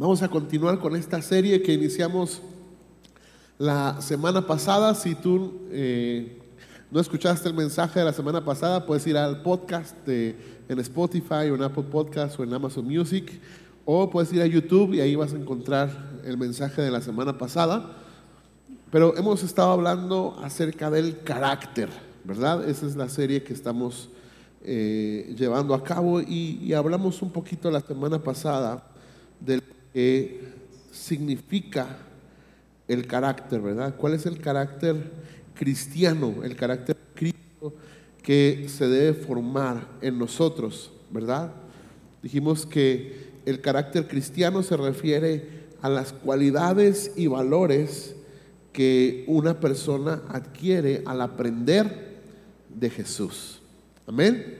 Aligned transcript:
Vamos 0.00 0.22
a 0.22 0.28
continuar 0.28 0.78
con 0.78 0.96
esta 0.96 1.20
serie 1.20 1.60
que 1.60 1.74
iniciamos 1.74 2.40
la 3.58 4.00
semana 4.00 4.46
pasada. 4.46 4.94
Si 4.94 5.14
tú 5.14 5.68
eh, 5.70 6.40
no 6.90 7.00
escuchaste 7.00 7.46
el 7.50 7.54
mensaje 7.54 7.98
de 7.98 8.06
la 8.06 8.14
semana 8.14 8.42
pasada, 8.42 8.86
puedes 8.86 9.06
ir 9.06 9.18
al 9.18 9.42
podcast 9.42 9.94
en 10.08 10.78
Spotify 10.78 11.50
o 11.50 11.54
en 11.54 11.64
Apple 11.64 11.82
Podcast 11.82 12.40
o 12.40 12.44
en 12.44 12.54
Amazon 12.54 12.86
Music. 12.86 13.30
O 13.84 14.08
puedes 14.08 14.32
ir 14.32 14.40
a 14.40 14.46
YouTube 14.46 14.94
y 14.94 15.02
ahí 15.02 15.16
vas 15.16 15.34
a 15.34 15.36
encontrar 15.36 15.90
el 16.24 16.38
mensaje 16.38 16.80
de 16.80 16.90
la 16.90 17.02
semana 17.02 17.36
pasada. 17.36 17.94
Pero 18.90 19.14
hemos 19.18 19.42
estado 19.42 19.70
hablando 19.70 20.34
acerca 20.42 20.90
del 20.90 21.22
carácter, 21.24 21.90
¿verdad? 22.24 22.66
Esa 22.66 22.86
es 22.86 22.96
la 22.96 23.10
serie 23.10 23.42
que 23.42 23.52
estamos 23.52 24.08
eh, 24.64 25.34
llevando 25.36 25.74
a 25.74 25.84
cabo 25.84 26.22
y, 26.22 26.72
hablamos 26.72 27.20
un 27.20 27.30
poquito 27.30 27.70
la 27.70 27.80
semana 27.82 28.18
pasada 28.18 28.82
del 29.38 29.62
que 29.92 30.40
significa 30.92 31.98
el 32.88 33.06
carácter, 33.06 33.60
¿verdad? 33.60 33.96
¿Cuál 33.96 34.14
es 34.14 34.26
el 34.26 34.40
carácter 34.40 34.96
cristiano, 35.54 36.42
el 36.42 36.56
carácter 36.56 36.96
cristo 37.14 37.74
que 38.22 38.66
se 38.68 38.88
debe 38.88 39.14
formar 39.14 39.86
en 40.00 40.18
nosotros, 40.18 40.90
¿verdad? 41.10 41.52
Dijimos 42.22 42.66
que 42.66 43.30
el 43.46 43.60
carácter 43.60 44.08
cristiano 44.08 44.62
se 44.62 44.76
refiere 44.76 45.60
a 45.82 45.88
las 45.88 46.12
cualidades 46.12 47.12
y 47.16 47.26
valores 47.26 48.14
que 48.72 49.24
una 49.26 49.58
persona 49.60 50.22
adquiere 50.28 51.02
al 51.06 51.20
aprender 51.20 52.20
de 52.68 52.90
Jesús. 52.90 53.60
Amén. 54.06 54.58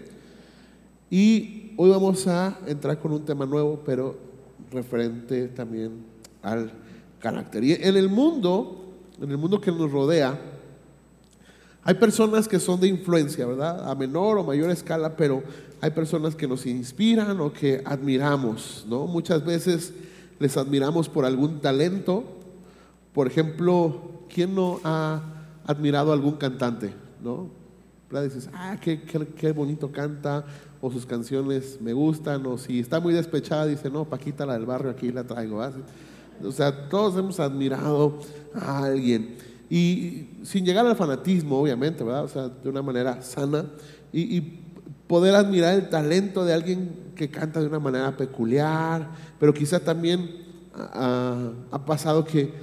Y 1.11 1.72
hoy 1.77 1.91
vamos 1.91 2.27
a 2.27 2.59
entrar 2.67 2.98
con 2.98 3.12
un 3.12 3.25
tema 3.25 3.47
nuevo, 3.47 3.83
pero 3.84 4.30
referente 4.70 5.48
también 5.48 6.04
al 6.42 6.72
carácter. 7.20 7.64
Y 7.64 7.72
en 7.72 7.96
el 7.96 8.08
mundo, 8.08 8.94
en 9.20 9.30
el 9.30 9.38
mundo 9.38 9.60
que 9.60 9.70
nos 9.70 9.90
rodea, 9.90 10.38
hay 11.82 11.94
personas 11.94 12.46
que 12.46 12.60
son 12.60 12.80
de 12.80 12.88
influencia, 12.88 13.46
¿verdad? 13.46 13.91
A 13.91 13.94
menor 13.94 14.38
o 14.38 14.44
mayor 14.44 14.70
escala, 14.70 15.16
pero 15.16 15.42
hay 15.80 15.91
personas 15.91 16.34
que 16.34 16.46
nos 16.46 16.66
inspiran 16.66 17.41
o 17.41 17.52
que 17.52 17.82
admiramos, 17.84 18.84
¿no? 18.88 19.06
Muchas 19.06 19.44
veces 19.44 19.92
les 20.38 20.56
admiramos 20.56 21.08
por 21.08 21.24
algún 21.24 21.60
talento. 21.60 22.24
Por 23.14 23.26
ejemplo, 23.26 24.24
¿quién 24.32 24.54
no 24.54 24.80
ha 24.84 25.22
admirado 25.66 26.10
a 26.10 26.14
algún 26.14 26.34
cantante, 26.34 26.92
no? 27.22 27.59
¿Verdad? 28.11 28.25
Dices, 28.25 28.50
ah, 28.53 28.77
qué, 28.80 29.03
qué, 29.03 29.27
qué 29.28 29.53
bonito 29.53 29.92
canta, 29.92 30.44
o 30.80 30.91
sus 30.91 31.06
canciones 31.06 31.78
me 31.80 31.92
gustan, 31.92 32.44
o 32.47 32.58
si 32.58 32.80
está 32.80 33.00
muy 33.00 33.12
despechada, 33.14 33.66
dice, 33.66 33.91
no, 33.91 34.05
Paquita, 34.05 34.47
la 34.47 34.55
del 34.55 34.66
barrio, 34.66 34.91
aquí 34.91 35.12
la 35.12 35.25
traigo. 35.25 35.62
O 36.42 36.53
sea, 36.53 36.88
todos 36.88 37.16
hemos 37.16 37.38
admirado 37.38 38.19
a 38.55 38.84
alguien. 38.84 39.36
Y 39.69 40.31
sin 40.42 40.64
llegar 40.64 40.84
al 40.86 40.97
fanatismo, 40.97 41.61
obviamente, 41.61 42.03
¿verdad? 42.03 42.25
O 42.25 42.28
sea, 42.28 42.48
de 42.48 42.69
una 42.69 42.83
manera 42.83 43.22
sana. 43.22 43.66
Y, 44.12 44.58
poder 45.06 45.34
admirar 45.34 45.75
el 45.75 45.88
talento 45.88 46.44
de 46.44 46.55
alguien 46.55 47.12
que 47.16 47.28
canta 47.28 47.61
de 47.61 47.66
una 47.66 47.81
manera 47.81 48.16
peculiar, 48.16 49.11
pero 49.41 49.53
quizá 49.53 49.81
también 49.81 50.31
ha 50.72 51.84
pasado 51.84 52.25
que 52.25 52.55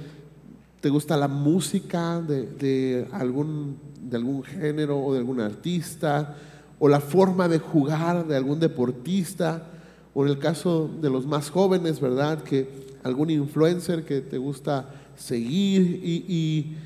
te 0.80 0.88
gusta 0.90 1.16
la 1.16 1.28
música 1.28 2.20
de, 2.20 3.08
algún, 3.12 3.78
de 4.00 4.16
algún 4.16 4.42
género 4.44 4.98
o 4.98 5.12
de 5.12 5.18
algún 5.18 5.40
artista, 5.40 6.36
o 6.78 6.88
la 6.88 7.00
forma 7.00 7.48
de 7.48 7.58
jugar 7.58 8.26
de 8.26 8.36
algún 8.36 8.60
deportista, 8.60 9.66
o 10.14 10.24
en 10.24 10.30
el 10.30 10.38
caso 10.38 10.88
de 11.00 11.10
los 11.10 11.26
más 11.26 11.50
jóvenes, 11.50 12.00
¿verdad? 12.00 12.42
Que 12.42 12.88
algún 13.02 13.30
influencer 13.30 14.04
que 14.04 14.20
te 14.20 14.38
gusta 14.38 14.88
seguir 15.16 16.00
y, 16.04 16.76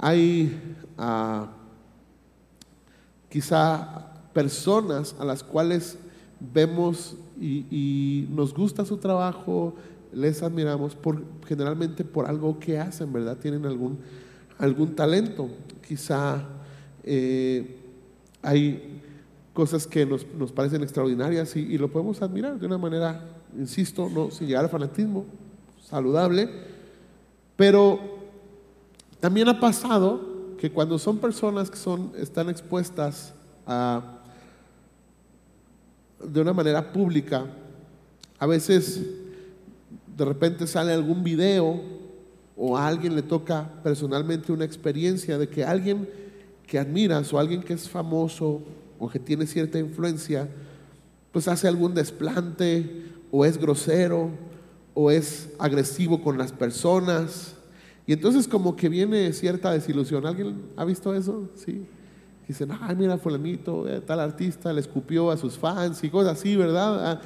hay 0.00 0.56
uh, 0.96 1.46
quizá 3.28 4.12
personas 4.32 5.16
a 5.18 5.24
las 5.24 5.42
cuales 5.42 5.98
vemos 6.38 7.16
y, 7.40 8.26
nos 8.30 8.54
gusta 8.54 8.84
su 8.84 8.96
trabajo, 8.98 9.74
les 10.18 10.42
admiramos 10.42 10.94
por, 10.94 11.22
generalmente 11.46 12.04
por 12.04 12.26
algo 12.26 12.58
que 12.58 12.78
hacen, 12.78 13.12
¿verdad? 13.12 13.36
Tienen 13.36 13.64
algún, 13.64 13.98
algún 14.58 14.94
talento. 14.94 15.48
Quizá 15.86 16.42
eh, 17.04 17.76
hay 18.42 19.00
cosas 19.54 19.86
que 19.86 20.04
nos, 20.04 20.26
nos 20.34 20.52
parecen 20.52 20.82
extraordinarias 20.82 21.56
y, 21.56 21.60
y, 21.60 21.78
lo 21.78 21.90
podemos 21.90 22.20
admirar 22.22 22.58
de 22.58 22.66
una 22.66 22.78
manera, 22.78 23.24
insisto, 23.56 24.10
no 24.10 24.30
sin 24.30 24.46
llegar 24.48 24.64
al 24.64 24.70
fanatismo, 24.70 25.24
saludable, 25.82 26.48
pero 27.56 27.98
también 29.20 29.48
ha 29.48 29.58
pasado 29.58 30.56
que 30.58 30.70
cuando 30.70 30.98
son 30.98 31.18
personas 31.18 31.70
que 31.70 31.76
son, 31.76 32.12
están 32.16 32.48
expuestas 32.48 33.34
a, 33.66 34.18
de 36.22 36.40
una 36.40 36.52
manera 36.52 36.92
pública, 36.92 37.46
a 38.38 38.46
veces 38.46 39.02
de 40.18 40.24
repente 40.24 40.66
sale 40.66 40.92
algún 40.92 41.22
video 41.22 41.80
o 42.56 42.76
a 42.76 42.88
alguien 42.88 43.14
le 43.14 43.22
toca 43.22 43.70
personalmente 43.84 44.50
una 44.50 44.64
experiencia 44.64 45.38
de 45.38 45.48
que 45.48 45.64
alguien 45.64 46.08
que 46.66 46.76
admiras 46.76 47.32
o 47.32 47.38
alguien 47.38 47.62
que 47.62 47.72
es 47.72 47.88
famoso 47.88 48.62
o 48.98 49.08
que 49.08 49.20
tiene 49.20 49.46
cierta 49.46 49.78
influencia, 49.78 50.48
pues 51.30 51.46
hace 51.46 51.68
algún 51.68 51.94
desplante 51.94 53.04
o 53.30 53.44
es 53.44 53.58
grosero 53.58 54.30
o 54.92 55.12
es 55.12 55.50
agresivo 55.56 56.20
con 56.20 56.36
las 56.36 56.50
personas. 56.50 57.54
Y 58.04 58.12
entonces 58.12 58.48
como 58.48 58.74
que 58.74 58.88
viene 58.88 59.32
cierta 59.32 59.70
desilusión. 59.70 60.26
¿Alguien 60.26 60.62
ha 60.76 60.84
visto 60.84 61.14
eso? 61.14 61.48
Sí. 61.54 61.86
Dicen, 62.48 62.70
ay, 62.80 62.96
mira, 62.96 63.18
fulanito, 63.18 63.88
eh, 63.88 64.00
tal 64.00 64.18
artista 64.18 64.72
le 64.72 64.80
escupió 64.80 65.30
a 65.30 65.36
sus 65.36 65.56
fans 65.56 66.02
y 66.02 66.10
cosas 66.10 66.38
así, 66.38 66.56
¿verdad? 66.56 67.20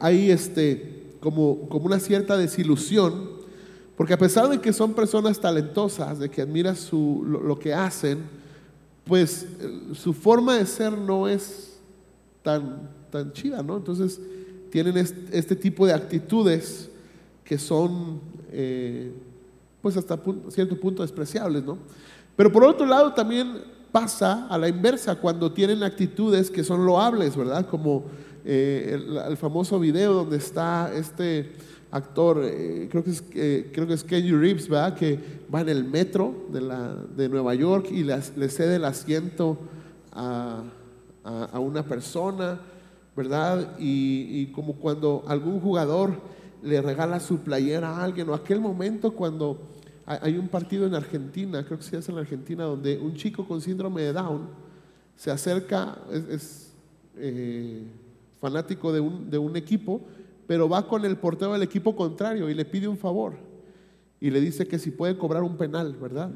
Ahí 0.00 0.32
este, 0.32 0.97
como, 1.20 1.68
como 1.68 1.86
una 1.86 1.98
cierta 1.98 2.36
desilusión, 2.36 3.38
porque 3.96 4.14
a 4.14 4.18
pesar 4.18 4.48
de 4.48 4.60
que 4.60 4.72
son 4.72 4.94
personas 4.94 5.40
talentosas, 5.40 6.18
de 6.18 6.28
que 6.28 6.42
admiras 6.42 6.78
su, 6.78 7.24
lo, 7.26 7.58
que 7.58 7.74
hacen, 7.74 8.20
pues 9.04 9.46
su 9.94 10.12
forma 10.12 10.56
de 10.56 10.66
ser 10.66 10.92
no 10.92 11.26
es 11.26 11.80
tan, 12.42 12.88
tan 13.10 13.32
chida, 13.32 13.62
¿no? 13.62 13.76
Entonces 13.76 14.20
tienen 14.70 14.96
este, 14.96 15.56
tipo 15.56 15.86
de 15.86 15.94
actitudes 15.94 16.90
que 17.44 17.58
son, 17.58 18.20
eh, 18.52 19.12
pues 19.82 19.96
hasta 19.96 20.20
cierto 20.50 20.78
punto 20.78 21.02
despreciables, 21.02 21.64
¿no? 21.64 21.78
Pero 22.36 22.52
por 22.52 22.62
otro 22.64 22.86
lado 22.86 23.14
también 23.14 23.62
pasa 23.90 24.46
a 24.48 24.58
la 24.58 24.68
inversa 24.68 25.16
cuando 25.16 25.50
tienen 25.52 25.82
actitudes 25.82 26.50
que 26.50 26.62
son 26.62 26.86
loables, 26.86 27.36
¿verdad? 27.36 27.66
Como 27.66 28.04
eh, 28.50 28.98
el, 29.28 29.36
famoso 29.36 29.78
video 29.78 30.14
donde 30.14 30.38
está 30.38 30.90
este 30.94 31.52
actor, 31.90 32.40
eh, 32.42 32.88
creo, 32.90 33.04
que 33.04 33.10
es, 33.10 33.22
eh, 33.34 33.70
creo 33.74 33.86
que 33.86 33.92
es 33.92 34.02
Kenny 34.02 34.32
Reeves, 34.32 34.70
¿verdad? 34.70 34.94
Que 34.94 35.20
va 35.54 35.60
en 35.60 35.68
el 35.68 35.84
metro 35.84 36.46
de, 36.50 36.62
la, 36.62 36.94
de 36.94 37.28
Nueva 37.28 37.54
York 37.54 37.88
y 37.90 38.04
le, 38.04 38.48
cede 38.48 38.76
el 38.76 38.86
asiento 38.86 39.58
a, 40.12 40.62
a, 41.24 41.60
una 41.60 41.82
persona, 41.82 42.58
¿verdad? 43.14 43.76
Y, 43.78 44.46
como 44.52 44.76
cuando 44.76 45.24
algún 45.28 45.60
jugador 45.60 46.14
le 46.62 46.80
regala 46.80 47.20
su 47.20 47.40
playera 47.40 47.98
a 47.98 48.02
alguien, 48.02 48.30
o 48.30 48.34
aquel 48.34 48.62
momento 48.62 49.12
cuando 49.12 49.58
hay 50.06 50.38
un 50.38 50.48
partido 50.48 50.86
en 50.86 50.94
Argentina, 50.94 51.62
creo 51.66 51.76
que 51.76 51.84
se 51.84 51.98
hace 51.98 52.12
en 52.12 52.16
Argentina, 52.16 52.64
donde 52.64 52.96
un 52.96 53.12
chico 53.12 53.46
con 53.46 53.60
síndrome 53.60 54.00
de 54.00 54.14
Down 54.14 54.48
se 55.16 55.30
acerca, 55.30 55.98
es, 56.10 56.24
es 56.30 56.72
eh, 57.18 57.82
fanático 58.40 58.92
de 58.92 59.00
un, 59.00 59.30
de 59.30 59.38
un, 59.38 59.56
equipo, 59.56 60.02
pero 60.46 60.68
va 60.68 60.86
con 60.86 61.04
el 61.04 61.16
portero 61.16 61.52
del 61.52 61.62
equipo 61.62 61.94
contrario 61.94 62.48
y 62.48 62.54
le 62.54 62.64
pide 62.64 62.88
un 62.88 62.96
favor. 62.96 63.34
Y 64.20 64.30
le 64.30 64.40
dice 64.40 64.66
que 64.66 64.78
si 64.78 64.90
puede 64.90 65.16
cobrar 65.16 65.42
un 65.42 65.56
penal, 65.56 65.94
¿verdad? 65.94 66.30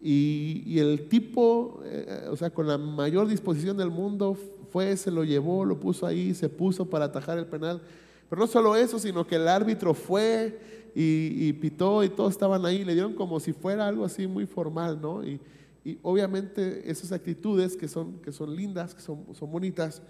Y, 0.00 0.62
y 0.66 0.78
el 0.78 1.08
tipo, 1.08 1.80
eh, 1.84 2.26
o 2.30 2.36
sea, 2.36 2.50
con 2.50 2.66
la 2.66 2.78
mayor 2.78 3.28
disposición 3.28 3.76
del 3.76 3.90
mundo, 3.90 4.36
fue, 4.70 4.96
se 4.96 5.10
lo 5.10 5.22
llevó, 5.22 5.64
lo 5.64 5.78
puso 5.78 6.06
ahí, 6.06 6.34
se 6.34 6.48
puso 6.48 6.88
para 6.88 7.06
atajar 7.06 7.38
el 7.38 7.46
penal. 7.46 7.80
Pero 8.28 8.40
no 8.40 8.46
solo 8.46 8.74
eso, 8.74 8.98
sino 8.98 9.26
que 9.26 9.36
el 9.36 9.46
árbitro 9.46 9.94
fue 9.94 10.58
y, 10.94 11.48
y, 11.48 11.52
pitó 11.52 12.02
y 12.02 12.08
todos 12.08 12.32
estaban 12.32 12.64
ahí, 12.64 12.84
le 12.84 12.94
dieron 12.94 13.14
como 13.14 13.38
si 13.38 13.52
fuera 13.52 13.86
algo 13.86 14.04
así 14.04 14.26
muy 14.26 14.46
formal, 14.46 15.00
¿no? 15.00 15.24
Y, 15.24 15.38
y 15.84 15.98
obviamente 16.02 16.90
esas 16.90 17.12
actitudes 17.12 17.76
que 17.76 17.88
son, 17.88 18.18
que 18.20 18.32
son 18.32 18.54
lindas, 18.54 18.94
que 18.94 19.00
son, 19.00 19.24
son 19.34 19.50
bonitas, 19.50 20.02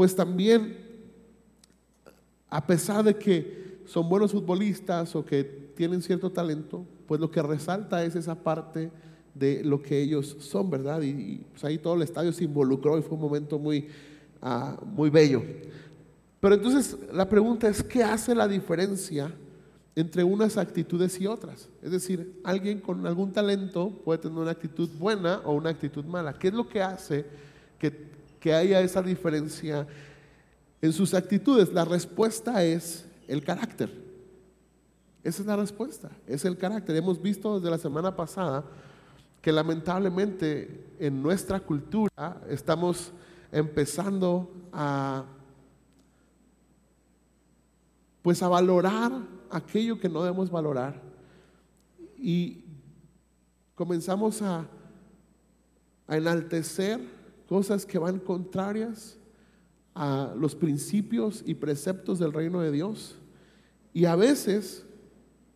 pues 0.00 0.16
también, 0.16 0.78
a 2.48 2.66
pesar 2.66 3.04
de 3.04 3.14
que 3.16 3.82
son 3.84 4.08
buenos 4.08 4.32
futbolistas 4.32 5.14
o 5.14 5.22
que 5.22 5.44
tienen 5.44 6.00
cierto 6.00 6.32
talento, 6.32 6.86
pues 7.06 7.20
lo 7.20 7.30
que 7.30 7.42
resalta 7.42 8.02
es 8.02 8.16
esa 8.16 8.34
parte 8.34 8.90
de 9.34 9.62
lo 9.62 9.82
que 9.82 10.00
ellos 10.00 10.38
son, 10.40 10.70
¿verdad? 10.70 11.02
Y, 11.02 11.44
pues 11.50 11.62
ahí 11.64 11.76
todo 11.76 11.96
el 11.96 12.00
estadio 12.00 12.32
se 12.32 12.44
involucró 12.44 12.98
y 12.98 13.02
fue 13.02 13.12
un 13.12 13.20
momento 13.20 13.58
muy, 13.58 13.88
uh, 14.40 14.82
muy 14.86 15.10
bello. 15.10 15.42
Pero 16.40 16.54
entonces 16.54 16.96
la 17.12 17.28
pregunta 17.28 17.68
es, 17.68 17.82
¿qué 17.82 18.02
hace 18.02 18.34
la 18.34 18.48
diferencia 18.48 19.30
entre 19.94 20.24
unas 20.24 20.56
actitudes 20.56 21.20
y 21.20 21.26
otras? 21.26 21.68
Es 21.82 21.90
decir, 21.90 22.40
alguien 22.42 22.80
con 22.80 23.06
algún 23.06 23.34
talento 23.34 23.90
puede 24.02 24.20
tener 24.20 24.38
una 24.38 24.52
actitud 24.52 24.88
buena 24.98 25.42
o 25.44 25.52
una 25.52 25.68
actitud 25.68 26.06
mala. 26.06 26.32
¿Qué 26.32 26.48
es 26.48 26.54
lo 26.54 26.66
que 26.66 26.80
hace 26.80 27.26
que, 27.78 28.09
que 28.40 28.54
haya 28.54 28.80
esa 28.80 29.02
diferencia 29.02 29.86
en 30.82 30.92
sus 30.92 31.14
actitudes? 31.14 31.72
La 31.72 31.84
respuesta 31.84 32.64
es 32.64 33.04
el 33.28 33.44
carácter. 33.44 33.90
Esa 35.22 35.42
es 35.42 35.46
la 35.46 35.56
respuesta, 35.56 36.10
es 36.26 36.44
el 36.44 36.56
carácter. 36.56 36.96
Hemos 36.96 37.20
visto 37.20 37.60
desde 37.60 37.70
la 37.70 37.78
semana 37.78 38.16
pasada 38.16 38.64
que 39.42 39.52
lamentablemente 39.52 40.94
en 40.98 41.22
nuestra 41.22 41.60
cultura 41.60 42.40
estamos 42.48 43.12
empezando 43.52 44.50
a 44.72 45.24
pues 48.22 48.42
a 48.42 48.48
valorar 48.48 49.12
aquello 49.50 49.98
que 49.98 50.08
no 50.08 50.22
debemos 50.22 50.50
valorar 50.50 51.00
y 52.18 52.64
comenzamos 53.74 54.42
a, 54.42 54.66
a 56.06 56.16
enaltecer 56.16 57.00
cosas 57.50 57.84
que 57.84 57.98
van 57.98 58.20
contrarias 58.20 59.18
a 59.92 60.32
los 60.38 60.54
principios 60.54 61.42
y 61.44 61.54
preceptos 61.54 62.20
del 62.20 62.32
reino 62.32 62.60
de 62.60 62.70
Dios 62.70 63.16
y 63.92 64.04
a 64.04 64.14
veces 64.14 64.86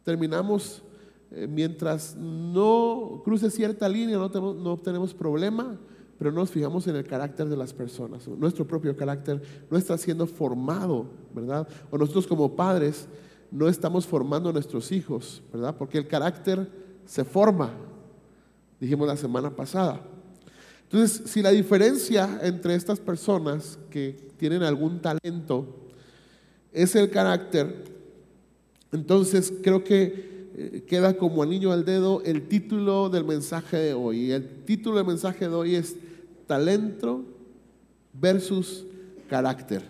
terminamos 0.02 0.82
eh, 1.30 1.46
mientras 1.46 2.16
no 2.16 3.22
cruce 3.24 3.48
cierta 3.48 3.88
línea, 3.88 4.18
no 4.18 4.28
tenemos, 4.28 4.56
no 4.56 4.76
tenemos 4.76 5.14
problema, 5.14 5.78
pero 6.18 6.32
no 6.32 6.40
nos 6.40 6.50
fijamos 6.50 6.84
en 6.88 6.96
el 6.96 7.04
carácter 7.04 7.48
de 7.48 7.56
las 7.56 7.72
personas. 7.72 8.26
Nuestro 8.26 8.66
propio 8.66 8.96
carácter 8.96 9.40
no 9.70 9.78
está 9.78 9.96
siendo 9.96 10.26
formado, 10.26 11.06
¿verdad? 11.32 11.68
O 11.92 11.96
nosotros 11.96 12.26
como 12.26 12.56
padres 12.56 13.06
no 13.52 13.68
estamos 13.68 14.04
formando 14.04 14.50
a 14.50 14.52
nuestros 14.52 14.90
hijos, 14.90 15.44
¿verdad? 15.52 15.76
Porque 15.78 15.98
el 15.98 16.08
carácter 16.08 16.68
se 17.04 17.22
forma, 17.22 17.70
dijimos 18.80 19.06
la 19.06 19.16
semana 19.16 19.54
pasada. 19.54 20.04
Entonces, 20.84 21.30
si 21.30 21.42
la 21.42 21.50
diferencia 21.50 22.40
entre 22.42 22.74
estas 22.74 23.00
personas 23.00 23.78
que 23.90 24.16
tienen 24.36 24.62
algún 24.62 25.00
talento 25.00 25.66
es 26.72 26.94
el 26.94 27.10
carácter, 27.10 27.84
entonces 28.92 29.52
creo 29.62 29.82
que 29.82 30.50
eh, 30.56 30.84
queda 30.86 31.16
como 31.16 31.42
anillo 31.42 31.72
al 31.72 31.84
dedo 31.84 32.22
el 32.24 32.46
título 32.46 33.08
del 33.08 33.24
mensaje 33.24 33.76
de 33.76 33.94
hoy. 33.94 34.30
El 34.30 34.62
título 34.64 34.98
del 34.98 35.06
mensaje 35.06 35.48
de 35.48 35.54
hoy 35.54 35.74
es 35.74 35.96
talento 36.46 37.24
versus 38.12 38.84
carácter. 39.28 39.82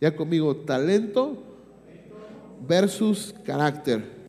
Ya 0.00 0.14
conmigo, 0.14 0.54
talento 0.56 1.42
versus 2.68 3.34
carácter. 3.44 4.21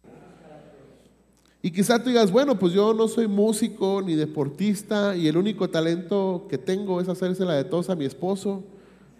Y 1.65 1.71
quizá 1.71 1.97
tú 1.97 2.09
digas, 2.09 2.29
bueno, 2.29 2.59
pues 2.59 2.73
yo 2.73 2.93
no 2.93 3.07
soy 3.07 3.25
músico 3.25 4.01
ni 4.01 4.15
deportista 4.15 5.15
y 5.15 5.29
el 5.29 5.37
único 5.37 5.69
talento 5.69 6.45
que 6.49 6.57
tengo 6.57 6.99
es 6.99 7.07
hacerse 7.07 7.45
la 7.45 7.53
de 7.53 7.63
tos 7.63 7.89
a 7.89 7.95
mi 7.95 8.03
esposo 8.03 8.65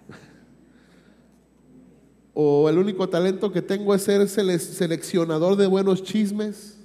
o 2.33 2.67
el 2.67 2.77
único 2.77 3.07
talento 3.07 3.49
que 3.49 3.61
tengo 3.61 3.95
es 3.95 4.03
ser 4.03 4.27
seleccionador 4.27 5.55
de 5.55 5.67
buenos 5.67 6.03
chismes, 6.03 6.75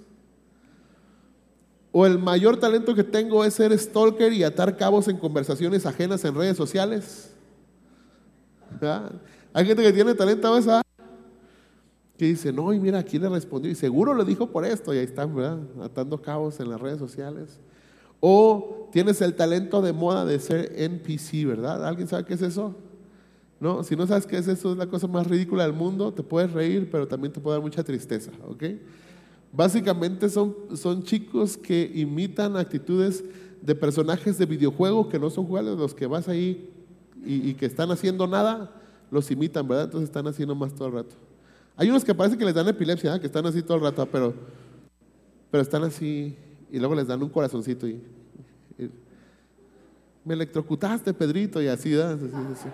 o 1.91 2.07
el 2.07 2.21
mayor 2.21 2.61
talento 2.61 2.95
que 2.95 3.03
tengo 3.03 3.45
es 3.45 3.55
ser 3.55 3.77
stalker 3.77 4.33
y 4.33 4.45
atar 4.45 4.77
cabos 4.77 5.09
en 5.09 5.17
conversaciones 5.17 5.87
ajenas 5.87 6.25
en 6.25 6.37
redes 6.37 6.57
sociales. 6.57 7.33
Hay 9.53 9.67
gente 9.67 9.83
que 9.83 9.93
tiene 9.93 10.15
talento 10.15 10.47
a 10.47 10.83
que 12.19 12.27
dice, 12.27 12.53
no, 12.53 12.73
y 12.73 12.81
mira, 12.81 12.99
aquí 12.99 13.19
le 13.19 13.29
respondió, 13.29 13.71
y 13.71 13.77
seguro 13.77 14.13
lo 14.13 14.25
dijo 14.25 14.49
por 14.49 14.65
esto, 14.65 14.93
y 14.93 14.99
ahí 14.99 15.05
están, 15.05 15.35
¿verdad? 15.35 15.61
Atando 15.81 16.21
cabos 16.21 16.59
en 16.59 16.69
las 16.69 16.81
redes 16.81 16.99
sociales. 16.99 17.61
O 18.19 18.89
tienes 18.93 19.21
el 19.23 19.35
talento 19.35 19.81
de 19.81 19.93
moda 19.93 20.25
de 20.25 20.41
ser 20.41 20.73
NPC, 20.77 21.47
¿verdad? 21.47 21.87
¿Alguien 21.87 22.09
sabe 22.09 22.25
qué 22.25 22.35
es 22.35 22.43
eso? 22.43 22.75
No, 23.61 23.85
si 23.85 23.95
no 23.95 24.05
sabes 24.07 24.27
qué 24.27 24.37
es 24.37 24.49
eso, 24.49 24.73
es 24.73 24.79
la 24.79 24.89
cosa 24.89 25.07
más 25.07 25.29
ridícula 25.29 25.63
del 25.63 25.73
mundo, 25.73 26.13
te 26.13 26.25
puedes 26.25 26.53
reír, 26.53 26.89
pero 26.91 27.07
también 27.07 27.33
te 27.33 27.41
puede 27.41 27.57
dar 27.57 27.63
mucha 27.63 27.85
tristeza, 27.85 28.33
¿ok? 28.49 28.65
Básicamente 29.53 30.29
son, 30.29 30.55
son 30.75 31.05
chicos 31.05 31.57
que 31.57 31.91
imitan 31.95 32.57
actitudes 32.57 33.25
de 33.63 33.75
personajes 33.75 34.39
de 34.39 34.47
videojuego 34.47 35.09
que 35.09 35.19
no 35.21 35.31
son 35.31 35.47
jugadores, 35.47 35.79
los 35.79 35.95
que 35.95 36.07
vas 36.07 36.29
ahí 36.29 36.69
y, 37.25 37.55
que 37.55 37.67
están 37.67 37.91
haciendo 37.91 38.27
nada, 38.27 38.73
los 39.11 39.31
imitan, 39.31 39.67
¿verdad? 39.67 39.85
Entonces 39.85 40.09
están 40.09 40.27
haciendo 40.27 40.55
más 40.55 40.75
todo 40.75 40.89
el 40.89 40.95
rato. 40.95 41.28
Hay 41.79 41.89
unos 41.89 42.05
que 42.05 42.13
parece 42.13 42.37
que 42.37 42.45
les 42.45 42.55
dan 42.55 42.67
epilepsia, 42.67 43.15
¿eh? 43.15 43.21
que 43.21 43.27
están 43.27 43.47
así 43.47 43.63
todo 43.63 43.77
el 43.77 43.85
rato, 43.85 44.05
pero, 44.11 44.35
pero 45.49 45.63
están 45.63 45.85
así 45.85 46.37
y 46.73 46.79
luego 46.81 46.97
les 46.97 47.07
dan 47.07 47.23
un 47.23 47.29
corazoncito 47.29 47.87
y, 47.87 48.03
me 50.25 50.35
electrocutaste, 50.35 51.15
Pedrito, 51.15 51.63
y 51.63 51.69
así, 51.69 51.95
¿verdad? 51.95 52.15
Así, 52.15 52.29
así. 52.53 52.69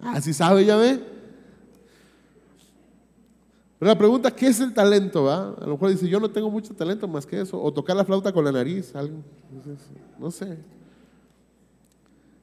Así 0.00 0.34
sabe, 0.34 0.64
ya 0.66 0.76
ve. 0.76 1.00
Pero 3.78 3.88
la 3.88 3.96
pregunta, 3.96 4.30
¿qué 4.30 4.48
es 4.48 4.60
el 4.60 4.74
talento? 4.74 5.24
Va? 5.24 5.54
A 5.58 5.64
lo 5.64 5.72
mejor 5.72 5.88
dice, 5.90 6.08
yo 6.08 6.20
no 6.20 6.28
tengo 6.28 6.50
mucho 6.50 6.74
talento 6.74 7.08
más 7.08 7.24
que 7.24 7.40
eso. 7.40 7.62
O 7.62 7.72
tocar 7.72 7.96
la 7.96 8.04
flauta 8.04 8.32
con 8.32 8.44
la 8.44 8.52
nariz, 8.52 8.94
algo. 8.94 9.22
No 10.18 10.30
sé. 10.30 10.58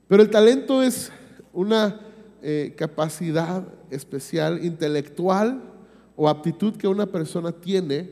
Pero 0.08 0.24
el 0.24 0.32
talento 0.32 0.82
es 0.82 1.12
una 1.54 2.00
eh, 2.42 2.74
capacidad 2.78 3.68
especial, 3.90 4.64
intelectual 4.64 5.62
o 6.16 6.30
aptitud 6.30 6.76
que 6.76 6.88
una 6.88 7.06
persona 7.06 7.52
tiene 7.52 8.10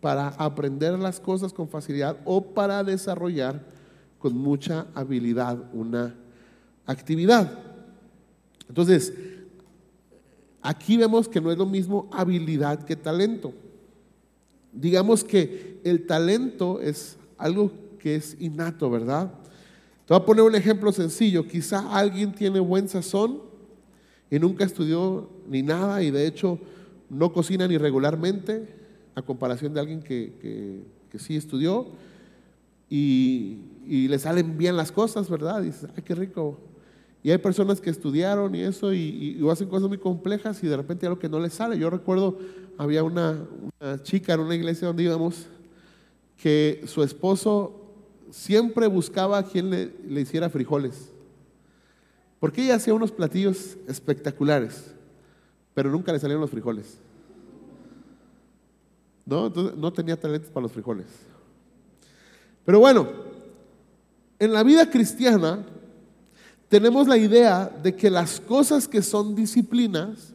para 0.00 0.28
aprender 0.28 0.98
las 0.98 1.20
cosas 1.20 1.52
con 1.52 1.68
facilidad 1.68 2.16
o 2.24 2.42
para 2.42 2.82
desarrollar 2.82 3.60
con 4.18 4.36
mucha 4.36 4.86
habilidad 4.94 5.58
una 5.72 6.14
actividad. 6.86 7.58
Entonces, 8.68 9.12
aquí 10.62 10.96
vemos 10.96 11.28
que 11.28 11.40
no 11.40 11.50
es 11.50 11.58
lo 11.58 11.66
mismo 11.66 12.08
habilidad 12.12 12.84
que 12.84 12.96
talento. 12.96 13.52
Digamos 14.72 15.24
que 15.24 15.80
el 15.84 16.06
talento 16.06 16.80
es 16.80 17.16
algo 17.36 17.72
que 17.98 18.14
es 18.14 18.36
innato, 18.40 18.90
¿verdad? 18.90 19.32
Te 20.10 20.14
voy 20.14 20.22
a 20.24 20.26
poner 20.26 20.42
un 20.42 20.56
ejemplo 20.56 20.90
sencillo. 20.90 21.46
Quizá 21.46 21.96
alguien 21.96 22.32
tiene 22.32 22.58
buen 22.58 22.88
sazón 22.88 23.42
y 24.28 24.40
nunca 24.40 24.64
estudió 24.64 25.30
ni 25.46 25.62
nada 25.62 26.02
y 26.02 26.10
de 26.10 26.26
hecho 26.26 26.58
no 27.08 27.32
cocina 27.32 27.68
ni 27.68 27.78
regularmente 27.78 28.74
a 29.14 29.22
comparación 29.22 29.72
de 29.72 29.78
alguien 29.78 30.02
que, 30.02 30.82
sí 31.16 31.36
estudió 31.36 31.86
y, 32.88 33.58
y, 33.86 34.08
le 34.08 34.18
salen 34.18 34.58
bien 34.58 34.76
las 34.76 34.90
cosas, 34.90 35.30
¿verdad? 35.30 35.62
Y 35.62 35.66
dices, 35.66 35.88
ay, 35.96 36.02
qué 36.02 36.16
rico, 36.16 36.58
y 37.22 37.30
hay 37.30 37.38
personas 37.38 37.80
que 37.80 37.90
estudiaron 37.90 38.52
y 38.56 38.62
eso 38.62 38.92
y, 38.92 39.40
hacen 39.48 39.68
cosas 39.68 39.88
muy 39.88 39.98
complejas 39.98 40.60
y 40.64 40.66
de 40.66 40.76
repente 40.76 41.06
algo 41.06 41.20
que 41.20 41.28
no 41.28 41.38
les 41.38 41.54
sale. 41.54 41.78
Yo 41.78 41.88
recuerdo, 41.88 42.36
había 42.78 43.04
una, 43.04 43.46
chica 44.02 44.34
en 44.34 44.40
una 44.40 44.56
iglesia 44.56 44.88
donde 44.88 45.04
íbamos 45.04 45.46
que 46.36 46.82
su 46.86 47.04
esposo 47.04 47.79
siempre 48.30 48.86
buscaba 48.86 49.38
a 49.38 49.42
quien 49.42 49.70
le, 49.70 49.92
le 50.08 50.20
hiciera 50.20 50.48
frijoles. 50.50 51.10
Porque 52.38 52.64
ella 52.64 52.76
hacía 52.76 52.94
unos 52.94 53.12
platillos 53.12 53.76
espectaculares, 53.86 54.94
pero 55.74 55.90
nunca 55.90 56.12
le 56.12 56.18
salían 56.18 56.40
los 56.40 56.50
frijoles. 56.50 56.98
¿No? 59.26 59.48
no 59.50 59.92
tenía 59.92 60.18
talentos 60.18 60.50
para 60.50 60.62
los 60.62 60.72
frijoles. 60.72 61.06
Pero 62.64 62.80
bueno, 62.80 63.08
en 64.38 64.52
la 64.52 64.62
vida 64.62 64.90
cristiana 64.90 65.64
tenemos 66.68 67.06
la 67.06 67.16
idea 67.16 67.66
de 67.82 67.94
que 67.94 68.10
las 68.10 68.40
cosas 68.40 68.88
que 68.88 69.02
son 69.02 69.34
disciplinas 69.34 70.32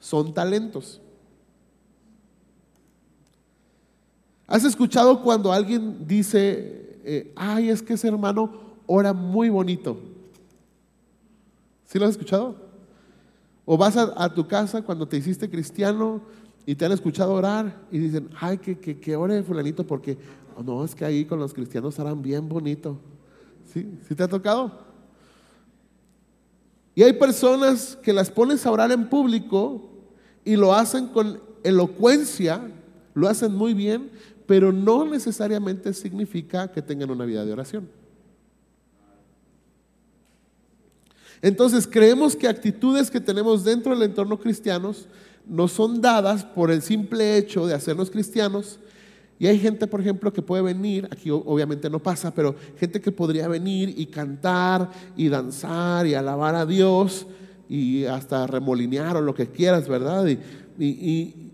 son 0.00 0.34
talentos. 0.34 1.00
¿Has 4.46 4.64
escuchado 4.64 5.22
cuando 5.22 5.52
alguien 5.52 6.06
dice, 6.06 6.95
eh, 7.08 7.32
ay, 7.36 7.70
es 7.70 7.82
que 7.82 7.94
ese 7.94 8.08
hermano 8.08 8.52
ora 8.86 9.12
muy 9.12 9.48
bonito? 9.48 9.96
¿Sí 11.84 12.00
lo 12.00 12.04
has 12.04 12.10
escuchado? 12.10 12.56
O 13.64 13.76
vas 13.76 13.96
a, 13.96 14.34
tu 14.34 14.48
casa 14.48 14.82
cuando 14.82 15.06
te 15.06 15.16
hiciste 15.16 15.48
cristiano 15.48 16.20
y 16.66 16.74
te 16.74 16.84
han 16.84 16.90
escuchado 16.90 17.32
orar 17.32 17.80
y 17.92 17.98
dicen, 17.98 18.28
ay, 18.40 18.58
que, 18.58 18.78
que, 18.78 18.98
que 18.98 19.14
ore 19.14 19.42
fulanito 19.44 19.86
porque, 19.86 20.18
oh, 20.56 20.64
no, 20.64 20.84
es 20.84 20.96
que 20.96 21.04
ahí 21.04 21.24
con 21.24 21.38
los 21.38 21.54
cristianos 21.54 21.96
oran 22.00 22.20
bien 22.20 22.48
bonito. 22.48 22.98
¿Sí? 23.72 23.88
¿Sí 24.08 24.14
te 24.16 24.24
ha 24.24 24.28
tocado? 24.28 24.72
Y 26.96 27.04
hay 27.04 27.12
personas 27.12 27.96
que 28.02 28.12
las 28.12 28.30
pones 28.30 28.66
a 28.66 28.72
orar 28.72 28.90
en 28.90 29.08
público 29.08 29.90
y 30.44 30.56
lo 30.56 30.74
hacen 30.74 31.06
con 31.06 31.40
elocuencia, 31.62 32.68
lo 33.14 33.28
hacen 33.28 33.54
muy 33.54 33.74
bien, 33.74 34.10
pero 34.46 34.72
no 34.72 35.04
necesariamente 35.04 35.92
significa 35.92 36.70
que 36.70 36.82
tengan 36.82 37.10
una 37.10 37.24
vida 37.24 37.44
de 37.44 37.52
oración. 37.52 37.88
Entonces 41.42 41.86
creemos 41.86 42.34
que 42.34 42.48
actitudes 42.48 43.10
que 43.10 43.20
tenemos 43.20 43.64
dentro 43.64 43.92
del 43.92 44.08
entorno 44.08 44.38
cristianos 44.38 45.06
nos 45.46 45.72
son 45.72 46.00
dadas 46.00 46.44
por 46.44 46.70
el 46.70 46.82
simple 46.82 47.36
hecho 47.36 47.66
de 47.66 47.74
hacernos 47.74 48.10
cristianos. 48.10 48.80
Y 49.38 49.46
hay 49.46 49.58
gente, 49.58 49.86
por 49.86 50.00
ejemplo, 50.00 50.32
que 50.32 50.40
puede 50.40 50.62
venir, 50.62 51.06
aquí 51.10 51.30
obviamente 51.30 51.90
no 51.90 51.98
pasa, 51.98 52.34
pero 52.34 52.56
gente 52.78 53.00
que 53.00 53.12
podría 53.12 53.46
venir 53.48 53.94
y 53.96 54.06
cantar 54.06 54.90
y 55.14 55.28
danzar 55.28 56.06
y 56.06 56.14
alabar 56.14 56.54
a 56.54 56.64
Dios 56.64 57.26
y 57.68 58.04
hasta 58.04 58.46
remolinear 58.46 59.16
o 59.16 59.20
lo 59.20 59.34
que 59.34 59.48
quieras, 59.48 59.88
¿verdad? 59.88 60.26
Y, 60.78 61.52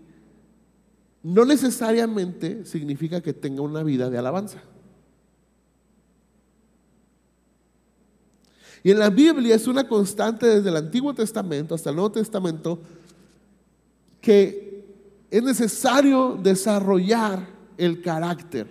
no 1.23 1.45
necesariamente 1.45 2.65
significa 2.65 3.21
que 3.21 3.33
tenga 3.33 3.61
una 3.61 3.81
vida 3.81 4.09
de 4.09 4.17
alabanza. 4.17 4.61
Y 8.83 8.91
en 8.91 8.99
la 8.99 9.09
Biblia 9.09 9.55
es 9.55 9.65
una 9.65 9.87
constante 9.87 10.45
desde 10.45 10.69
el 10.69 10.75
Antiguo 10.75 11.13
Testamento 11.13 11.73
hasta 11.73 11.89
el 11.89 11.95
Nuevo 11.95 12.11
Testamento 12.11 12.79
que 14.19 14.85
es 15.31 15.41
necesario 15.41 16.37
desarrollar 16.41 17.47
el 17.77 18.01
carácter. 18.01 18.67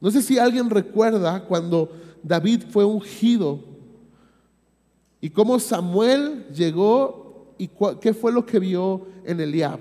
No 0.00 0.10
sé 0.10 0.22
si 0.22 0.38
alguien 0.38 0.70
recuerda 0.70 1.44
cuando 1.44 1.90
David 2.22 2.62
fue 2.70 2.84
ungido 2.84 3.60
y 5.20 5.30
cómo 5.30 5.58
Samuel 5.58 6.46
llegó 6.54 7.54
y 7.58 7.68
qué 8.00 8.14
fue 8.14 8.32
lo 8.32 8.46
que 8.46 8.58
vio 8.58 9.06
en 9.24 9.40
Eliab. 9.40 9.78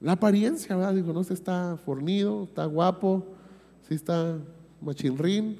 La 0.00 0.12
apariencia, 0.12 0.74
¿verdad? 0.74 0.94
Dijo, 0.94 1.12
no, 1.12 1.22
se 1.22 1.34
está 1.34 1.76
fornido, 1.84 2.44
está 2.44 2.64
guapo, 2.64 3.26
sí 3.86 3.94
está 3.94 4.38
machinrín, 4.80 5.58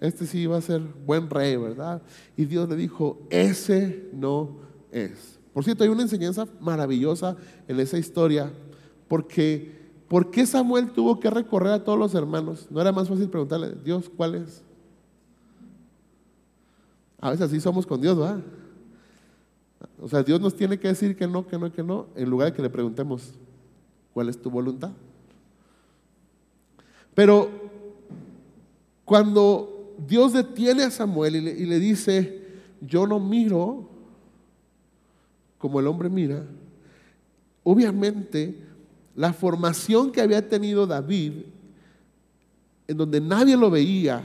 este 0.00 0.26
sí 0.26 0.46
va 0.46 0.56
a 0.56 0.60
ser 0.60 0.80
buen 1.06 1.30
rey, 1.30 1.56
¿verdad? 1.56 2.02
Y 2.36 2.44
Dios 2.44 2.68
le 2.68 2.74
dijo, 2.74 3.20
ese 3.30 4.10
no 4.12 4.56
es. 4.90 5.38
Por 5.52 5.62
cierto, 5.62 5.84
hay 5.84 5.90
una 5.90 6.02
enseñanza 6.02 6.46
maravillosa 6.60 7.36
en 7.68 7.78
esa 7.78 7.98
historia, 7.98 8.52
porque 9.06 9.70
¿por 10.08 10.30
qué 10.32 10.44
Samuel 10.44 10.90
tuvo 10.90 11.20
que 11.20 11.30
recorrer 11.30 11.72
a 11.72 11.84
todos 11.84 11.98
los 11.98 12.14
hermanos? 12.16 12.66
¿No 12.68 12.80
era 12.80 12.90
más 12.90 13.08
fácil 13.08 13.28
preguntarle, 13.28 13.76
Dios, 13.84 14.10
cuál 14.16 14.34
es? 14.34 14.64
A 17.20 17.30
veces 17.30 17.46
así 17.46 17.60
somos 17.60 17.86
con 17.86 18.00
Dios, 18.00 18.18
¿verdad? 18.18 18.40
O 20.00 20.08
sea, 20.08 20.24
Dios 20.24 20.40
nos 20.40 20.56
tiene 20.56 20.80
que 20.80 20.88
decir 20.88 21.14
que 21.14 21.28
no, 21.28 21.46
que 21.46 21.56
no, 21.56 21.72
que 21.72 21.82
no, 21.84 22.06
en 22.16 22.28
lugar 22.28 22.50
de 22.50 22.56
que 22.56 22.62
le 22.62 22.70
preguntemos, 22.70 23.34
¿cuál 24.12 24.28
es 24.28 24.40
tu 24.40 24.50
voluntad? 24.50 24.90
Pero 27.14 27.50
cuando 29.04 29.94
Dios 30.06 30.32
detiene 30.32 30.84
a 30.84 30.90
Samuel 30.90 31.36
y 31.36 31.66
le, 31.66 31.78
dice, 31.78 32.46
yo 32.80 33.06
no 33.06 33.20
miro 33.20 33.88
como 35.58 35.78
el 35.78 35.86
hombre 35.86 36.08
mira, 36.08 36.44
obviamente 37.62 38.58
la 39.14 39.32
formación 39.32 40.10
que 40.10 40.20
había 40.20 40.48
tenido 40.48 40.86
David, 40.86 41.32
en 42.88 42.96
donde 42.96 43.20
nadie 43.20 43.56
lo 43.56 43.70
veía, 43.70 44.22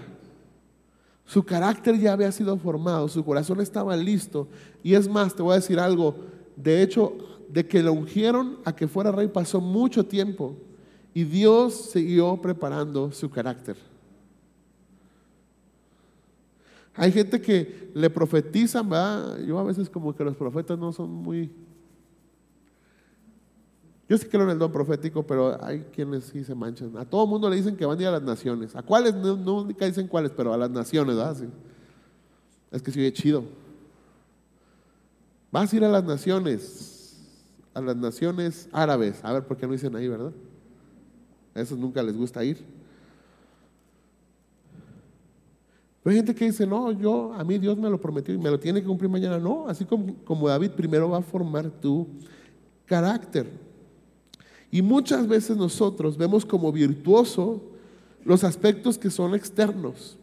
su 1.25 1.43
carácter 1.43 1.99
ya 1.99 2.13
había 2.13 2.31
sido 2.31 2.57
formado, 2.57 3.07
su 3.09 3.23
corazón 3.23 3.59
estaba 3.59 3.95
listo. 3.97 4.47
Y 4.81 4.95
es 4.95 5.07
más, 5.09 5.35
te 5.35 5.43
voy 5.43 5.51
a 5.51 5.55
decir 5.57 5.79
algo, 5.79 6.15
de 6.55 6.81
hecho, 6.81 7.13
de 7.49 7.67
que 7.67 7.81
lo 7.81 7.93
ungieron 7.93 8.57
a 8.65 8.75
que 8.75 8.87
fuera 8.87 9.11
rey 9.11 9.27
pasó 9.27 9.61
mucho 9.61 10.05
tiempo 10.05 10.55
y 11.13 11.23
Dios 11.23 11.73
siguió 11.91 12.39
preparando 12.41 13.11
su 13.11 13.29
carácter. 13.29 13.77
Hay 16.97 17.11
gente 17.11 17.39
que 17.39 17.91
le 17.93 18.09
profetizan, 18.09 18.89
¿verdad? 18.89 19.39
Yo 19.39 19.59
a 19.59 19.63
veces 19.63 19.89
como 19.89 20.15
que 20.15 20.23
los 20.23 20.35
profetas 20.35 20.77
no 20.77 20.91
son 20.91 21.11
muy... 21.11 21.51
Yo 24.09 24.17
sí 24.17 24.25
creo 24.25 24.43
en 24.43 24.49
el 24.49 24.57
don 24.57 24.71
profético, 24.71 25.21
pero 25.21 25.63
hay 25.63 25.81
quienes 25.93 26.23
sí 26.25 26.43
se 26.43 26.55
manchan. 26.55 26.97
A 26.97 27.05
todo 27.05 27.27
mundo 27.27 27.49
le 27.49 27.57
dicen 27.57 27.75
que 27.75 27.85
van 27.85 27.99
a 27.99 28.01
ir 28.01 28.07
a 28.07 28.11
las 28.11 28.23
naciones. 28.23 28.75
¿A 28.75 28.81
cuáles? 28.81 29.13
No, 29.13 29.35
nunca 29.35 29.85
dicen 29.85 30.07
cuáles, 30.07 30.31
pero 30.31 30.53
a 30.53 30.57
las 30.57 30.71
naciones, 30.71 31.15
¿verdad? 31.15 31.37
Es 32.71 32.81
que 32.81 32.91
sí, 32.91 33.05
es 33.05 33.13
chido. 33.13 33.43
Vas 35.51 35.71
a 35.71 35.75
ir 35.75 35.83
a 35.83 35.89
las 35.89 36.03
naciones, 36.03 36.96
a 37.77 37.81
las 37.81 37.95
naciones 37.95 38.67
árabes. 38.71 39.23
A 39.23 39.31
ver, 39.33 39.45
¿por 39.45 39.55
qué 39.55 39.67
no 39.67 39.73
dicen 39.73 39.95
ahí, 39.95 40.07
verdad? 40.07 40.31
A 41.53 41.61
esos 41.61 41.77
nunca 41.77 42.01
les 42.01 42.17
gusta 42.17 42.43
ir. 42.43 42.65
hay 46.03 46.15
gente 46.15 46.33
que 46.33 46.45
dice, 46.45 46.65
no, 46.65 46.91
yo, 46.93 47.33
a 47.33 47.43
mí 47.43 47.57
Dios 47.57 47.77
me 47.77 47.89
lo 47.89 47.99
prometió 47.99 48.33
y 48.33 48.37
me 48.37 48.49
lo 48.49 48.57
tiene 48.57 48.81
que 48.81 48.87
cumplir 48.87 49.11
mañana. 49.11 49.37
No, 49.37 49.67
así 49.67 49.83
como, 49.83 50.15
como 50.23 50.47
David 50.47 50.71
primero 50.71 51.09
va 51.09 51.17
a 51.17 51.21
formar 51.21 51.69
tu 51.69 52.07
carácter. 52.85 53.45
Y 54.71 54.81
muchas 54.81 55.27
veces 55.27 55.57
nosotros 55.57 56.17
vemos 56.17 56.45
como 56.45 56.71
virtuoso 56.71 57.61
los 58.23 58.43
aspectos 58.43 58.97
que 58.97 59.09
son 59.09 59.35
externos, 59.35 60.17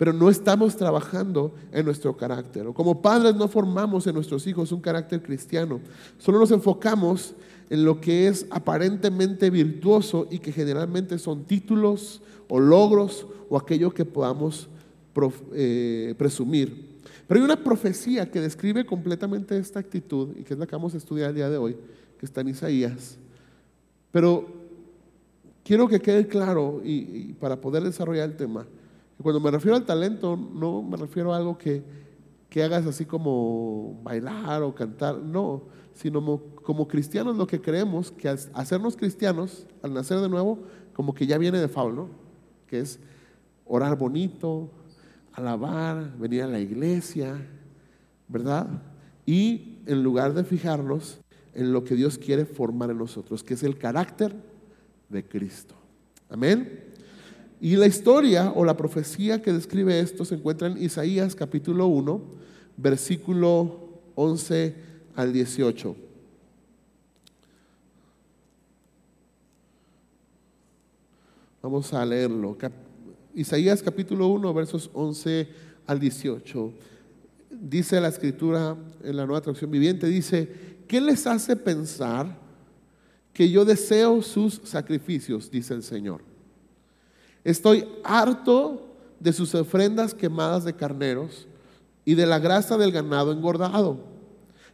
pero 0.00 0.14
no 0.14 0.30
estamos 0.30 0.78
trabajando 0.78 1.54
en 1.72 1.84
nuestro 1.84 2.16
carácter. 2.16 2.66
O 2.66 2.72
como 2.72 3.02
padres 3.02 3.34
no 3.34 3.48
formamos 3.48 4.06
en 4.06 4.14
nuestros 4.14 4.46
hijos 4.46 4.72
un 4.72 4.80
carácter 4.80 5.22
cristiano, 5.22 5.78
solo 6.16 6.38
nos 6.38 6.50
enfocamos 6.52 7.34
en 7.68 7.84
lo 7.84 8.00
que 8.00 8.26
es 8.26 8.46
aparentemente 8.48 9.50
virtuoso 9.50 10.26
y 10.30 10.38
que 10.38 10.52
generalmente 10.52 11.18
son 11.18 11.44
títulos 11.44 12.22
o 12.48 12.58
logros 12.58 13.26
o 13.50 13.58
aquello 13.58 13.90
que 13.90 14.06
podamos 14.06 14.70
eh, 15.52 16.14
presumir. 16.16 16.98
Pero 17.28 17.40
hay 17.40 17.44
una 17.44 17.62
profecía 17.62 18.30
que 18.30 18.40
describe 18.40 18.86
completamente 18.86 19.58
esta 19.58 19.80
actitud 19.80 20.30
y 20.34 20.44
que 20.44 20.54
es 20.54 20.58
la 20.58 20.66
que 20.66 20.76
vamos 20.76 20.94
a 20.94 20.96
estudiar 20.96 21.28
el 21.28 21.36
día 21.36 21.50
de 21.50 21.58
hoy, 21.58 21.76
que 22.18 22.24
está 22.24 22.40
en 22.40 22.48
Isaías. 22.48 23.18
Pero 24.12 24.46
quiero 25.62 25.88
que 25.88 26.00
quede 26.00 26.26
claro 26.26 26.80
y, 26.82 27.34
para 27.34 27.60
poder 27.60 27.82
desarrollar 27.82 28.30
el 28.30 28.38
tema, 28.38 28.66
que 29.20 29.22
cuando 29.22 29.38
me 29.38 29.50
refiero 29.50 29.76
al 29.76 29.84
talento 29.84 30.34
no 30.34 30.80
me 30.80 30.96
refiero 30.96 31.34
a 31.34 31.36
algo 31.36 31.58
que, 31.58 31.82
que 32.48 32.62
hagas 32.62 32.86
así 32.86 33.04
como 33.04 34.00
bailar 34.02 34.62
o 34.62 34.74
cantar, 34.74 35.18
no, 35.18 35.64
sino 35.92 36.40
como, 36.62 36.88
cristianos 36.88 37.36
lo 37.36 37.46
que 37.46 37.60
creemos 37.60 38.10
que 38.12 38.30
al 38.30 38.38
hacernos 38.54 38.96
cristianos, 38.96 39.66
al 39.82 39.92
nacer 39.92 40.20
de 40.20 40.30
nuevo, 40.30 40.60
como 40.94 41.12
que 41.12 41.26
ya 41.26 41.36
viene 41.36 41.58
de 41.58 41.68
Faul, 41.68 41.96
¿no? 41.96 42.08
Que 42.66 42.80
es 42.80 42.98
orar 43.66 43.98
bonito, 43.98 44.70
alabar, 45.34 46.16
venir 46.16 46.44
a 46.44 46.46
la 46.46 46.58
iglesia, 46.58 47.46
¿verdad? 48.26 48.68
Y 49.26 49.80
en 49.84 50.02
lugar 50.02 50.32
de 50.32 50.44
fijarnos 50.44 51.20
en 51.52 51.74
lo 51.74 51.84
que 51.84 51.94
Dios 51.94 52.16
quiere 52.16 52.46
formar 52.46 52.90
en 52.90 52.96
nosotros, 52.96 53.44
que 53.44 53.52
es 53.52 53.62
el 53.64 53.76
carácter 53.76 54.34
de 55.10 55.28
Cristo. 55.28 55.74
Amén. 56.30 56.89
Y 57.60 57.76
la 57.76 57.86
historia 57.86 58.52
o 58.56 58.64
la 58.64 58.76
profecía 58.76 59.42
que 59.42 59.52
describe 59.52 60.00
esto 60.00 60.24
se 60.24 60.34
encuentra 60.34 60.68
en 60.68 60.82
Isaías 60.82 61.34
capítulo 61.34 61.86
1, 61.88 62.22
versículo 62.78 64.00
11 64.14 64.74
al 65.14 65.30
18. 65.30 65.94
Vamos 71.62 71.92
a 71.92 72.06
leerlo. 72.06 72.56
Isaías 73.34 73.82
capítulo 73.82 74.28
1, 74.28 74.54
versos 74.54 74.90
11 74.94 75.48
al 75.86 76.00
18. 76.00 76.72
Dice 77.50 78.00
la 78.00 78.08
escritura 78.08 78.74
en 79.04 79.16
la 79.16 79.26
nueva 79.26 79.42
traducción 79.42 79.70
viviente, 79.70 80.06
dice, 80.06 80.48
¿qué 80.88 80.98
les 80.98 81.26
hace 81.26 81.54
pensar 81.56 82.38
que 83.34 83.50
yo 83.50 83.66
deseo 83.66 84.22
sus 84.22 84.62
sacrificios? 84.64 85.50
Dice 85.50 85.74
el 85.74 85.82
Señor. 85.82 86.29
Estoy 87.44 87.86
harto 88.04 88.86
de 89.18 89.32
sus 89.32 89.54
ofrendas 89.54 90.14
quemadas 90.14 90.64
de 90.64 90.74
carneros 90.74 91.46
y 92.04 92.14
de 92.14 92.26
la 92.26 92.38
grasa 92.38 92.76
del 92.76 92.92
ganado 92.92 93.32
engordado. 93.32 93.98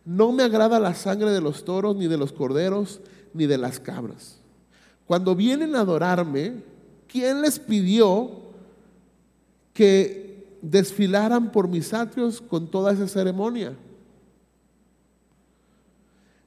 No 0.05 0.33
me 0.33 0.43
agrada 0.43 0.79
la 0.79 0.95
sangre 0.95 1.31
de 1.31 1.41
los 1.41 1.65
toros, 1.65 1.97
ni 1.97 2.07
de 2.07 2.17
los 2.17 2.33
corderos, 2.33 3.01
ni 3.35 3.47
de 3.47 3.59
las 3.59 3.81
cabras. 3.81 4.39
Cuando 5.07 5.35
vienen 5.35 5.75
a 5.75 5.81
adorarme, 5.81 6.63
¿quién 7.09 7.43
les 7.43 7.59
pidió 7.59 8.47
que 9.77 10.27
desfilaran 10.63 11.53
por 11.53 11.69
mis 11.69 11.93
atrios 11.93 12.41
con 12.41 12.71
toda 12.71 12.93
esa 12.93 13.07
ceremonia. 13.07 13.77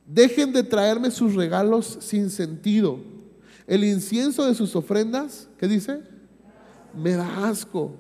Dejen 0.06 0.52
de 0.52 0.64
traerme 0.64 1.12
sus 1.12 1.36
regalos 1.36 2.00
sin 2.02 2.32
sentido. 2.32 3.00
El 3.70 3.84
incienso 3.84 4.48
de 4.48 4.56
sus 4.56 4.76
ofrendas, 4.76 5.48
¿qué 5.60 5.68
dice? 5.68 6.02
Me 6.98 7.12
da 7.12 7.48
asco. 7.48 7.92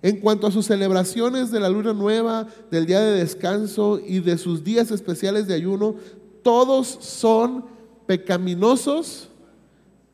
En 0.00 0.20
cuanto 0.20 0.46
a 0.46 0.52
sus 0.52 0.66
celebraciones 0.66 1.50
de 1.50 1.58
la 1.58 1.68
luna 1.68 1.92
nueva, 1.92 2.46
del 2.70 2.86
día 2.86 3.00
de 3.00 3.18
descanso 3.18 3.98
y 3.98 4.20
de 4.20 4.38
sus 4.38 4.62
días 4.62 4.92
especiales 4.92 5.48
de 5.48 5.54
ayuno, 5.54 5.96
todos 6.44 6.86
son 6.86 7.64
pecaminosos 8.06 9.28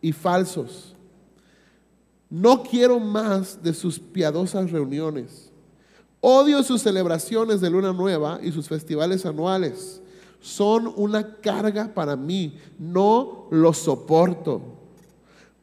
y 0.00 0.12
falsos. 0.12 0.96
No 2.30 2.62
quiero 2.62 2.98
más 2.98 3.62
de 3.62 3.74
sus 3.74 3.98
piadosas 3.98 4.70
reuniones. 4.70 5.52
Odio 6.22 6.62
sus 6.62 6.80
celebraciones 6.80 7.60
de 7.60 7.68
luna 7.68 7.92
nueva 7.92 8.40
y 8.42 8.50
sus 8.50 8.66
festivales 8.66 9.26
anuales. 9.26 10.00
Son 10.40 10.90
una 10.96 11.36
carga 11.36 11.92
para 11.92 12.16
mí. 12.16 12.56
No 12.78 13.46
los 13.50 13.76
soporto. 13.76 14.71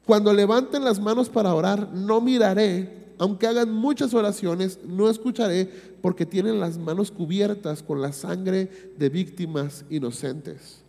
Cuando 0.09 0.33
levanten 0.33 0.83
las 0.83 0.99
manos 0.99 1.29
para 1.29 1.53
orar, 1.53 1.93
no 1.93 2.19
miraré. 2.19 3.13
Aunque 3.19 3.45
hagan 3.45 3.71
muchas 3.71 4.11
oraciones, 4.15 4.79
no 4.83 5.07
escucharé 5.07 5.71
porque 6.01 6.25
tienen 6.25 6.59
las 6.59 6.79
manos 6.79 7.11
cubiertas 7.11 7.83
con 7.83 8.01
la 8.01 8.11
sangre 8.11 8.91
de 8.97 9.09
víctimas 9.09 9.85
inocentes. 9.87 10.81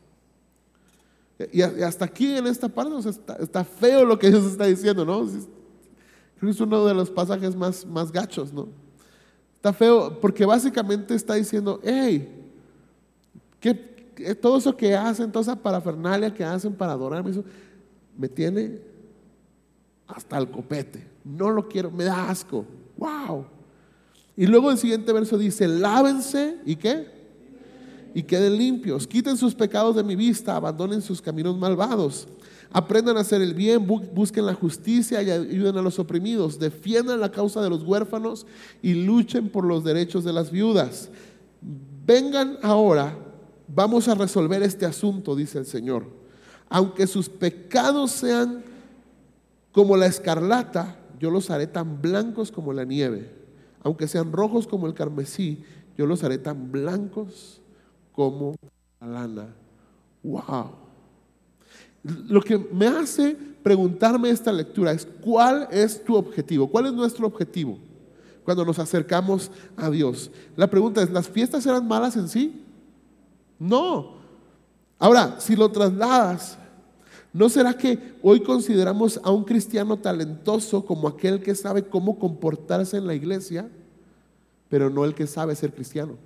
Y 1.53 1.61
hasta 1.61 2.07
aquí 2.07 2.35
en 2.35 2.47
esta 2.47 2.67
parte 2.71 3.11
está, 3.41 3.63
feo 3.63 4.07
lo 4.07 4.19
que 4.19 4.31
Dios 4.31 4.47
está 4.47 4.65
diciendo, 4.65 5.05
¿no? 5.05 5.27
Creo 5.27 5.43
que 6.41 6.49
es 6.49 6.61
uno 6.63 6.87
de 6.87 6.95
los 6.95 7.11
pasajes 7.11 7.55
más, 7.55 7.85
más 7.85 8.11
gachos, 8.11 8.55
¿no? 8.55 8.69
Está 9.57 9.75
feo 9.75 10.19
porque 10.19 10.47
básicamente 10.47 11.15
está 11.15 11.35
diciendo, 11.35 11.79
hey, 11.85 12.27
que 13.61 13.75
todo 14.41 14.57
eso 14.57 14.75
que 14.75 14.97
hacen, 14.97 15.31
toda 15.31 15.43
esa 15.43 15.57
parafernalia 15.57 16.33
que 16.33 16.43
hacen 16.43 16.73
para 16.73 16.93
adorarme, 16.93 17.33
eso 17.33 17.45
me 18.17 18.27
tiene 18.27 18.89
hasta 20.15 20.39
el 20.39 20.51
copete. 20.51 21.07
No 21.25 21.51
lo 21.51 21.69
quiero, 21.69 21.91
me 21.91 22.05
da 22.05 22.31
asco. 22.31 22.65
¡Wow! 22.97 23.47
Y 24.37 24.47
luego 24.47 24.71
el 24.71 24.79
siguiente 24.79 25.13
verso 25.13 25.37
dice, 25.37 25.69
lávense 25.69 26.59
y 26.65 26.77
qué? 26.77 27.21
Y 28.15 28.23
queden 28.23 28.57
limpios, 28.57 29.07
quiten 29.07 29.37
sus 29.37 29.55
pecados 29.55 29.97
de 29.97 30.03
mi 30.03 30.17
vista, 30.17 30.57
abandonen 30.57 31.03
sus 31.03 31.21
caminos 31.21 31.57
malvados. 31.59 32.27
Aprendan 32.73 33.17
a 33.17 33.21
hacer 33.21 33.43
el 33.43 33.53
bien, 33.53 33.87
busquen 33.87 34.47
la 34.47 34.55
justicia 34.55 35.23
y 35.23 35.31
ayuden 35.31 35.77
a 35.77 35.83
los 35.83 35.99
oprimidos, 35.99 36.59
defiendan 36.59 37.21
la 37.21 37.31
causa 37.31 37.61
de 37.61 37.69
los 37.69 37.83
huérfanos 37.83 38.47
y 38.81 38.95
luchen 38.95 39.49
por 39.49 39.65
los 39.65 39.85
derechos 39.85 40.25
de 40.25 40.33
las 40.33 40.51
viudas. 40.51 41.11
Vengan 42.07 42.59
ahora, 42.63 43.17
vamos 43.69 44.09
a 44.09 44.15
resolver 44.15 44.63
este 44.63 44.87
asunto, 44.87 45.35
dice 45.35 45.59
el 45.59 45.67
Señor. 45.67 46.07
Aunque 46.69 47.07
sus 47.09 47.29
pecados 47.29 48.13
sean 48.13 48.63
como 49.73 49.97
la 49.97 50.07
escarlata, 50.07 50.97
yo 51.19 51.31
los 51.31 51.51
haré 51.51 51.67
tan 51.67 52.01
blancos 52.01 52.51
como 52.51 52.73
la 52.73 52.85
nieve. 52.85 53.31
Aunque 53.83 54.09
sean 54.09 54.33
rojos 54.33 54.67
como 54.67 54.87
el 54.87 54.95
carmesí, 54.95 55.63
yo 55.97 56.07
los 56.07 56.25
haré 56.25 56.39
tan 56.39 56.73
blancos 56.73 57.61
como 58.13 58.55
la 59.01 59.07
lana. 59.07 59.55
¡Wow! 60.23 60.71
Lo 62.03 62.41
que 62.41 62.59
me 62.59 62.87
hace 62.87 63.37
preguntarme 63.63 64.31
esta 64.31 64.53
lectura 64.53 64.93
es, 64.93 65.07
¿cuál 65.21 65.69
es 65.71 66.03
tu 66.03 66.17
objetivo? 66.17 66.69
¿Cuál 66.69 66.87
es 66.87 66.93
nuestro 66.93 67.27
objetivo 67.27 67.79
cuando 68.45 68.65
nos 68.65 68.79
acercamos 68.79 69.51
a 69.77 69.91
Dios? 69.91 70.31
La 70.57 70.69
pregunta 70.69 71.03
es, 71.03 71.11
¿las 71.11 71.29
fiestas 71.29 71.67
eran 71.67 71.87
malas 71.87 72.17
en 72.17 72.29
sí? 72.29 72.65
No. 73.59 74.15
Ahora, 74.99 75.37
si 75.39 75.57
lo 75.57 75.71
trasladas, 75.71 76.59
¿no 77.33 77.49
será 77.49 77.75
que 77.75 78.15
hoy 78.23 78.41
consideramos 78.41 79.21
a 79.23 79.31
un 79.31 79.45
cristiano 79.45 79.97
talentoso 79.97 80.85
como 80.85 81.09
aquel 81.09 81.43
que 81.43 81.55
sabe 81.55 81.85
cómo 81.85 82.19
comportarse 82.19 82.97
en 82.97 83.07
la 83.07 83.15
iglesia, 83.15 83.69
pero 84.69 84.91
no 84.91 85.05
el 85.05 85.15
que 85.15 85.27
sabe 85.27 85.55
ser 85.55 85.73
cristiano? 85.73 86.17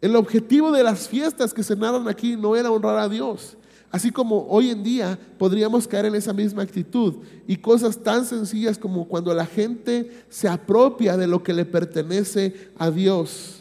El 0.00 0.16
objetivo 0.16 0.72
de 0.72 0.82
las 0.82 1.08
fiestas 1.08 1.52
que 1.52 1.62
se 1.62 1.76
aquí 2.08 2.36
no 2.36 2.56
era 2.56 2.70
honrar 2.70 2.98
a 2.98 3.08
Dios. 3.08 3.56
Así 3.90 4.10
como 4.10 4.46
hoy 4.48 4.70
en 4.70 4.82
día 4.84 5.18
podríamos 5.36 5.88
caer 5.88 6.06
en 6.06 6.14
esa 6.14 6.32
misma 6.32 6.62
actitud 6.62 7.16
y 7.46 7.56
cosas 7.56 7.98
tan 7.98 8.24
sencillas 8.24 8.78
como 8.78 9.08
cuando 9.08 9.34
la 9.34 9.44
gente 9.44 10.24
se 10.28 10.48
apropia 10.48 11.16
de 11.16 11.26
lo 11.26 11.42
que 11.42 11.52
le 11.52 11.64
pertenece 11.64 12.70
a 12.78 12.90
Dios. 12.90 13.59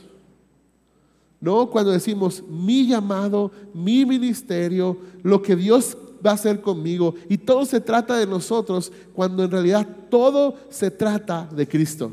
No, 1.42 1.70
cuando 1.70 1.92
decimos 1.92 2.44
mi 2.50 2.88
llamado, 2.88 3.52
mi 3.74 4.06
ministerio, 4.06 4.98
lo 5.24 5.42
que 5.42 5.56
Dios 5.56 5.98
va 6.26 6.32
a 6.32 6.34
hacer 6.34 6.62
conmigo 6.62 7.16
y 7.30 7.38
todo 7.38 7.66
se 7.66 7.80
trata 7.80 8.18
de 8.18 8.28
nosotros, 8.28 8.92
cuando 9.14 9.44
en 9.44 9.52
realidad 9.52 9.88
todo 10.10 10.56
se 10.70 10.92
trata 10.92 11.48
de 11.56 11.68
Cristo. 11.68 12.12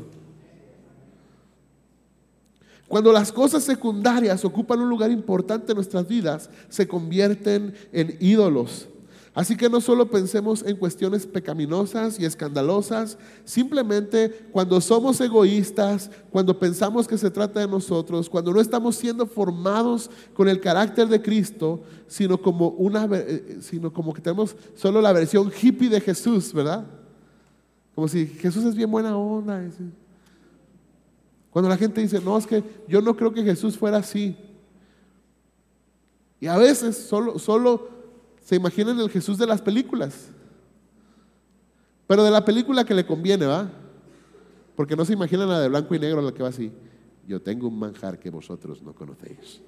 Cuando 2.87 3.11
las 3.11 3.33
cosas 3.33 3.63
secundarias 3.63 4.45
ocupan 4.45 4.79
un 4.79 4.89
lugar 4.89 5.11
importante 5.11 5.73
en 5.73 5.75
nuestras 5.75 6.07
vidas, 6.07 6.49
se 6.69 6.87
convierten 6.87 7.73
en 7.91 8.15
ídolos. 8.21 8.87
Así 9.37 9.55
que 9.55 9.69
no 9.69 9.79
solo 9.81 10.09
pensemos 10.09 10.63
en 10.65 10.77
cuestiones 10.77 11.27
pecaminosas 11.27 12.19
y 12.19 12.25
escandalosas, 12.25 13.19
simplemente 13.45 14.47
cuando 14.51 14.81
somos 14.81 15.21
egoístas, 15.21 16.09
cuando 16.31 16.57
pensamos 16.57 17.07
que 17.07 17.19
se 17.19 17.29
trata 17.29 17.59
de 17.59 17.67
nosotros, 17.67 18.31
cuando 18.31 18.51
no 18.51 18.59
estamos 18.59 18.95
siendo 18.95 19.27
formados 19.27 20.09
con 20.33 20.49
el 20.49 20.59
carácter 20.59 21.07
de 21.07 21.21
Cristo, 21.21 21.83
sino 22.07 22.41
como 22.41 22.69
una 22.69 23.07
eh, 23.13 23.59
sino 23.61 23.93
como 23.93 24.11
que 24.11 24.23
tenemos 24.23 24.55
solo 24.73 25.01
la 25.01 25.13
versión 25.13 25.51
hippie 25.61 25.89
de 25.89 26.01
Jesús, 26.01 26.51
¿verdad? 26.51 26.87
Como 27.93 28.07
si 28.07 28.25
Jesús 28.25 28.65
es 28.65 28.73
bien 28.73 28.89
buena 28.89 29.15
onda. 29.15 29.63
Cuando 31.51 31.69
la 31.69 31.77
gente 31.77 32.01
dice, 32.01 32.19
no, 32.21 32.39
es 32.39 32.47
que 32.47 32.63
yo 32.87 33.03
no 33.03 33.15
creo 33.15 33.31
que 33.31 33.43
Jesús 33.43 33.77
fuera 33.77 33.97
así. 33.97 34.35
Y 36.39 36.47
a 36.47 36.57
veces 36.57 36.97
solo, 36.97 37.37
solo 37.37 37.96
se 38.47 38.55
imaginan 38.55 38.97
el 39.01 39.09
Jesús 39.09 39.37
de 39.37 39.45
las 39.45 39.61
películas. 39.61 40.29
Pero 42.07 42.23
de 42.23 42.31
la 42.31 42.45
película 42.45 42.85
que 42.85 42.93
le 42.93 43.05
conviene, 43.05 43.45
¿va? 43.45 43.69
Porque 44.73 44.95
no 44.95 45.03
se 45.03 45.11
imaginan 45.11 45.49
la 45.49 45.59
de 45.59 45.67
blanco 45.67 45.93
y 45.93 45.99
negro, 45.99 46.21
la 46.21 46.31
que 46.31 46.43
va 46.43 46.47
así. 46.47 46.71
Yo 47.27 47.41
tengo 47.41 47.67
un 47.67 47.77
manjar 47.77 48.17
que 48.17 48.29
vosotros 48.29 48.81
no 48.81 48.95
conocéis. 48.95 49.59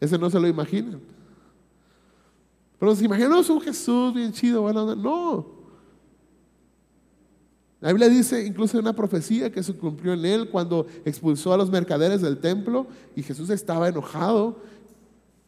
Ese 0.00 0.16
no 0.16 0.30
se 0.30 0.40
lo 0.40 0.48
imaginan. 0.48 1.02
Pero 2.78 2.96
si 2.96 3.04
imaginamos 3.04 3.50
un 3.50 3.60
Jesús 3.60 4.14
bien 4.14 4.32
chido, 4.32 4.62
bueno, 4.62 4.96
no. 4.96 5.54
La 7.78 7.92
Biblia 7.92 8.08
dice 8.08 8.42
incluso 8.46 8.78
una 8.78 8.94
profecía 8.94 9.52
que 9.52 9.62
se 9.62 9.74
cumplió 9.74 10.14
en 10.14 10.24
él 10.24 10.48
cuando 10.48 10.86
expulsó 11.04 11.52
a 11.52 11.58
los 11.58 11.70
mercaderes 11.70 12.22
del 12.22 12.38
templo 12.38 12.86
y 13.14 13.22
Jesús 13.22 13.50
estaba 13.50 13.86
enojado. 13.86 14.62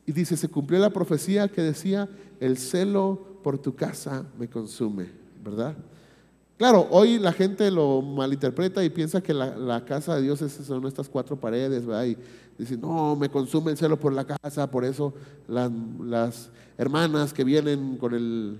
Y 0.08 0.12
dice, 0.12 0.38
se 0.38 0.48
cumplió 0.48 0.80
la 0.80 0.88
profecía 0.88 1.48
que 1.48 1.60
decía, 1.60 2.08
el 2.40 2.56
celo 2.56 3.40
por 3.42 3.58
tu 3.58 3.74
casa 3.74 4.24
me 4.38 4.48
consume, 4.48 5.10
¿verdad? 5.44 5.76
Claro, 6.56 6.88
hoy 6.90 7.18
la 7.18 7.30
gente 7.30 7.70
lo 7.70 8.00
malinterpreta 8.00 8.82
y 8.82 8.88
piensa 8.88 9.20
que 9.20 9.34
la, 9.34 9.84
casa 9.84 10.16
de 10.16 10.22
Dios 10.22 10.38
son 10.38 10.86
estas 10.86 11.10
cuatro 11.10 11.36
paredes, 11.36 11.84
¿verdad? 11.84 12.06
Y 12.06 12.16
dice, 12.56 12.78
no, 12.78 13.16
me 13.16 13.28
consume 13.28 13.72
el 13.72 13.76
celo 13.76 14.00
por 14.00 14.14
la 14.14 14.24
casa, 14.24 14.70
por 14.70 14.86
eso 14.86 15.12
las, 15.46 15.70
las 16.02 16.48
hermanas 16.78 17.34
que 17.34 17.44
vienen 17.44 17.98
con 17.98 18.14
el, 18.14 18.58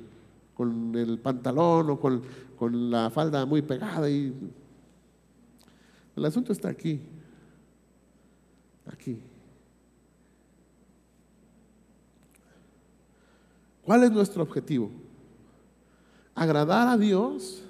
con 0.52 0.94
el 0.96 1.18
pantalón 1.18 1.88
o 1.88 1.98
con, 1.98 2.20
con 2.58 2.90
la 2.90 3.08
falda 3.08 3.46
muy 3.46 3.62
pegada 3.62 4.10
y 4.10 4.34
el 6.14 6.24
asunto 6.26 6.52
está 6.52 6.68
aquí, 6.68 7.00
aquí. 8.92 9.18
¿Cuál 13.88 14.04
es 14.04 14.12
nuestro 14.12 14.42
objetivo? 14.42 14.90
¿Agradar 16.34 16.88
a 16.88 16.98
Dios 16.98 17.62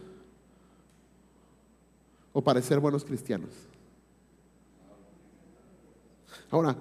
o 2.33 2.43
parecer 2.43 2.81
buenos 2.81 3.05
cristianos? 3.05 3.51
Ahora, 6.51 6.77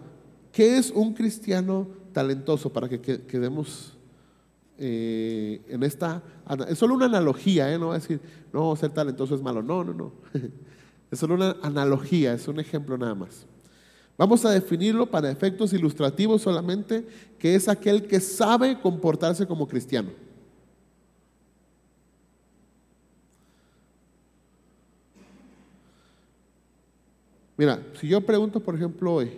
¿qué 0.52 0.80
es 0.80 0.90
un 0.90 1.14
cristiano 1.14 1.88
talentoso 2.14 2.74
para 2.74 2.90
que 2.90 3.00
quedemos 3.00 3.96
eh, 4.80 5.62
en 5.70 5.84
esta, 5.84 6.24
es 6.68 6.80
solo 6.80 6.96
una 6.96 7.06
analogía, 7.06 7.72
¿eh? 7.72 7.78
no 7.78 7.92
a 7.92 8.00
decir, 8.00 8.20
no, 8.52 8.76
ser 8.76 8.90
talentoso 8.90 9.36
es 9.36 9.44
malo, 9.44 9.62
no, 9.62 9.84
no, 9.84 9.94
no. 9.94 10.14
Es 11.12 11.20
solo 11.20 11.36
una 11.36 11.56
analogía, 11.62 12.34
es 12.34 12.48
un 12.48 12.60
ejemplo 12.60 12.98
nada 12.98 13.14
más. 13.14 13.46
Vamos 14.18 14.44
a 14.46 14.50
definirlo 14.50 15.06
para 15.06 15.30
efectos 15.30 15.74
ilustrativos 15.74 16.42
solamente, 16.42 17.08
que 17.38 17.54
es 17.54 17.70
aquel 17.70 18.08
que 18.08 18.20
sabe 18.20 18.80
comportarse 18.80 19.46
como 19.46 19.68
cristiano. 19.68 20.10
Mira, 27.56 27.84
si 28.00 28.08
yo 28.08 28.22
pregunto, 28.22 28.60
por 28.60 28.76
ejemplo, 28.76 29.14
hoy, 29.14 29.32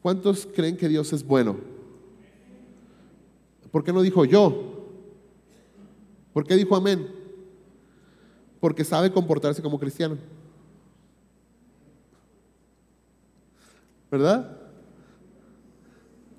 ¿cuántos 0.00 0.46
creen 0.46 0.76
que 0.76 0.88
Dios 0.88 1.12
es 1.12 1.24
bueno? 1.24 1.56
¿Por 3.72 3.82
qué 3.82 3.92
no 3.92 4.02
dijo 4.02 4.24
yo? 4.24 4.88
¿Por 6.32 6.46
qué 6.46 6.54
dijo 6.54 6.76
amén? 6.76 7.08
Porque 8.60 8.84
sabe 8.84 9.10
comportarse 9.10 9.62
como 9.62 9.78
cristiano. 9.78 10.16
¿Verdad? 14.10 14.56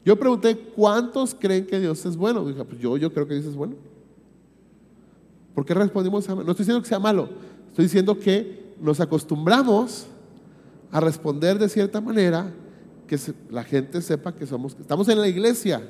Yo 0.05 0.17
pregunté, 0.17 0.57
¿cuántos 0.57 1.35
creen 1.35 1.65
que 1.65 1.79
Dios 1.79 2.05
es 2.05 2.15
bueno? 2.15 2.45
Dije, 2.45 2.63
pues 2.63 2.79
yo, 2.79 2.95
yo 2.95 3.11
creo 3.11 3.27
que 3.27 3.33
Dios 3.33 3.45
es 3.45 3.55
bueno. 3.55 3.75
¿Por 5.53 5.65
qué 5.65 5.73
respondimos 5.73 6.29
amén? 6.29 6.45
No 6.45 6.51
estoy 6.51 6.63
diciendo 6.63 6.81
que 6.81 6.87
sea 6.87 6.99
malo, 6.99 7.29
estoy 7.69 7.85
diciendo 7.85 8.17
que 8.17 8.73
nos 8.79 8.99
acostumbramos 8.99 10.05
a 10.91 10.99
responder 10.99 11.59
de 11.59 11.67
cierta 11.67 11.99
manera 11.99 12.53
que 13.07 13.19
la 13.49 13.63
gente 13.63 14.01
sepa 14.01 14.33
que 14.33 14.45
somos, 14.45 14.77
estamos 14.79 15.09
en 15.09 15.19
la 15.19 15.27
iglesia. 15.27 15.81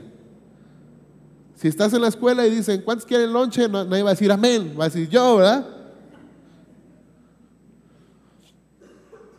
Si 1.56 1.68
estás 1.68 1.94
en 1.94 2.02
la 2.02 2.08
escuela 2.08 2.46
y 2.48 2.52
dicen, 2.52 2.82
¿cuántos 2.84 3.06
quieren 3.06 3.34
lonche? 3.34 3.68
nadie 3.68 4.04
va 4.04 4.10
a 4.10 4.13
decir 4.13 4.32
amén, 4.32 4.76
va 4.80 4.86
a 4.86 4.90
decir 4.90 5.10
yo, 5.10 5.38
¿verdad? 5.38 5.77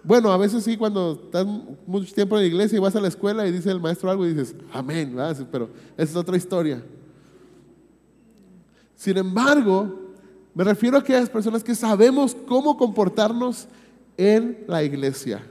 Bueno, 0.09 0.33
a 0.33 0.39
veces 0.39 0.65
sí, 0.65 0.75
cuando 0.79 1.21
estás 1.23 1.47
mucho 1.87 2.15
tiempo 2.15 2.35
en 2.35 2.41
la 2.41 2.49
iglesia 2.49 2.77
y 2.77 2.81
vas 2.81 2.97
a 2.97 3.01
la 3.01 3.09
escuela 3.09 3.47
y 3.47 3.53
dice 3.53 3.71
el 3.71 3.79
maestro 3.79 4.11
algo 4.11 4.25
y 4.25 4.33
dices, 4.33 4.57
amén, 4.73 5.15
¿verdad? 5.15 5.47
pero 5.53 5.69
esa 5.99 6.13
es 6.13 6.17
otra 6.17 6.35
historia. 6.35 6.83
Sin 8.97 9.19
embargo, 9.19 10.15
me 10.55 10.65
refiero 10.65 10.97
a 10.97 11.01
aquellas 11.01 11.29
personas 11.29 11.63
que 11.63 11.75
sabemos 11.75 12.35
cómo 12.35 12.79
comportarnos 12.79 13.69
en 14.17 14.65
la 14.67 14.83
iglesia. 14.83 15.47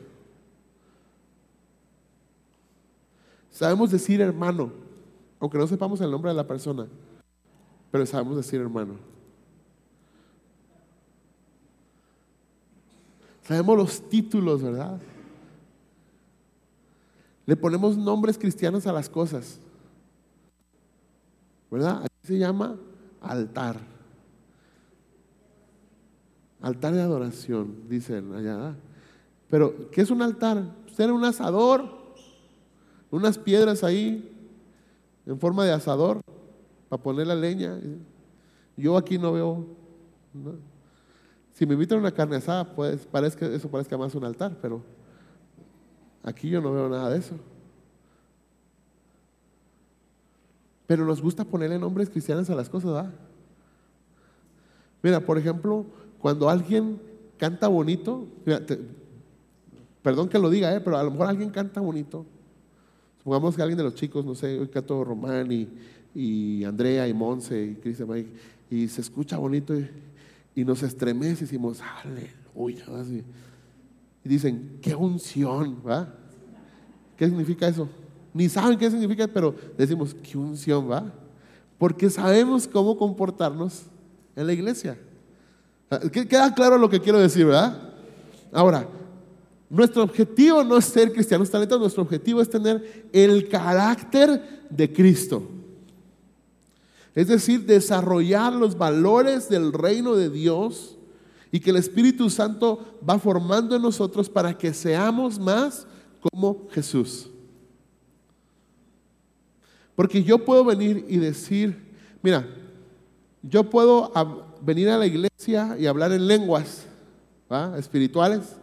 Sabemos 3.51 3.91
decir 3.91 4.21
hermano, 4.21 4.71
aunque 5.39 5.59
no 5.59 5.67
sepamos 5.67 6.01
el 6.01 6.09
nombre 6.09 6.31
de 6.31 6.35
la 6.35 6.47
persona, 6.47 6.87
pero 7.91 8.07
sabemos 8.07 8.37
decir 8.37 8.59
hermano. 8.59 8.95
Sabemos 13.47 13.77
los 13.77 14.09
títulos, 14.09 14.61
¿verdad? 14.61 14.99
Le 17.45 17.55
ponemos 17.55 17.97
nombres 17.97 18.37
cristianos 18.37 18.85
a 18.87 18.91
las 18.93 19.09
cosas. 19.09 19.59
¿Verdad? 21.71 22.03
Aquí 22.03 22.27
se 22.27 22.37
llama 22.37 22.75
altar. 23.21 23.79
Altar 26.61 26.93
de 26.93 27.01
adoración, 27.01 27.87
dicen 27.87 28.33
allá. 28.33 28.75
Pero, 29.49 29.89
¿qué 29.91 30.01
es 30.01 30.11
un 30.11 30.21
altar? 30.21 30.63
Usted 30.87 31.09
un 31.09 31.23
asador 31.23 31.97
unas 33.11 33.37
piedras 33.37 33.83
ahí 33.83 34.29
en 35.25 35.39
forma 35.39 35.65
de 35.65 35.71
asador 35.71 36.21
para 36.89 37.01
poner 37.01 37.27
la 37.27 37.35
leña. 37.35 37.79
Yo 38.75 38.97
aquí 38.97 39.17
no 39.17 39.33
veo. 39.33 39.65
Si 41.57 41.65
me 41.65 41.73
invitan 41.73 41.97
a 41.97 42.01
una 42.01 42.11
carne 42.11 42.35
asada, 42.35 42.75
pues 42.75 43.07
parece, 43.07 43.55
eso 43.55 43.67
parezca 43.67 43.97
más 43.97 44.13
un 44.13 44.23
altar, 44.23 44.55
pero 44.61 44.83
aquí 46.21 46.51
yo 46.51 46.61
no 46.61 46.71
veo 46.71 46.87
nada 46.87 47.09
de 47.09 47.17
eso. 47.17 47.33
Pero 50.85 51.03
nos 51.03 51.19
gusta 51.19 51.43
ponerle 51.43 51.79
nombres 51.79 52.11
cristianos 52.11 52.47
a 52.51 52.53
las 52.53 52.69
cosas, 52.69 52.93
¿verdad? 52.93 53.13
Mira, 55.01 55.19
por 55.19 55.39
ejemplo, 55.39 55.83
cuando 56.19 56.47
alguien 56.47 57.01
canta 57.39 57.67
bonito, 57.67 58.27
perdón 60.03 60.29
que 60.29 60.37
lo 60.37 60.51
diga, 60.51 60.75
¿eh? 60.75 60.79
pero 60.79 60.95
a 60.95 61.03
lo 61.03 61.09
mejor 61.09 61.25
alguien 61.25 61.49
canta 61.49 61.81
bonito 61.81 62.23
Supongamos 63.17 63.55
que 63.55 63.61
alguien 63.63 63.79
de 63.79 63.83
los 63.83 63.95
chicos, 63.95 64.23
no 64.23 64.35
sé, 64.35 64.59
hoy 64.59 64.67
Cato 64.67 65.03
Román 65.03 65.51
y, 65.51 66.63
Andrea 66.63 67.07
y 67.07 67.13
Monse 67.15 67.61
y 67.61 67.75
Cristian 67.75 68.27
y 68.69 68.87
se 68.87 69.01
escucha 69.01 69.37
bonito 69.37 69.75
y, 69.75 69.89
nos 70.65 70.83
estremece 70.83 71.43
y 71.43 71.47
decimos, 71.47 71.79
aleluya. 72.03 72.85
Y 74.23 74.29
dicen, 74.29 74.79
qué 74.81 74.95
unción, 74.95 75.81
¿va? 75.87 76.13
¿Qué 77.15 77.27
significa 77.27 77.67
eso? 77.67 77.87
Ni 78.33 78.49
saben 78.49 78.77
qué 78.77 78.89
significa, 78.89 79.27
pero 79.27 79.55
decimos, 79.77 80.15
qué 80.15 80.37
unción, 80.37 80.89
¿va? 80.89 81.13
Porque 81.77 82.09
sabemos 82.09 82.67
cómo 82.67 82.97
comportarnos 82.97 83.83
en 84.35 84.47
la 84.47 84.53
iglesia. 84.53 84.97
Queda 86.11 86.53
claro 86.53 86.77
lo 86.77 86.89
que 86.89 86.99
quiero 86.99 87.19
decir, 87.19 87.45
¿verdad? 87.45 87.93
Ahora, 88.51 88.87
nuestro 89.69 90.03
objetivo 90.03 90.63
no 90.63 90.77
es 90.77 90.85
ser 90.85 91.11
cristianos 91.11 91.49
talentos, 91.49 91.79
nuestro 91.79 92.03
objetivo 92.03 92.41
es 92.41 92.49
tener 92.49 93.07
el 93.11 93.47
carácter 93.47 94.67
de 94.69 94.91
Cristo. 94.91 95.56
Es 97.17 97.27
decir, 97.27 97.65
desarrollar 97.65 98.53
los 98.53 98.77
valores 98.77 99.49
del 99.49 99.73
reino 99.73 100.15
de 100.15 100.29
Dios 100.29 100.97
y 101.51 101.59
que 101.59 101.71
el 101.71 101.77
Espíritu 101.77 102.29
Santo 102.29 102.99
va 103.07 103.17
formando 103.17 103.75
en 103.75 103.81
nosotros 103.81 104.29
para 104.29 104.55
que 104.55 104.71
seamos 104.71 105.39
más 105.39 105.87
como 106.21 106.67
Jesús. 106.69 107.29
Porque 109.95 110.23
yo 110.23 110.45
puedo 110.45 110.63
venir 110.63 111.05
y 111.07 111.17
decir, 111.17 111.91
mira, 112.21 112.47
yo 113.41 113.67
puedo 113.67 114.11
venir 114.61 114.89
a 114.89 114.99
la 114.99 115.07
iglesia 115.07 115.75
y 115.79 115.87
hablar 115.87 116.11
en 116.11 116.27
lenguas 116.27 116.85
espirituales 117.77 118.57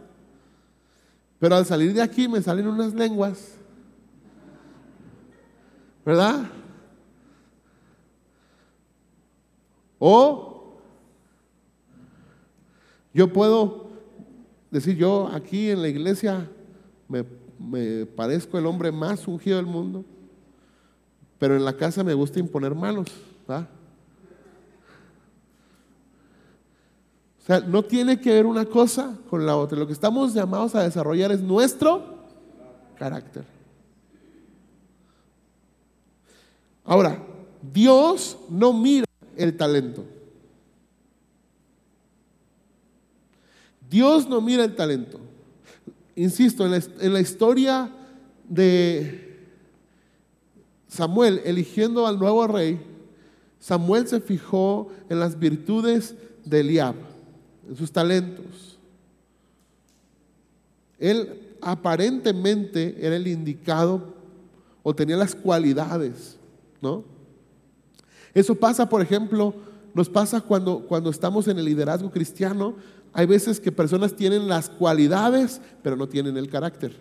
pero 1.39 1.55
al 1.55 1.65
salir 1.65 1.93
de 1.93 2.01
aquí 2.01 2.27
me 2.27 2.41
salen 2.41 2.67
unas 2.67 2.93
lenguas. 2.93 3.55
¿Verdad? 6.05 6.45
O 9.99 10.55
yo 13.13 13.31
puedo 13.31 13.87
decir, 14.71 14.97
yo 14.97 15.29
aquí 15.33 15.69
en 15.69 15.81
la 15.81 15.87
iglesia 15.87 16.49
me, 17.07 18.05
parezco 18.05 18.57
el 18.57 18.65
hombre 18.65 18.91
más 18.91 19.25
ungido 19.25 19.55
del 19.55 19.65
mundo, 19.65 20.03
pero 21.39 21.55
en 21.55 21.63
la 21.63 21.77
casa 21.77 22.03
me 22.03 22.13
gusta 22.13 22.39
imponer 22.39 22.75
manos. 22.75 23.07
¿verdad? 23.47 23.69
O 27.41 27.45
sea, 27.45 27.59
no 27.61 27.83
tiene 27.83 28.19
que 28.19 28.33
ver 28.33 28.45
una 28.45 28.65
cosa 28.65 29.17
con 29.29 29.45
la 29.45 29.55
otra. 29.55 29.77
Lo 29.77 29.87
que 29.87 29.93
estamos 29.93 30.33
llamados 30.33 30.75
a 30.75 30.83
desarrollar 30.83 31.31
es 31.31 31.41
nuestro 31.41 32.03
carácter. 32.97 33.45
Ahora, 36.83 37.17
Dios 37.61 38.37
no 38.49 38.73
mira 38.73 39.04
el 39.37 39.55
talento. 39.57 40.05
Dios 43.89 44.27
no 44.27 44.41
mira 44.41 44.63
el 44.63 44.75
talento. 44.75 45.19
Insisto, 46.15 46.65
en 46.65 47.13
la, 47.13 47.19
historia 47.19 47.91
de 48.47 49.47
Samuel 50.87 51.41
eligiendo 51.43 52.07
al 52.07 52.17
nuevo 52.17 52.47
rey, 52.47 52.79
Samuel 53.59 54.07
se 54.07 54.21
fijó 54.21 54.89
en 55.09 55.19
las 55.19 55.37
virtudes 55.37 56.15
de 56.45 56.61
Eliab 56.61 56.95
en 57.67 57.75
sus 57.75 57.91
talentos. 57.91 58.77
Él 60.99 61.57
aparentemente 61.61 62.95
era 62.99 63.15
el 63.15 63.27
indicado 63.27 64.13
o 64.83 64.95
tenía 64.95 65.17
las 65.17 65.35
cualidades, 65.35 66.37
¿no? 66.81 67.14
Eso 68.35 68.53
pasa, 68.53 68.87
por 68.87 69.01
ejemplo, 69.01 69.55
nos 69.93 70.09
pasa 70.09 70.41
cuando, 70.41 70.81
cuando 70.81 71.09
estamos 71.09 71.47
en 71.47 71.57
el 71.57 71.65
liderazgo 71.65 72.11
cristiano. 72.11 72.75
Hay 73.13 73.25
veces 73.25 73.61
que 73.61 73.71
personas 73.71 74.13
tienen 74.13 74.49
las 74.49 74.69
cualidades, 74.69 75.61
pero 75.81 75.95
no 75.95 76.07
tienen 76.09 76.35
el 76.35 76.49
carácter. 76.49 76.97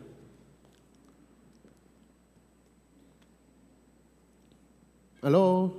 ¿Aló? 5.21 5.75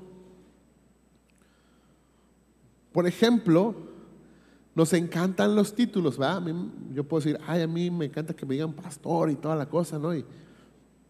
Por 2.92 3.08
ejemplo, 3.08 3.76
nos 4.74 4.92
encantan 4.92 5.56
los 5.56 5.74
títulos, 5.74 6.18
¿verdad? 6.18 6.44
yo 6.94 7.06
puedo 7.06 7.24
decir, 7.24 7.40
ay, 7.48 7.62
a 7.62 7.68
mí 7.68 7.90
me 7.90 8.06
encanta 8.06 8.36
que 8.36 8.46
me 8.46 8.56
digan 8.56 8.74
pastor 8.74 9.32
y 9.32 9.36
toda 9.36 9.56
la 9.56 9.68
cosa, 9.70 9.98
¿no? 9.98 10.14
Y 10.14 10.26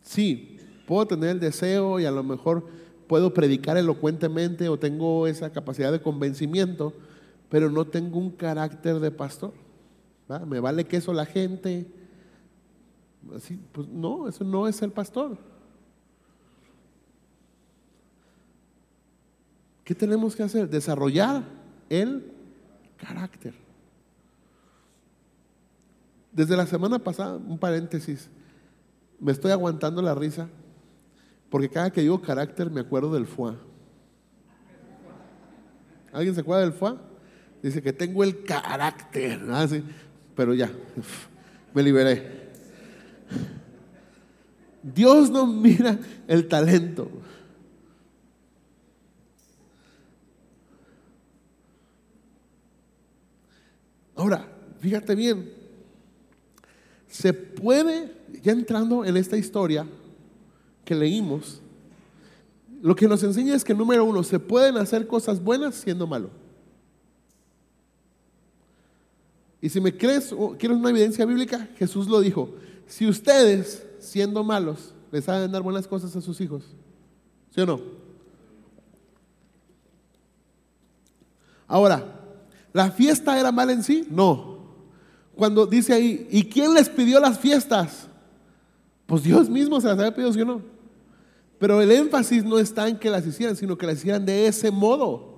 sí, 0.01 0.57
puedo 0.85 1.07
tener 1.07 1.31
el 1.31 1.39
deseo 1.39 1.99
y 1.99 2.05
a 2.05 2.11
lo 2.11 2.23
mejor 2.23 2.84
puedo 3.07 3.33
predicar 3.33 3.77
elocuentemente 3.77 4.69
o 4.69 4.79
tengo 4.79 5.27
esa 5.27 5.51
capacidad 5.51 5.91
de 5.91 6.01
convencimiento, 6.01 6.93
pero 7.49 7.69
no 7.69 7.85
tengo 7.85 8.19
un 8.19 8.31
carácter 8.31 8.99
de 8.99 9.11
pastor. 9.11 9.53
Me 10.47 10.59
vale 10.59 10.85
queso 10.85 11.13
la 11.13 11.25
gente. 11.25 11.85
Así, 13.35 13.59
pues 13.71 13.87
no, 13.87 14.27
eso 14.27 14.43
no 14.43 14.67
es 14.67 14.81
el 14.81 14.91
pastor. 14.91 15.37
¿Qué 19.83 19.93
tenemos 19.93 20.35
que 20.35 20.43
hacer? 20.43 20.67
Desarrollar 20.67 21.43
el 21.89 22.31
Carácter. 22.97 23.53
Desde 26.31 26.57
la 26.57 26.65
semana 26.65 26.99
pasada, 26.99 27.35
un 27.37 27.57
paréntesis, 27.57 28.29
me 29.19 29.31
estoy 29.31 29.51
aguantando 29.51 30.01
la 30.01 30.15
risa 30.15 30.49
porque 31.49 31.69
cada 31.69 31.91
que 31.91 32.01
digo 32.01 32.21
carácter 32.21 32.69
me 32.69 32.81
acuerdo 32.81 33.13
del 33.13 33.27
FUA. 33.27 33.55
¿Alguien 36.11 36.33
se 36.33 36.41
acuerda 36.41 36.63
del 36.63 36.73
FUA? 36.73 36.97
Dice 37.61 37.81
que 37.81 37.93
tengo 37.93 38.23
el 38.23 38.43
carácter, 38.43 39.41
pero 40.35 40.53
ya, 40.53 40.71
me 41.73 41.83
liberé. 41.83 42.51
Dios 44.83 45.31
no 45.31 45.47
mira 45.47 45.97
el 46.27 46.47
talento. 46.47 47.09
Ahora, 54.15 54.47
fíjate 54.79 55.15
bien, 55.15 55.51
se 57.07 57.33
puede, 57.33 58.11
ya 58.41 58.51
entrando 58.51 59.03
en 59.03 59.17
esta 59.17 59.37
historia 59.37 59.87
que 60.85 60.95
leímos, 60.95 61.61
lo 62.81 62.95
que 62.95 63.07
nos 63.07 63.23
enseña 63.23 63.55
es 63.55 63.63
que 63.63 63.73
número 63.73 64.05
uno, 64.05 64.23
se 64.23 64.39
pueden 64.39 64.77
hacer 64.77 65.07
cosas 65.07 65.43
buenas 65.43 65.75
siendo 65.75 66.07
malo. 66.07 66.29
Y 69.61 69.69
si 69.69 69.81
me 69.81 69.97
crees 69.97 70.31
o 70.31 70.55
quieres 70.57 70.77
una 70.77 70.91
evidencia 70.91 71.25
bíblica, 71.25 71.67
Jesús 71.77 72.07
lo 72.07 72.21
dijo, 72.21 72.55
si 72.85 73.07
ustedes 73.07 73.85
siendo 73.99 74.43
malos 74.43 74.93
les 75.11 75.25
saben 75.25 75.51
dar 75.51 75.63
buenas 75.63 75.87
cosas 75.87 76.15
a 76.15 76.21
sus 76.21 76.39
hijos, 76.39 76.63
¿sí 77.49 77.61
o 77.61 77.65
no? 77.65 77.81
Ahora, 81.67 82.15
¿La 82.75 82.91
fiesta 82.91 83.39
era 83.39 83.53
mal 83.53 83.69
en 83.69 83.83
sí? 83.83 84.05
No. 84.11 84.57
Cuando 85.33 85.65
dice 85.65 85.93
ahí, 85.93 86.27
¿y 86.29 86.43
quién 86.43 86.73
les 86.73 86.89
pidió 86.89 87.21
las 87.21 87.39
fiestas? 87.39 88.09
Pues 89.05 89.23
Dios 89.23 89.49
mismo 89.49 89.79
se 89.79 89.87
las 89.87 89.97
había 89.97 90.13
pedido, 90.13 90.33
¿sí 90.33 90.41
o 90.41 90.45
no? 90.45 90.61
Pero 91.59 91.81
el 91.81 91.91
énfasis 91.91 92.43
no 92.43 92.59
está 92.59 92.87
en 92.87 92.97
que 92.97 93.09
las 93.09 93.25
hicieran, 93.25 93.55
sino 93.55 93.77
que 93.77 93.85
las 93.85 93.97
hicieran 93.97 94.25
de 94.25 94.47
ese 94.47 94.71
modo. 94.71 95.35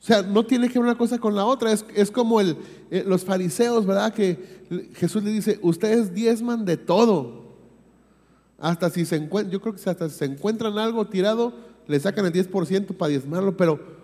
O 0.00 0.04
sea, 0.08 0.22
no 0.22 0.46
tiene 0.46 0.68
que 0.68 0.78
ver 0.78 0.84
una 0.84 0.98
cosa 0.98 1.18
con 1.18 1.34
la 1.34 1.44
otra. 1.44 1.72
Es, 1.72 2.10
como 2.10 2.40
el, 2.40 2.56
eh, 2.90 3.04
los 3.06 3.24
fariseos, 3.24 3.84
¿verdad? 3.84 4.14
Que 4.14 4.90
Jesús 4.94 5.22
le 5.22 5.30
dice, 5.30 5.58
ustedes 5.62 6.14
diezman 6.14 6.64
de 6.64 6.76
todo. 6.76 7.48
Hasta 8.58 8.90
si 8.90 9.04
se 9.04 9.16
encuentran, 9.16 9.52
yo 9.52 9.60
creo 9.60 9.74
que 9.74 9.90
hasta 9.90 10.08
si 10.08 10.16
se 10.16 10.24
encuentran 10.24 10.78
algo 10.78 11.06
tirado, 11.06 11.52
le 11.86 11.98
sacan 12.00 12.26
el 12.26 12.32
10% 12.32 12.96
para 12.96 13.10
diezmarlo, 13.10 13.56
pero 13.56 13.98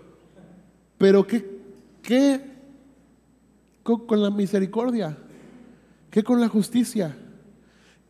pero 0.98 1.27
¿qué, 1.27 1.61
qué 2.03 2.40
con, 3.83 4.22
la 4.22 4.31
misericordia? 4.31 5.16
¿Qué 6.11 6.22
con 6.22 6.40
la 6.40 6.48
justicia? 6.48 7.16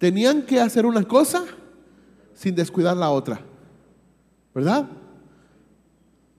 Tenían 0.05 0.43
que 0.43 0.61
hacer 0.61 0.85
una 0.85 1.03
cosa 1.05 1.47
sin 2.35 2.55
descuidar 2.55 2.95
la 2.95 3.09
otra. 3.09 3.41
¿Verdad? 4.55 4.87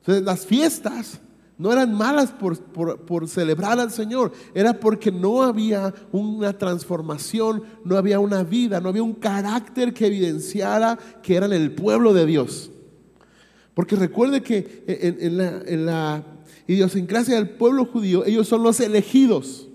Entonces 0.01 0.23
las 0.23 0.45
fiestas 0.45 1.19
no 1.57 1.73
eran 1.73 1.91
malas 1.91 2.29
por, 2.29 2.59
por, 2.59 3.27
celebrar 3.27 3.79
al 3.79 3.89
Señor, 3.89 4.33
era 4.53 4.79
porque 4.79 5.11
no 5.11 5.41
había 5.41 5.91
una 6.11 6.55
transformación, 6.55 7.63
no 7.83 7.97
había 7.97 8.19
una 8.19 8.43
vida, 8.43 8.79
no 8.79 8.89
había 8.89 9.01
un 9.01 9.15
carácter 9.15 9.95
que 9.95 10.05
evidenciara 10.05 10.99
que 11.23 11.35
eran 11.35 11.51
el 11.51 11.73
pueblo 11.73 12.13
de 12.13 12.27
Dios. 12.27 12.69
Porque 13.73 13.95
recuerde 13.95 14.43
que 14.43 14.83
en, 14.85 15.37
la, 15.37 15.61
en 15.65 15.85
la 15.87 16.23
idiosincrasia 16.67 17.33
del 17.33 17.49
pueblo 17.49 17.85
judío, 17.87 18.25
ellos 18.25 18.47
son 18.47 18.61
los 18.61 18.79
elegidos. 18.79 19.67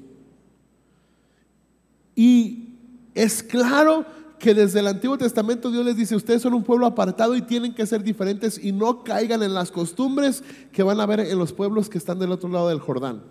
Y 2.14 2.70
es 3.14 3.42
claro 3.42 4.05
que 4.38 4.55
desde 4.55 4.81
el 4.81 4.87
Antiguo 4.87 5.18
Testamento 5.18 5.70
Dios 5.70 5.85
les 5.85 5.96
dice, 5.96 6.16
ustedes 6.16 6.42
son 6.42 6.55
un 6.55 6.64
pueblo 6.64 6.87
apartado 6.87 7.37
y 7.37 7.42
tienen 7.42 7.75
que 7.75 7.87
ser 7.87 8.03
diferentes 8.03 8.59
y 8.62 8.73
no 8.73 9.05
caigan 9.05 9.42
en 9.42 9.53
las 9.53 9.70
costumbres 9.70 10.42
que 10.73 10.83
van 10.83 10.99
a 10.99 11.07
ver 11.07 11.20
en 11.20 11.38
los 11.38 11.53
pueblos 11.53 11.90
que 11.90 11.99
están 11.99 12.18
del 12.18 12.33
otro 12.33 12.49
lado 12.49 12.68
del 12.68 12.81
Jordán. 12.81 13.23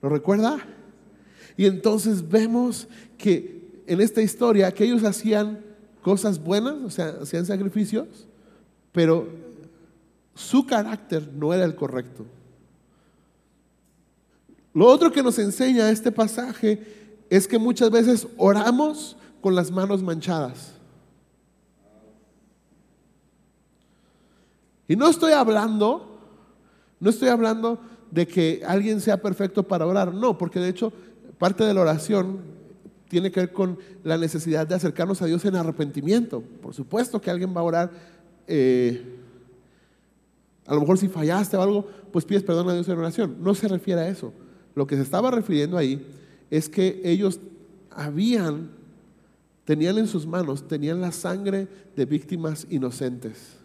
¿Lo 0.00 0.08
recuerda? 0.08 0.58
Y 1.56 1.66
entonces 1.66 2.28
vemos 2.28 2.88
que 3.18 3.82
en 3.86 4.00
esta 4.00 4.22
historia 4.22 4.72
que 4.72 4.84
ellos 4.84 5.04
hacían 5.04 5.60
cosas 6.02 6.42
buenas, 6.42 6.74
o 6.82 6.90
sea, 6.90 7.16
hacían 7.22 7.44
sacrificios, 7.44 8.26
pero 8.92 9.28
su 10.34 10.66
carácter 10.66 11.30
no 11.34 11.52
era 11.52 11.64
el 11.64 11.74
correcto. 11.74 12.24
Lo 14.72 14.86
otro 14.86 15.12
que 15.12 15.22
nos 15.22 15.38
enseña 15.38 15.90
este 15.90 16.10
pasaje 16.10 17.03
es 17.30 17.48
que 17.48 17.58
muchas 17.58 17.90
veces 17.90 18.26
oramos 18.36 19.16
con 19.40 19.54
las 19.54 19.70
manos 19.70 20.02
manchadas. 20.02 20.72
Y 24.86 24.96
no 24.96 25.08
estoy 25.08 25.32
hablando, 25.32 26.18
no 27.00 27.10
estoy 27.10 27.28
hablando 27.28 27.80
de 28.10 28.26
que 28.26 28.62
alguien 28.66 29.00
sea 29.00 29.20
perfecto 29.20 29.62
para 29.62 29.86
orar, 29.86 30.12
no, 30.12 30.36
porque 30.36 30.60
de 30.60 30.68
hecho 30.68 30.92
parte 31.38 31.64
de 31.64 31.74
la 31.74 31.80
oración 31.80 32.38
tiene 33.08 33.30
que 33.30 33.40
ver 33.40 33.52
con 33.52 33.78
la 34.02 34.18
necesidad 34.18 34.66
de 34.66 34.74
acercarnos 34.74 35.22
a 35.22 35.26
Dios 35.26 35.44
en 35.44 35.56
arrepentimiento. 35.56 36.42
Por 36.62 36.74
supuesto 36.74 37.20
que 37.20 37.30
alguien 37.30 37.54
va 37.56 37.60
a 37.60 37.64
orar, 37.64 37.90
eh, 38.46 39.18
a 40.66 40.74
lo 40.74 40.80
mejor 40.80 40.98
si 40.98 41.08
fallaste 41.08 41.56
o 41.56 41.62
algo, 41.62 41.86
pues 42.12 42.24
pides 42.24 42.42
perdón 42.42 42.68
a 42.68 42.74
Dios 42.74 42.88
en 42.88 42.98
oración. 42.98 43.36
No 43.40 43.54
se 43.54 43.68
refiere 43.68 44.02
a 44.02 44.08
eso. 44.08 44.32
Lo 44.74 44.86
que 44.86 44.96
se 44.96 45.02
estaba 45.02 45.30
refiriendo 45.30 45.76
ahí 45.76 46.04
es 46.50 46.68
que 46.68 47.00
ellos 47.04 47.40
habían, 47.90 48.70
tenían 49.64 49.98
en 49.98 50.06
sus 50.06 50.26
manos, 50.26 50.66
tenían 50.68 51.00
la 51.00 51.12
sangre 51.12 51.68
de 51.96 52.04
víctimas 52.04 52.66
inocentes. 52.70 53.56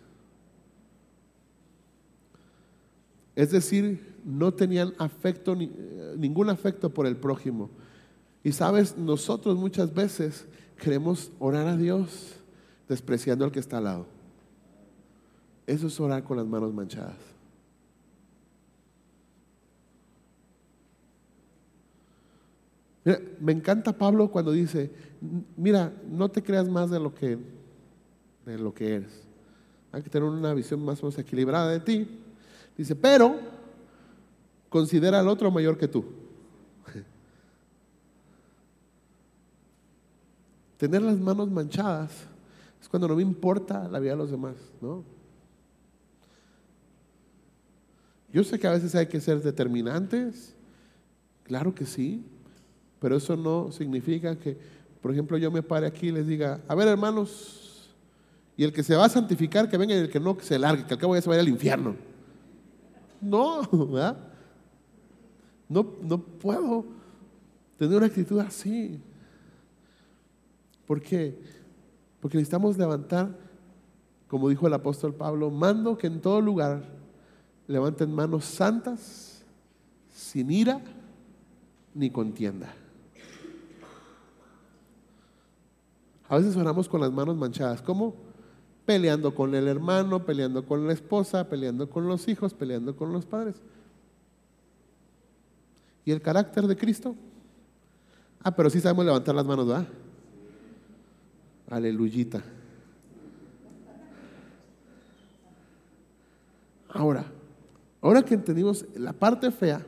Es 3.35 3.51
decir, 3.51 4.15
no 4.25 4.53
tenían 4.53 4.93
afecto, 4.97 5.55
ningún 5.55 6.49
afecto 6.49 6.89
por 6.89 7.05
el 7.05 7.15
prójimo. 7.15 7.69
Y 8.43 8.51
sabes, 8.51 8.97
nosotros 8.97 9.57
muchas 9.57 9.93
veces 9.93 10.45
queremos 10.77 11.31
orar 11.39 11.67
a 11.67 11.77
Dios 11.77 12.35
despreciando 12.87 13.45
al 13.45 13.51
que 13.51 13.59
está 13.59 13.77
al 13.77 13.83
lado. 13.85 14.05
Eso 15.67 15.87
es 15.87 15.99
orar 15.99 16.23
con 16.23 16.37
las 16.37 16.47
manos 16.47 16.73
manchadas. 16.73 17.15
Me 23.39 23.51
encanta 23.51 23.93
Pablo 23.93 24.29
cuando 24.29 24.51
dice, 24.51 24.91
mira, 25.55 25.93
no 26.09 26.29
te 26.29 26.43
creas 26.43 26.67
más 26.67 26.89
de 26.89 26.99
lo 26.99 27.13
que, 27.13 27.37
de 28.45 28.57
lo 28.57 28.73
que 28.73 28.95
eres. 28.95 29.23
Hay 29.91 30.01
que 30.01 30.09
tener 30.09 30.27
una 30.27 30.53
visión 30.53 30.83
más 30.83 31.01
o 31.01 31.07
menos 31.07 31.17
equilibrada 31.17 31.71
de 31.71 31.79
ti. 31.79 32.07
Dice, 32.77 32.95
pero 32.95 33.35
considera 34.69 35.19
al 35.19 35.27
otro 35.27 35.49
mayor 35.51 35.77
que 35.77 35.87
tú. 35.87 36.05
Tener 40.77 41.01
las 41.01 41.19
manos 41.19 41.49
manchadas 41.49 42.11
es 42.81 42.87
cuando 42.87 43.07
no 43.07 43.15
me 43.15 43.23
importa 43.23 43.87
la 43.87 43.99
vida 43.99 44.11
de 44.11 44.17
los 44.17 44.31
demás, 44.31 44.55
¿no? 44.81 45.03
Yo 48.31 48.43
sé 48.43 48.59
que 48.59 48.67
a 48.67 48.71
veces 48.71 48.93
hay 48.93 49.07
que 49.07 49.19
ser 49.19 49.41
determinantes, 49.41 50.53
claro 51.43 51.73
que 51.73 51.87
sí, 51.87 52.23
pero 52.99 53.15
eso 53.17 53.35
no 53.35 53.71
significa 53.71 54.37
que, 54.37 54.57
por 55.01 55.11
ejemplo, 55.11 55.37
yo 55.37 55.51
me 55.51 55.63
pare 55.63 55.87
aquí 55.87 56.07
y 56.07 56.11
les 56.11 56.27
diga, 56.27 56.61
a 56.67 56.75
ver 56.75 56.87
hermanos, 56.87 57.89
y 58.57 58.63
el 58.63 58.73
que 58.73 58.83
se 58.83 58.95
va 58.95 59.05
a 59.05 59.09
santificar, 59.09 59.69
que 59.69 59.77
venga, 59.77 59.95
y 59.95 59.99
el 59.99 60.09
que 60.09 60.19
no, 60.19 60.37
que 60.37 60.43
se 60.43 60.59
largue, 60.59 60.85
que 60.85 60.93
al 60.93 60.99
cabo 60.99 61.15
ya 61.15 61.21
se 61.21 61.29
vaya 61.29 61.41
al 61.41 61.47
infierno. 61.47 61.95
No, 63.21 63.61
¿verdad? 63.87 64.17
No, 65.69 65.95
no 66.01 66.21
puedo 66.21 66.85
tener 67.77 67.95
una 67.95 68.07
actitud 68.07 68.39
así. 68.39 68.99
¿Por 70.85 71.01
qué? 71.01 71.39
Porque 72.19 72.37
necesitamos 72.37 72.77
levantar, 72.77 73.29
como 74.27 74.49
dijo 74.49 74.67
el 74.67 74.73
apóstol 74.73 75.13
Pablo, 75.13 75.49
mando 75.49 75.97
que 75.97 76.07
en 76.07 76.19
todo 76.19 76.41
lugar 76.41 76.83
levanten 77.67 78.13
manos 78.13 78.45
santas, 78.45 79.45
sin 80.11 80.51
ira 80.51 80.81
ni 81.93 82.09
contienda. 82.09 82.73
A 86.29 86.37
veces 86.37 86.55
oramos 86.55 86.87
con 86.87 87.01
las 87.01 87.11
manos 87.11 87.35
manchadas. 87.35 87.81
¿Cómo? 87.81 88.15
Peleando 88.85 89.33
con 89.33 89.55
el 89.55 89.67
hermano, 89.67 90.25
peleando 90.25 90.63
con 90.65 90.85
la 90.85 90.93
esposa, 90.93 91.49
peleando 91.49 91.89
con 91.89 92.07
los 92.07 92.27
hijos, 92.27 92.53
peleando 92.53 92.95
con 92.95 93.11
los 93.11 93.25
padres. 93.25 93.55
¿Y 96.05 96.11
el 96.11 96.21
carácter 96.21 96.67
de 96.67 96.77
Cristo? 96.77 97.15
Ah, 98.43 98.55
pero 98.55 98.69
sí 98.69 98.79
sabemos 98.79 99.05
levantar 99.05 99.35
las 99.35 99.45
manos, 99.45 99.67
¿verdad? 99.67 99.87
Aleluyita. 101.69 102.43
Ahora, 106.89 107.25
ahora 108.01 108.23
que 108.23 108.35
entendimos 108.35 108.85
la 108.95 109.13
parte 109.13 109.51
fea, 109.51 109.85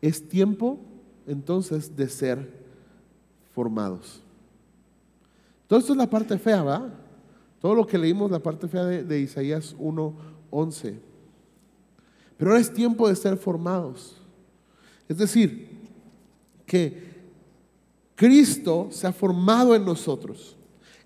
es 0.00 0.28
tiempo 0.28 0.78
entonces 1.26 1.96
de 1.96 2.08
ser 2.08 2.64
formados. 3.54 4.22
Todo 5.70 5.78
esto 5.78 5.92
es 5.92 5.98
la 5.98 6.10
parte 6.10 6.36
fea, 6.36 6.64
¿va? 6.64 6.90
Todo 7.60 7.76
lo 7.76 7.86
que 7.86 7.96
leímos, 7.96 8.28
la 8.28 8.40
parte 8.40 8.66
fea 8.66 8.84
de, 8.86 9.20
Isaías 9.20 9.76
1:11. 9.78 10.98
Pero 12.36 12.50
ahora 12.50 12.60
es 12.60 12.74
tiempo 12.74 13.08
de 13.08 13.14
ser 13.14 13.36
formados. 13.36 14.16
Es 15.08 15.18
decir, 15.18 15.68
que 16.66 17.04
Cristo 18.16 18.88
se 18.90 19.06
ha 19.06 19.12
formado 19.12 19.76
en 19.76 19.84
nosotros. 19.84 20.56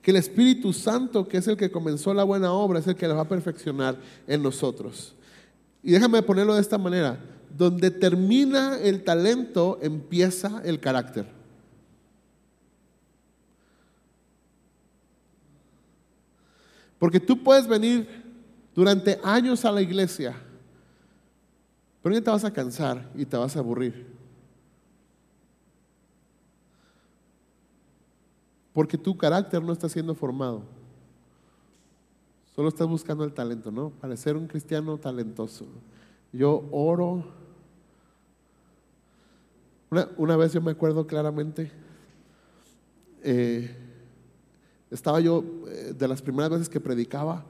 Que 0.01 0.13
el 0.13 0.17
Espíritu 0.17 0.73
Santo, 0.73 1.29
que 1.29 1.37
es 1.37 1.47
el 1.47 1.59
que 1.59 1.71
comenzó 1.71 2.15
la 2.15 2.25
buena 2.25 2.51
obra, 2.51 2.79
es 2.79 2.87
el 2.87 2.97
que 2.97 3.07
la 3.07 3.13
va 3.13 3.23
a 3.23 3.29
perfeccionar 3.29 3.99
en 4.27 4.43
nosotros. 4.43 5.15
Y 5.83 5.93
déjame 5.93 6.23
ponerlo 6.23 6.55
de 6.55 6.63
esta 6.63 6.79
manera. 6.79 7.23
Donde 7.55 7.91
termina 7.91 8.79
el 8.79 9.05
talento, 9.05 9.79
empieza 9.83 10.63
el 10.65 10.81
carácter. 10.81 11.44
Porque 17.05 17.21
tú 17.21 17.37
puedes 17.45 17.69
venir 17.69 18.09
durante 18.75 19.21
años 19.23 19.63
a 19.67 19.71
la 19.71 19.83
iglesia, 19.83 20.35
pero 22.03 22.15
ya 22.15 22.23
te 22.23 22.31
vas 22.31 22.45
a 22.47 22.51
cansar 22.51 23.11
y 23.15 23.27
te 23.27 23.37
vas 23.37 23.55
a 23.55 23.59
aburrir. 23.59 24.07
Porque 28.73 28.97
tu 28.97 29.19
carácter 29.19 29.63
no 29.63 29.75
está 29.75 29.87
siendo 29.87 30.15
formado. 30.15 30.63
Solo 32.57 32.71
estás 32.71 32.89
buscando 32.89 33.23
el 33.25 33.35
talento, 33.35 33.71
¿no? 33.71 33.91
Para 33.91 34.17
ser 34.17 34.35
un 34.35 34.47
cristiano 34.47 34.97
talentoso. 34.97 35.67
Yo 36.33 36.67
oro. 36.71 37.23
Una, 40.17 40.39
vez 40.39 40.55
yo 40.55 40.63
me 40.63 40.71
acuerdo 40.71 41.07
claramente, 41.07 41.71
eh, 43.23 43.84
estaba 44.95 45.21
yo 45.21 45.45
eh, 45.69 45.93
de 45.97 46.09
las 46.09 46.23
primeras 46.23 46.51
veces 46.51 46.69
que 46.69 46.81
predicaba, 46.81 47.45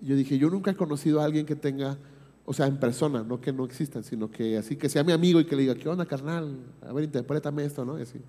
y 0.00 0.06
yo 0.06 0.16
dije, 0.16 0.36
yo 0.38 0.50
nunca 0.50 0.70
he 0.70 0.76
conocido 0.76 1.20
a 1.20 1.24
alguien 1.24 1.46
que 1.46 1.56
tenga, 1.56 1.96
o 2.44 2.52
sea, 2.52 2.66
en 2.66 2.78
persona, 2.78 3.22
no 3.22 3.40
que 3.40 3.52
no 3.52 3.64
existan, 3.64 4.04
sino 4.04 4.30
que 4.30 4.58
así 4.58 4.76
que 4.76 4.88
sea 4.88 5.04
mi 5.04 5.12
amigo 5.12 5.40
y 5.40 5.44
que 5.44 5.56
le 5.56 5.62
diga, 5.62 5.74
¿qué 5.74 5.88
onda, 5.88 6.06
carnal? 6.06 6.58
A 6.86 6.92
ver, 6.92 7.04
interprétame 7.04 7.64
esto, 7.64 7.84
¿no? 7.84 7.98
Y 7.98 8.02
así. 8.02 8.20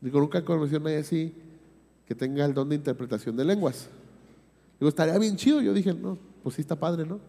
Digo, 0.00 0.20
nunca 0.20 0.38
he 0.38 0.44
conocido 0.44 0.78
a 0.78 0.84
nadie 0.84 0.98
así 0.98 1.34
que 2.06 2.14
tenga 2.14 2.44
el 2.44 2.54
don 2.54 2.68
de 2.68 2.74
interpretación 2.76 3.36
de 3.36 3.44
lenguas. 3.44 3.88
Digo, 4.78 4.88
estaría 4.88 5.16
bien 5.18 5.36
chido. 5.36 5.60
Yo 5.60 5.72
dije, 5.72 5.94
no, 5.94 6.18
pues 6.42 6.56
sí 6.56 6.62
está 6.62 6.74
padre, 6.74 7.06
¿no? 7.06 7.20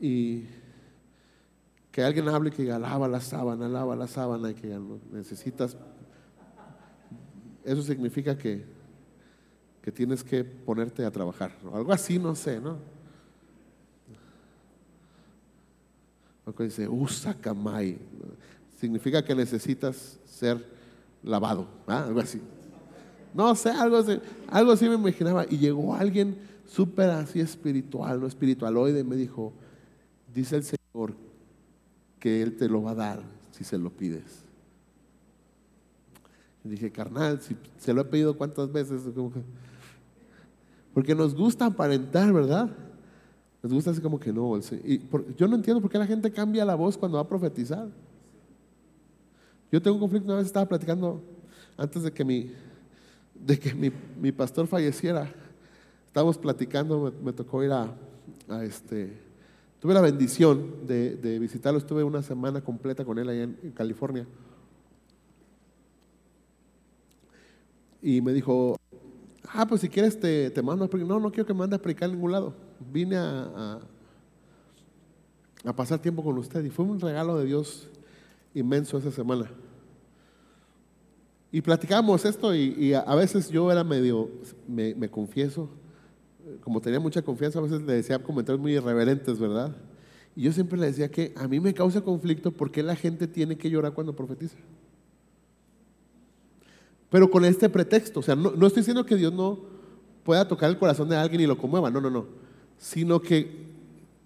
Y 0.00 0.44
que 1.90 2.02
alguien 2.02 2.28
hable 2.28 2.50
y 2.50 2.52
que 2.52 2.62
diga, 2.62 2.78
lava 2.78 3.06
la 3.08 3.20
sábana, 3.20 3.68
lava 3.68 3.94
la 3.96 4.06
sábana, 4.06 4.50
y 4.50 4.54
que 4.54 4.78
necesitas. 5.12 5.76
Eso 7.64 7.82
significa 7.82 8.36
que, 8.36 8.64
que 9.82 9.90
tienes 9.90 10.22
que 10.22 10.44
ponerte 10.44 11.04
a 11.04 11.10
trabajar. 11.10 11.56
Algo 11.72 11.92
así, 11.92 12.18
no 12.18 12.34
sé, 12.34 12.60
¿no? 12.60 12.78
Dice, 16.58 16.88
usa 16.88 17.34
kamai. 17.34 17.96
Significa 18.76 19.24
que 19.24 19.34
necesitas 19.34 20.18
ser 20.26 20.64
lavado, 21.22 21.66
algo 21.86 22.20
así. 22.20 22.40
No 23.32 23.54
sé, 23.54 23.70
algo 23.70 23.96
así, 23.96 24.20
algo 24.48 24.72
así 24.72 24.88
me 24.88 24.94
imaginaba. 24.94 25.46
Y 25.48 25.58
llegó 25.58 25.94
alguien 25.94 26.36
súper 26.66 27.10
así 27.10 27.40
espiritual, 27.40 28.20
no 28.20 28.26
espiritualoide, 28.26 29.02
me 29.04 29.16
dijo, 29.16 29.52
dice 30.34 30.56
el 30.56 30.64
Señor 30.64 31.14
que 32.20 32.42
Él 32.42 32.56
te 32.56 32.68
lo 32.68 32.82
va 32.82 32.92
a 32.92 32.94
dar 32.94 33.22
si 33.52 33.64
se 33.64 33.78
lo 33.78 33.90
pides. 33.90 34.43
Dije, 36.64 36.90
carnal, 36.90 37.40
si 37.40 37.56
se 37.78 37.92
lo 37.92 38.00
he 38.00 38.04
pedido 38.04 38.36
cuántas 38.36 38.72
veces, 38.72 39.02
porque 40.92 41.14
nos 41.14 41.34
gusta 41.34 41.66
aparentar, 41.66 42.32
¿verdad? 42.32 42.70
Nos 43.62 43.72
gusta 43.72 43.90
así 43.90 44.00
como 44.00 44.18
que 44.18 44.32
no. 44.32 44.58
Y 44.84 45.00
yo 45.36 45.46
no 45.46 45.56
entiendo 45.56 45.80
por 45.80 45.90
qué 45.90 45.98
la 45.98 46.06
gente 46.06 46.32
cambia 46.32 46.64
la 46.64 46.74
voz 46.74 46.96
cuando 46.96 47.16
va 47.16 47.22
a 47.22 47.28
profetizar. 47.28 47.88
Yo 49.70 49.82
tengo 49.82 49.96
un 49.96 50.00
conflicto, 50.00 50.26
una 50.28 50.36
vez 50.36 50.46
estaba 50.46 50.66
platicando 50.66 51.22
antes 51.76 52.02
de 52.02 52.12
que 52.12 52.24
mi, 52.24 52.52
de 53.34 53.58
que 53.58 53.74
mi, 53.74 54.32
pastor 54.32 54.66
falleciera. 54.66 55.28
Estábamos 56.06 56.38
platicando, 56.38 57.12
me, 57.22 57.32
tocó 57.32 57.64
ir 57.64 57.72
a, 57.72 57.92
este, 58.62 59.18
tuve 59.80 59.94
la 59.94 60.00
bendición 60.00 60.86
de, 60.86 61.38
visitarlo, 61.40 61.78
estuve 61.78 62.04
una 62.04 62.22
semana 62.22 62.60
completa 62.60 63.04
con 63.04 63.18
él 63.18 63.28
allá 63.28 63.42
en, 63.42 63.72
California. 63.74 64.26
Y 68.06 68.20
me 68.20 68.34
dijo, 68.34 68.76
ah, 69.48 69.66
pues 69.66 69.80
si 69.80 69.88
quieres 69.88 70.20
te, 70.20 70.50
te 70.50 70.62
mando 70.62 70.84
a 70.84 70.88
predicar. 70.88 71.08
No, 71.08 71.18
no 71.18 71.30
quiero 71.32 71.46
que 71.46 71.54
me 71.54 71.60
mande 71.60 71.76
a 71.76 71.78
predicar 71.80 72.10
en 72.10 72.16
ningún 72.16 72.32
lado. 72.32 72.54
Vine 72.92 73.16
a, 73.16 73.80
a 75.64 75.74
pasar 75.74 75.98
tiempo 75.98 76.22
con 76.22 76.36
usted 76.36 76.62
y 76.62 76.68
fue 76.68 76.84
un 76.84 77.00
regalo 77.00 77.38
de 77.38 77.46
Dios 77.46 77.88
inmenso 78.52 78.98
esa 78.98 79.10
semana. 79.10 79.50
Y 81.50 81.62
platicamos 81.62 82.24
esto 82.24 82.54
y, 82.54 82.92
a 82.92 83.14
veces 83.14 83.48
yo 83.48 83.70
era 83.72 83.84
medio, 83.84 84.28
me, 84.68 85.08
confieso, 85.08 85.70
como 86.60 86.80
tenía 86.80 87.00
mucha 87.00 87.22
confianza, 87.22 87.60
a 87.60 87.62
veces 87.62 87.80
le 87.82 87.94
decía 87.94 88.18
comentarios 88.18 88.60
muy 88.60 88.74
irreverentes, 88.74 89.38
¿verdad? 89.38 89.74
Y 90.36 90.42
yo 90.42 90.52
siempre 90.52 90.78
le 90.78 90.88
decía 90.88 91.08
que 91.08 91.32
a 91.36 91.46
mí 91.48 91.60
me 91.60 91.72
causa 91.72 92.00
conflicto 92.00 92.50
porque 92.50 92.82
la 92.82 92.96
gente 92.96 93.28
tiene 93.28 93.56
que 93.56 93.70
llorar 93.70 93.94
cuando 93.94 94.16
profetiza. 94.16 94.56
Pero 97.14 97.30
con 97.30 97.44
este 97.44 97.68
pretexto, 97.68 98.18
o 98.18 98.22
sea, 98.24 98.34
no, 98.34 98.50
no 98.56 98.66
estoy 98.66 98.80
diciendo 98.80 99.06
que 99.06 99.14
Dios 99.14 99.32
no 99.32 99.60
pueda 100.24 100.48
tocar 100.48 100.68
el 100.68 100.76
corazón 100.76 101.08
de 101.08 101.14
alguien 101.14 101.42
y 101.42 101.46
lo 101.46 101.56
conmueva, 101.56 101.88
no, 101.88 102.00
no, 102.00 102.10
no, 102.10 102.26
sino 102.76 103.22
que 103.22 103.68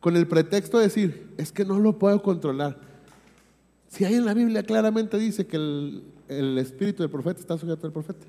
con 0.00 0.16
el 0.16 0.26
pretexto 0.26 0.78
de 0.78 0.84
decir, 0.84 1.34
es 1.36 1.52
que 1.52 1.66
no 1.66 1.78
lo 1.78 1.98
puedo 1.98 2.22
controlar. 2.22 2.78
Si 3.88 4.06
hay 4.06 4.14
en 4.14 4.24
la 4.24 4.32
Biblia 4.32 4.62
claramente 4.62 5.18
dice 5.18 5.46
que 5.46 5.56
el, 5.58 6.56
espíritu 6.56 7.02
del 7.02 7.10
profeta 7.10 7.40
está 7.40 7.58
sujeto 7.58 7.86
al 7.86 7.92
profeta. 7.92 8.24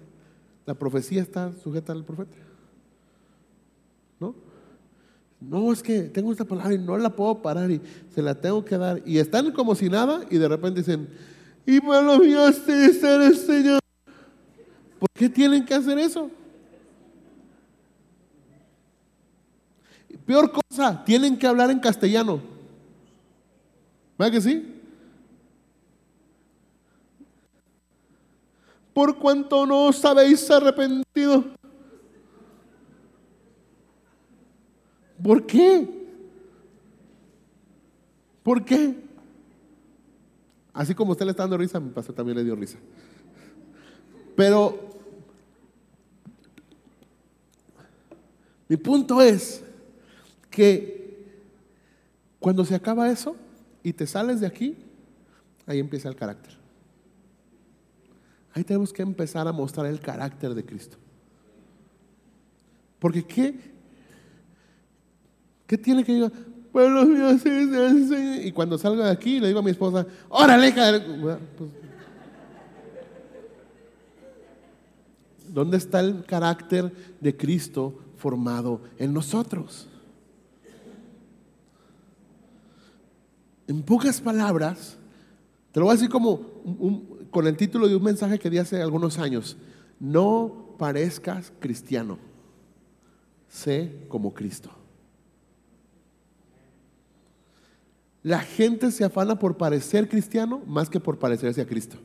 La 0.65 0.73
profecía 0.73 1.21
está 1.21 1.53
sujeta 1.63 1.93
al 1.93 2.03
profeta. 2.03 2.35
¿No? 4.19 4.35
No, 5.39 5.71
es 5.71 5.81
que 5.81 6.01
tengo 6.01 6.33
esta 6.33 6.43
palabra 6.43 6.73
y 6.73 6.79
no 6.79 6.97
la 6.97 7.15
puedo 7.15 7.41
parar 7.41 7.71
y 7.71 7.79
se 8.13 8.21
la 8.21 8.35
tengo 8.35 8.65
que 8.65 8.77
dar. 8.77 9.01
Y 9.05 9.19
están 9.19 9.53
como 9.53 9.73
si 9.73 9.89
nada 9.89 10.25
y 10.29 10.37
de 10.37 10.49
repente 10.49 10.81
dicen, 10.81 11.07
y 11.65 11.79
los 11.79 12.19
míos 12.19 12.57
ser 12.65 13.21
el 13.21 13.37
Señor. 13.37 13.78
¿Por 14.99 15.09
qué 15.13 15.29
tienen 15.29 15.65
que 15.65 15.73
hacer 15.73 15.97
eso? 15.97 16.29
Peor 20.25 20.51
cosa, 20.51 21.03
tienen 21.05 21.37
que 21.37 21.47
hablar 21.47 21.71
en 21.71 21.79
castellano. 21.79 22.41
¿Verdad 24.17 24.33
que 24.33 24.41
sí? 24.41 24.79
por 28.99 29.17
cuanto 29.17 29.65
no 29.65 29.85
os 29.85 30.03
habéis 30.03 30.51
arrepentido. 30.51 31.45
¿Por 35.23 35.45
qué? 35.45 35.87
¿Por 38.43 38.65
qué? 38.65 38.95
Así 40.73 40.93
como 40.93 41.13
usted 41.13 41.23
le 41.23 41.31
está 41.31 41.43
dando 41.43 41.57
risa, 41.57 41.79
mi 41.79 41.91
pastor 41.91 42.13
también 42.13 42.39
le 42.39 42.43
dio 42.43 42.57
risa. 42.57 42.77
Pero 44.35 44.88
mi 48.69 48.77
punto 48.77 49.19
es 49.21 49.63
que 50.49 50.99
cuando 52.39 52.63
se 52.63 52.75
acaba 52.75 53.09
eso 53.09 53.35
y 53.83 53.93
te 53.93 54.05
sales 54.05 54.39
de 54.39 54.47
aquí, 54.47 54.77
ahí 55.65 55.79
empieza 55.79 56.07
el 56.07 56.15
carácter. 56.15 56.53
Ahí 58.53 58.63
tenemos 58.63 58.93
que 58.93 59.01
empezar 59.01 59.47
a 59.47 59.51
mostrar 59.51 59.87
el 59.87 59.99
carácter 59.99 60.53
de 60.53 60.63
Cristo. 60.63 60.97
Porque 62.99 63.23
¿qué? 63.23 63.55
¿Qué 65.65 65.77
tiene 65.77 66.03
que 66.03 66.11
ir? 66.11 66.31
Pues 66.71 66.87
y 68.43 68.51
cuando 68.51 68.77
salga 68.77 69.05
de 69.05 69.11
aquí 69.11 69.39
le 69.39 69.47
digo 69.47 69.59
a 69.59 69.63
mi 69.63 69.71
esposa, 69.71 70.05
órale, 70.29 70.71
pues, 71.21 71.37
¿Dónde 75.47 75.77
está 75.77 76.01
el 76.01 76.23
carácter 76.25 76.91
de 77.19 77.35
Cristo 77.35 78.08
formado 78.19 78.81
en 78.97 79.13
nosotros? 79.13 79.87
En 83.67 83.81
pocas 83.81 84.19
palabras, 84.19 84.97
te 85.71 85.79
lo 85.79 85.85
voy 85.85 85.93
a 85.93 85.95
decir 85.95 86.09
como 86.09 86.41
con 87.31 87.47
el 87.47 87.55
título 87.55 87.87
de 87.87 87.95
un 87.95 88.03
mensaje 88.03 88.39
que 88.39 88.49
di 88.49 88.57
hace 88.57 88.81
algunos 88.81 89.17
años. 89.19 89.57
No 89.99 90.75
parezcas 90.77 91.51
cristiano, 91.59 92.17
sé 93.47 94.05
como 94.07 94.33
Cristo. 94.33 94.71
La 98.23 98.39
gente 98.39 98.91
se 98.91 99.03
afana 99.03 99.39
por 99.39 99.57
parecer 99.57 100.09
cristiano 100.09 100.61
más 100.67 100.89
que 100.89 100.99
por 100.99 101.19
parecerse 101.19 101.61
a 101.61 101.67
Cristo. 101.67 101.97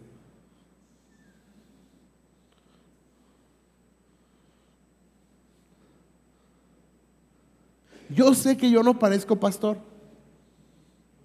Yo 8.14 8.32
sé 8.34 8.56
que 8.56 8.70
yo 8.70 8.82
no 8.82 8.98
parezco 8.98 9.36
pastor. 9.36 9.76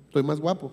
Estoy 0.08 0.24
más 0.24 0.40
guapo. 0.40 0.72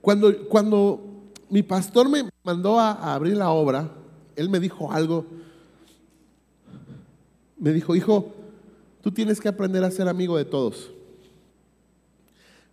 Cuando, 0.00 0.48
cuando 0.48 1.30
mi 1.48 1.62
pastor 1.62 2.08
me 2.08 2.28
mandó 2.42 2.80
a, 2.80 2.90
a 2.90 3.14
abrir 3.14 3.36
la 3.36 3.50
obra, 3.50 3.88
él 4.34 4.48
me 4.50 4.58
dijo 4.58 4.90
algo. 4.90 5.24
Me 7.56 7.72
dijo, 7.72 7.94
hijo, 7.94 8.34
tú 9.00 9.12
tienes 9.12 9.40
que 9.40 9.48
aprender 9.48 9.84
a 9.84 9.90
ser 9.92 10.08
amigo 10.08 10.36
de 10.36 10.44
todos. 10.44 10.90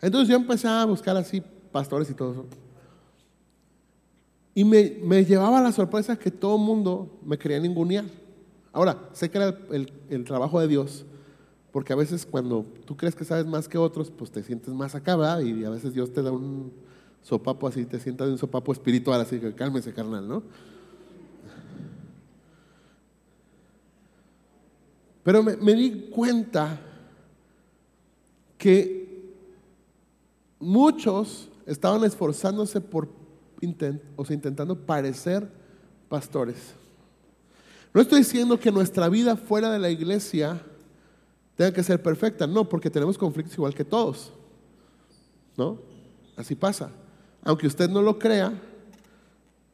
Entonces 0.01 0.29
yo 0.29 0.35
empecé 0.37 0.67
a 0.67 0.85
buscar 0.85 1.15
así 1.17 1.43
pastores 1.71 2.09
y 2.09 2.15
todo 2.15 2.31
eso. 2.31 2.45
Y 4.59 4.65
me, 4.65 5.23
llevaba 5.23 5.61
la 5.61 5.71
sorpresa 5.71 6.19
que 6.19 6.31
todo 6.31 6.57
el 6.57 6.61
mundo 6.61 7.17
me 7.23 7.37
quería 7.37 7.61
ningunear. 7.61 8.03
Ahora, 8.73 9.07
sé 9.13 9.31
que 9.31 9.37
era 9.37 9.57
el, 9.71 9.89
el, 10.09 10.25
trabajo 10.25 10.59
de 10.59 10.67
Dios, 10.67 11.05
porque 11.71 11.93
a 11.93 11.95
veces 11.95 12.25
cuando 12.25 12.65
tú 12.83 12.97
crees 12.97 13.15
que 13.15 13.23
sabes 13.23 13.45
más 13.45 13.69
que 13.69 13.77
otros, 13.77 14.11
pues 14.11 14.31
te 14.31 14.43
sientes 14.43 14.73
más 14.73 14.95
acá, 14.95 15.15
¿verdad? 15.15 15.39
Y 15.39 15.63
a 15.63 15.69
veces 15.69 15.93
Dios 15.93 16.11
te 16.11 16.21
da 16.21 16.33
un 16.33 16.73
sopapo 17.21 17.69
así, 17.69 17.85
te 17.85 18.01
sientas 18.01 18.27
de 18.27 18.33
un 18.33 18.37
sopapo 18.37 18.73
espiritual, 18.73 19.21
así 19.21 19.39
que 19.39 19.55
cálmese, 19.55 19.93
carnal, 19.93 20.27
¿no? 20.27 20.43
Pero 25.23 25.41
me, 25.41 25.55
me 25.55 25.73
di 25.73 26.09
cuenta 26.09 26.81
que 28.57 29.37
muchos 30.59 31.47
estaban 31.65 32.03
esforzándose 32.03 32.81
por 32.81 33.18
o 34.15 34.25
sea, 34.25 34.33
intentando 34.33 34.75
parecer 34.75 35.49
pastores. 36.07 36.73
No 37.93 38.01
estoy 38.01 38.19
diciendo 38.19 38.59
que 38.59 38.71
nuestra 38.71 39.09
vida 39.09 39.35
fuera 39.35 39.71
de 39.71 39.79
la 39.79 39.89
iglesia 39.89 40.61
tenga 41.55 41.73
que 41.73 41.83
ser 41.83 42.01
perfecta, 42.01 42.47
no, 42.47 42.69
porque 42.69 42.89
tenemos 42.89 43.17
conflictos 43.17 43.57
igual 43.57 43.73
que 43.73 43.83
todos. 43.83 44.31
¿No? 45.57 45.79
Así 46.37 46.55
pasa. 46.55 46.91
Aunque 47.43 47.67
usted 47.67 47.89
no 47.89 48.01
lo 48.01 48.17
crea, 48.17 48.53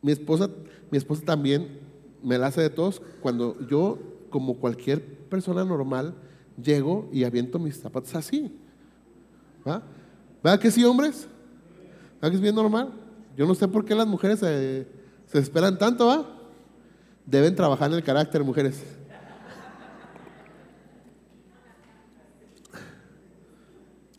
mi 0.02 0.12
esposa, 0.12 0.50
mi 0.90 0.98
esposa 0.98 1.24
también 1.24 1.80
me 2.24 2.38
la 2.38 2.48
hace 2.48 2.62
de 2.62 2.70
todos 2.70 3.02
cuando 3.22 3.60
yo, 3.68 4.00
como 4.30 4.56
cualquier 4.56 5.04
persona 5.30 5.64
normal, 5.64 6.16
llego 6.62 7.10
y 7.12 7.24
aviento 7.24 7.60
mis 7.60 7.80
zapatos 7.80 8.16
así. 8.16 8.52
¿Va? 9.68 9.84
¿Verdad 10.44 10.60
que 10.60 10.72
sí, 10.72 10.84
hombres? 10.84 11.28
¿Verdad 12.16 12.30
que 12.30 12.36
es 12.36 12.42
bien 12.42 12.56
normal? 12.56 13.05
Yo 13.36 13.46
no 13.46 13.56
sé 13.56 13.68
por 13.68 13.84
qué 13.84 13.94
las 13.96 14.08
mujeres 14.08 14.40
se, 14.40 14.88
esperan 15.34 15.78
tanto, 15.78 16.08
¿va? 16.08 16.26
Deben 17.26 17.56
trabajar 17.56 17.90
en 17.92 17.98
el 17.98 18.04
carácter, 18.04 18.44
mujeres. 18.44 18.82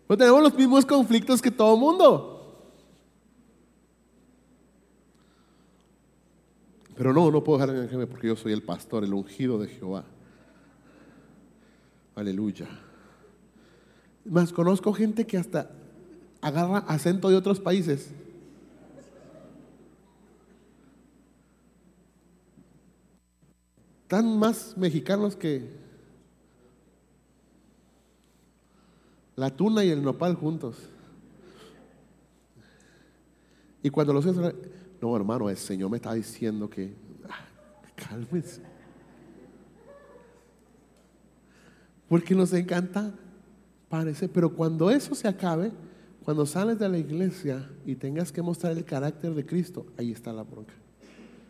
No 0.08 0.16
tenemos 0.16 0.42
los 0.42 0.54
mismos 0.54 0.84
conflictos 0.84 1.42
que 1.42 1.50
todo 1.50 1.76
mundo. 1.76 2.32
Pero 6.94 7.12
no, 7.12 7.30
no 7.30 7.42
puedo 7.42 7.58
dejar 7.58 7.74
de 7.74 7.80
engañarme 7.80 8.06
porque 8.06 8.28
yo 8.28 8.36
soy 8.36 8.52
el 8.52 8.62
pastor, 8.62 9.04
el 9.04 9.12
ungido 9.12 9.58
de 9.58 9.68
Jehová. 9.68 10.04
Aleluya. 12.14 12.66
Más 14.24 14.52
conozco 14.52 14.92
gente 14.92 15.26
que 15.26 15.36
hasta 15.36 15.70
agarra 16.40 16.78
acento 16.78 17.28
de 17.28 17.36
otros 17.36 17.60
países. 17.60 18.10
Tan 24.08 24.38
más 24.38 24.76
mexicanos 24.76 25.36
que 25.36 25.68
la 29.34 29.50
tuna 29.50 29.84
y 29.84 29.90
el 29.90 30.02
nopal 30.02 30.34
juntos. 30.34 30.76
Y 33.82 33.90
cuando 33.90 34.12
los 34.12 34.24
no 35.00 35.16
hermano, 35.16 35.50
el 35.50 35.56
Señor 35.56 35.90
me 35.90 35.98
está 35.98 36.14
diciendo 36.14 36.68
que, 36.68 36.94
ah, 37.28 37.44
cálmese. 37.94 38.62
Porque 42.08 42.34
nos 42.34 42.52
encanta 42.52 43.12
parece, 43.88 44.28
pero 44.28 44.52
cuando 44.54 44.90
eso 44.90 45.14
se 45.14 45.28
acabe, 45.28 45.72
cuando 46.24 46.46
sales 46.46 46.78
de 46.78 46.88
la 46.88 46.98
iglesia 46.98 47.70
y 47.84 47.94
tengas 47.94 48.32
que 48.32 48.42
mostrar 48.42 48.72
el 48.72 48.84
carácter 48.84 49.34
de 49.34 49.44
Cristo, 49.44 49.86
ahí 49.96 50.12
está 50.12 50.32
la 50.32 50.42
bronca. 50.42 50.74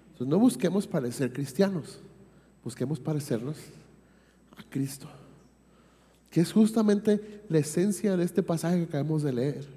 Entonces 0.09 0.29
no 0.29 0.39
busquemos 0.39 0.87
parecer 0.87 1.33
cristianos 1.33 2.01
busquemos 2.67 2.99
parecernos 2.99 3.57
a 4.57 4.63
Cristo, 4.69 5.07
que 6.29 6.41
es 6.41 6.53
justamente 6.53 7.45
la 7.49 7.59
esencia 7.59 8.17
de 8.17 8.25
este 8.25 8.43
pasaje 8.43 8.79
que 8.79 8.83
acabamos 8.83 9.23
de 9.23 9.33
leer. 9.33 9.69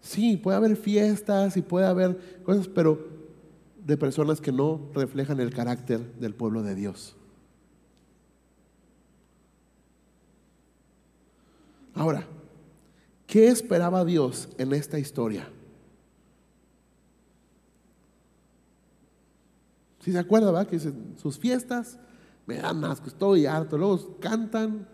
Sí, 0.00 0.38
puede 0.38 0.56
haber 0.56 0.76
fiestas 0.78 1.58
y 1.58 1.60
puede 1.60 1.84
haber 1.84 2.40
cosas, 2.42 2.68
pero 2.68 3.06
de 3.84 3.98
personas 3.98 4.40
que 4.40 4.50
no 4.50 4.80
reflejan 4.94 5.40
el 5.40 5.52
carácter 5.52 6.00
del 6.14 6.32
pueblo 6.32 6.62
de 6.62 6.74
Dios. 6.74 7.14
Ahora, 11.92 12.26
¿qué 13.26 13.48
esperaba 13.48 14.06
Dios 14.06 14.48
en 14.56 14.72
esta 14.72 14.98
historia? 14.98 15.50
Si 20.06 20.12
se 20.12 20.20
acuerda, 20.20 20.52
¿va? 20.52 20.64
Que 20.68 20.78
sus 20.78 21.36
fiestas, 21.36 21.98
me 22.46 22.58
dan 22.58 22.84
asco, 22.84 23.08
estoy 23.08 23.44
harto. 23.44 23.76
Luego 23.76 24.18
cantan 24.20 24.86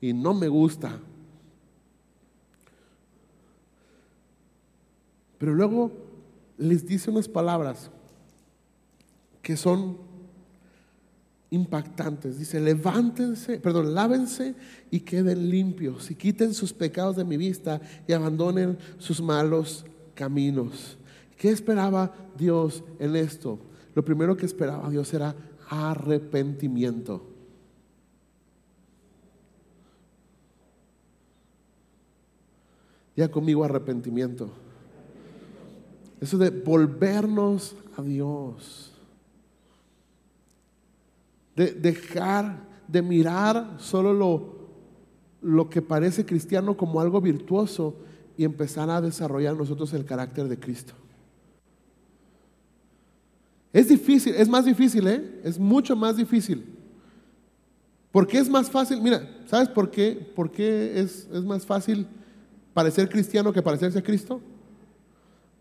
y 0.00 0.12
no 0.12 0.32
me 0.32 0.46
gusta. 0.46 0.96
Pero 5.38 5.54
luego 5.54 5.90
les 6.56 6.86
dice 6.86 7.10
unas 7.10 7.26
palabras 7.26 7.90
que 9.42 9.56
son 9.56 9.98
impactantes. 11.50 12.38
Dice, 12.38 12.60
levántense, 12.60 13.58
perdón, 13.58 13.92
lávense 13.92 14.54
y 14.92 15.00
queden 15.00 15.50
limpios 15.50 16.12
y 16.12 16.14
quiten 16.14 16.54
sus 16.54 16.72
pecados 16.72 17.16
de 17.16 17.24
mi 17.24 17.36
vista 17.36 17.80
y 18.06 18.12
abandonen 18.12 18.78
sus 18.98 19.20
malos 19.20 19.84
caminos. 20.14 20.96
¿Qué 21.36 21.50
esperaba 21.50 22.14
Dios 22.38 22.84
en 23.00 23.16
esto? 23.16 23.58
Lo 23.94 24.04
primero 24.04 24.36
que 24.36 24.46
esperaba 24.46 24.88
Dios 24.90 25.12
era 25.12 25.34
arrepentimiento. 25.68 27.22
Ya 33.16 33.30
conmigo 33.30 33.64
arrepentimiento. 33.64 34.50
Eso 36.20 36.38
de 36.38 36.50
volvernos 36.50 37.76
a 37.96 38.02
Dios. 38.02 38.92
De 41.54 41.72
dejar 41.72 42.72
de 42.88 43.02
mirar 43.02 43.76
solo 43.78 44.14
lo, 44.14 44.54
lo 45.42 45.68
que 45.68 45.82
parece 45.82 46.24
cristiano 46.24 46.76
como 46.76 47.00
algo 47.00 47.20
virtuoso 47.20 47.96
y 48.36 48.44
empezar 48.44 48.88
a 48.88 49.00
desarrollar 49.00 49.56
nosotros 49.56 49.92
el 49.92 50.04
carácter 50.04 50.48
de 50.48 50.58
Cristo. 50.58 50.94
Es 53.72 53.88
difícil, 53.88 54.34
es 54.34 54.48
más 54.48 54.64
difícil, 54.64 55.06
¿eh? 55.06 55.40
Es 55.44 55.58
mucho 55.58 55.96
más 55.96 56.16
difícil. 56.16 56.64
¿Por 58.10 58.26
qué 58.26 58.38
es 58.38 58.48
más 58.48 58.70
fácil? 58.70 59.00
Mira, 59.00 59.26
¿sabes 59.46 59.68
por 59.68 59.90
qué? 59.90 60.12
¿Por 60.34 60.50
qué 60.50 61.00
es, 61.00 61.26
es 61.32 61.42
más 61.44 61.64
fácil 61.64 62.06
parecer 62.74 63.08
cristiano 63.08 63.52
que 63.52 63.62
parecerse 63.62 63.98
a 63.98 64.02
Cristo? 64.02 64.40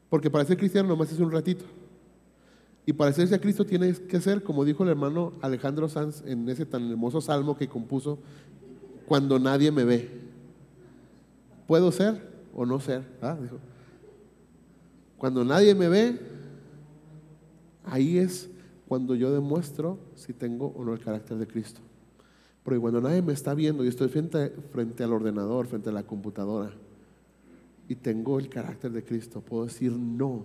Porque 0.10 0.30
parecer 0.30 0.58
cristiano 0.58 0.90
nomás 0.90 1.12
es 1.12 1.20
un 1.20 1.32
ratito. 1.32 1.64
Y 2.86 2.92
parecerse 2.92 3.34
a 3.34 3.40
Cristo 3.40 3.66
tiene 3.66 3.94
que 3.94 4.20
ser, 4.20 4.44
como 4.44 4.66
dijo 4.66 4.84
el 4.84 4.90
hermano 4.90 5.32
Alejandro 5.42 5.88
Sanz 5.88 6.24
en 6.26 6.50
ese 6.50 6.66
tan 6.66 6.90
hermoso 6.92 7.22
salmo 7.22 7.56
que 7.56 7.70
compuso, 7.70 8.20
cuando 9.08 9.40
nadie 9.40 9.72
me 9.72 9.86
ve. 9.86 10.10
¿Puedo 11.68 11.92
ser 11.94 12.30
o 12.54 12.66
no 12.66 12.82
ser? 12.82 13.04
Ah, 13.22 13.38
dijo. 13.42 13.58
Cuando 15.18 15.46
nadie 15.46 15.74
me 15.76 15.88
ve, 15.88 16.20
Ahí 17.84 18.18
es 18.18 18.50
cuando 18.88 19.16
yo 19.16 19.32
demuestro 19.32 19.98
si 20.16 20.34
tengo 20.34 20.68
o 20.76 20.84
no 20.84 20.94
el 20.94 21.00
carácter 21.00 21.38
de 21.38 21.48
Cristo. 21.48 21.82
Porque 22.64 22.80
cuando 22.80 23.02
nadie 23.02 23.22
me 23.22 23.34
está 23.34 23.54
viendo 23.54 23.84
y 23.84 23.88
estoy 23.88 24.10
frente, 24.10 24.50
frente 24.72 25.04
al 25.04 25.14
ordenador, 25.14 25.66
frente 25.68 25.90
a 25.90 25.94
la 25.94 26.04
computadora, 26.04 26.72
y 27.88 27.96
tengo 27.96 28.40
el 28.40 28.50
carácter 28.50 28.92
de 28.92 29.04
Cristo, 29.04 29.42
puedo 29.42 29.66
decir 29.66 29.92
no 29.92 30.44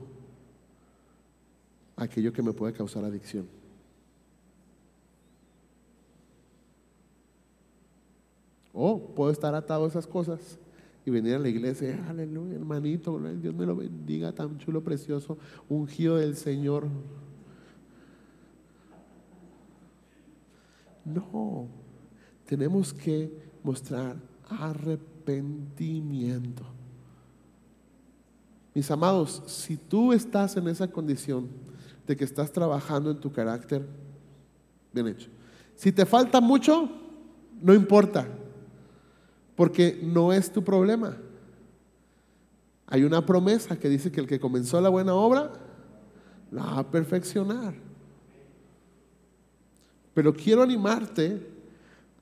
a 1.97 2.05
aquello 2.05 2.32
que 2.32 2.43
me 2.43 2.53
puede 2.53 2.72
causar 2.72 3.05
adicción. 3.05 3.47
O 8.72 8.99
puedo 9.14 9.30
estar 9.30 9.55
atado 9.55 9.84
a 9.84 9.89
esas 9.89 10.07
cosas 10.07 10.59
y 11.07 11.11
venir 11.11 11.34
a 11.34 11.39
la 11.39 11.49
iglesia, 11.49 12.05
aleluya, 12.09 12.57
hermanito, 12.57 13.18
Dios 13.18 13.55
me 13.55 13.64
lo 13.64 13.76
bendiga, 13.76 14.32
tan 14.32 14.59
chulo, 14.59 14.82
precioso, 14.82 15.39
ungido 15.68 16.16
del 16.16 16.37
Señor. 16.37 16.89
No, 21.07 21.69
tenemos 22.45 22.93
que 22.93 23.33
mostrar 23.63 24.17
arrepentimiento. 24.49 26.65
Mis 28.75 28.91
amados, 28.91 29.43
si 29.47 29.77
tú 29.77 30.13
estás 30.13 30.57
en 30.57 30.67
esa 30.69 30.89
condición 30.89 31.49
de 32.07 32.17
que 32.17 32.25
estás 32.25 32.53
trabajando 32.53 33.11
en 33.11 33.21
tu 33.21 33.33
carácter, 33.33 33.87
bien 34.93 35.07
hecho. 35.07 35.31
Si 35.77 35.93
te 35.93 36.05
falta 36.05 36.41
mucho, 36.41 36.91
no 37.63 37.73
importa, 37.73 38.27
porque 39.55 40.01
no 40.03 40.33
es 40.33 40.53
tu 40.53 40.63
problema. 40.63 41.17
Hay 42.87 43.05
una 43.05 43.25
promesa 43.25 43.79
que 43.79 43.89
dice 43.89 44.11
que 44.11 44.21
el 44.21 44.27
que 44.27 44.41
comenzó 44.41 44.81
la 44.81 44.89
buena 44.89 45.15
obra 45.15 45.53
la 46.51 46.65
va 46.65 46.79
a 46.81 46.91
perfeccionar. 46.91 47.86
Pero 50.17 50.33
quiero 50.33 50.62
animarte 50.62 51.47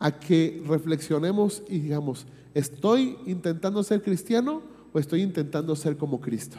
a 0.01 0.11
que 0.11 0.61
reflexionemos 0.67 1.63
y 1.69 1.79
digamos, 1.79 2.27
¿estoy 2.53 3.17
intentando 3.25 3.85
ser 3.85 4.03
cristiano 4.03 4.63
o 4.93 4.99
estoy 4.99 5.23
intentando 5.23 5.77
ser 5.77 5.97
como 5.97 6.21
Cristo? 6.21 6.57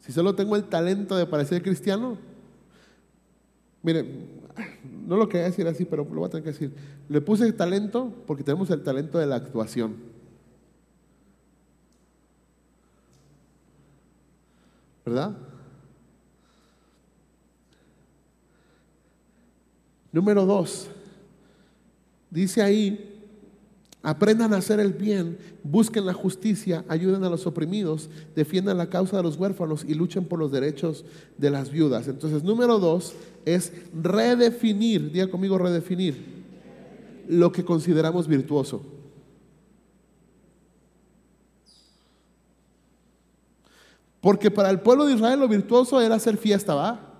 Si 0.00 0.12
solo 0.12 0.34
tengo 0.34 0.54
el 0.54 0.64
talento 0.64 1.16
de 1.16 1.24
parecer 1.24 1.62
cristiano, 1.62 2.18
mire, 3.82 4.04
no 5.06 5.16
lo 5.16 5.26
quería 5.26 5.46
decir 5.46 5.66
así, 5.66 5.86
pero 5.86 6.04
lo 6.04 6.20
voy 6.20 6.26
a 6.26 6.30
tener 6.30 6.44
que 6.44 6.50
decir. 6.50 6.74
Le 7.08 7.22
puse 7.22 7.50
talento 7.54 8.12
porque 8.26 8.44
tenemos 8.44 8.68
el 8.68 8.82
talento 8.82 9.16
de 9.16 9.24
la 9.24 9.36
actuación. 9.36 9.94
¿Verdad? 15.06 15.53
Número 20.14 20.46
dos, 20.46 20.86
dice 22.30 22.62
ahí, 22.62 23.20
aprendan 24.00 24.54
a 24.54 24.58
hacer 24.58 24.78
el 24.78 24.92
bien, 24.92 25.36
busquen 25.64 26.06
la 26.06 26.12
justicia, 26.12 26.84
ayuden 26.86 27.24
a 27.24 27.28
los 27.28 27.48
oprimidos, 27.48 28.08
defiendan 28.36 28.78
la 28.78 28.88
causa 28.88 29.16
de 29.16 29.24
los 29.24 29.36
huérfanos 29.36 29.84
y 29.84 29.94
luchen 29.94 30.24
por 30.26 30.38
los 30.38 30.52
derechos 30.52 31.04
de 31.36 31.50
las 31.50 31.72
viudas. 31.72 32.06
Entonces, 32.06 32.44
número 32.44 32.78
dos 32.78 33.12
es 33.44 33.72
redefinir, 33.92 35.10
diga 35.10 35.28
conmigo 35.28 35.58
redefinir, 35.58 36.44
lo 37.26 37.50
que 37.50 37.64
consideramos 37.64 38.28
virtuoso. 38.28 38.82
Porque 44.20 44.48
para 44.52 44.70
el 44.70 44.78
pueblo 44.78 45.06
de 45.06 45.14
Israel 45.14 45.40
lo 45.40 45.48
virtuoso 45.48 46.00
era 46.00 46.14
hacer 46.14 46.36
fiesta, 46.36 46.76
¿va? 46.76 47.13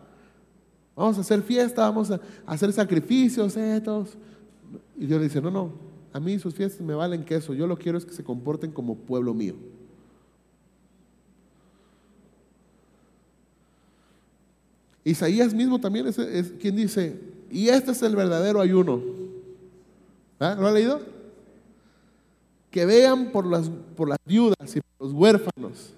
Vamos 0.97 1.18
a 1.18 1.22
hacer 1.22 1.42
fiesta, 1.42 1.82
vamos 1.82 2.11
a 2.11 2.20
hacer 2.47 2.72
sacrificios, 2.72 3.57
eh, 3.57 3.82
Y 4.97 5.07
Dios 5.07 5.20
dice, 5.20 5.40
no, 5.40 5.51
no, 5.51 5.72
a 6.12 6.20
mí 6.20 6.38
sus 6.38 6.55
fiestas 6.55 6.80
me 6.80 6.95
valen 6.95 7.24
queso, 7.24 7.55
yo 7.55 7.66
lo 7.66 7.76
quiero 7.76 7.99
es 7.99 8.05
que 8.05 8.12
se 8.12 8.22
comporten 8.22 8.70
como 8.70 8.95
pueblo 8.95 9.34
mío. 9.34 9.55
Isaías 15.03 15.53
mismo 15.53 15.80
también 15.80 16.07
es, 16.07 16.53
quien 16.61 16.76
dice, 16.76 17.20
y 17.51 17.68
este 17.68 17.90
es 17.90 18.03
el 18.03 18.16
verdadero 18.16 18.61
ayuno. 18.61 19.03
¿Ah? 20.40 20.57
¿Lo 20.59 20.66
ha 20.66 20.72
leído? 20.72 21.01
Que 22.70 22.86
vean 22.86 23.30
por 23.30 23.45
las, 23.47 23.68
por 23.97 24.09
las 24.09 24.18
viudas 24.24 24.76
y 24.76 24.80
por 24.80 25.07
los 25.07 25.12
huérfanos 25.12 25.95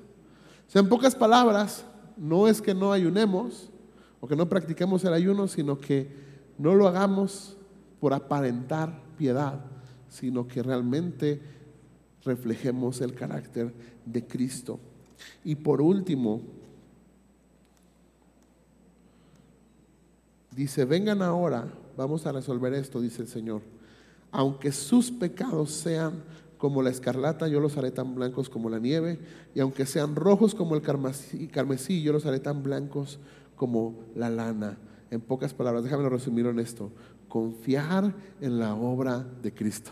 en 0.79 0.89
pocas 0.89 1.15
palabras, 1.15 1.85
no 2.17 2.47
es 2.47 2.61
que 2.61 2.75
no 2.75 2.93
ayunemos 2.93 3.71
o 4.27 4.29
que 4.29 4.35
no 4.35 4.49
practiquemos 4.49 5.05
el 5.05 5.13
ayuno, 5.13 5.47
sino 5.47 5.79
que 5.79 6.09
no 6.59 6.75
lo 6.75 6.89
hagamos 6.89 7.57
por 8.01 8.13
aparentar 8.13 9.01
piedad, 9.17 9.61
sino 10.09 10.49
que 10.49 10.65
realmente 10.65 11.41
reflejemos 12.25 13.01
el 13.03 13.15
carácter 13.15 13.73
de 14.05 14.27
Cristo. 14.27 14.81
Y 15.45 15.55
por 15.55 15.81
último, 15.81 16.43
dice, 20.51 20.85
vengan 20.85 21.23
ahora, 21.23 21.73
vamos 21.97 22.27
a 22.27 22.33
resolver 22.33 22.75
esto, 22.75 23.01
dice 23.01 23.23
el 23.23 23.29
Señor, 23.29 23.63
aunque 24.33 24.73
sus 24.73 25.13
pecados 25.13 25.71
sean 25.71 26.25
como 26.59 26.83
la 26.83 26.91
escarlata, 26.91 27.47
yo 27.47 27.61
los 27.61 27.77
haré 27.77 27.93
tan 27.93 28.17
blancos 28.17 28.49
como 28.49 28.71
la 28.71 28.81
nieve, 28.81 29.21
y 29.55 29.61
aunque 29.61 29.87
sean 29.87 30.17
rojos 30.17 30.57
como 30.57 30.75
el 30.75 30.83
carmesí, 30.83 32.03
yo 32.03 32.13
los 32.13 32.27
haré 32.27 32.41
tan 32.41 32.65
blancos 32.65 33.21
como 33.57 33.95
la 34.15 34.31
lana. 34.31 34.79
En 35.11 35.21
pocas 35.21 35.55
palabras, 35.55 35.85
déjame 35.85 36.09
resumir 36.09 36.47
en 36.47 36.59
esto, 36.59 36.91
confiar 37.29 38.15
en 38.41 38.59
la 38.59 38.75
obra 38.75 39.27
de 39.43 39.53
Cristo. 39.53 39.91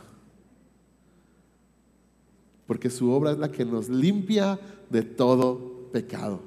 Porque 2.66 2.90
su 2.90 3.10
obra 3.10 3.32
es 3.32 3.38
la 3.38 3.50
que 3.50 3.64
nos 3.64 3.88
limpia 3.88 4.58
de 4.90 5.02
todo 5.02 5.88
pecado. 5.92 6.40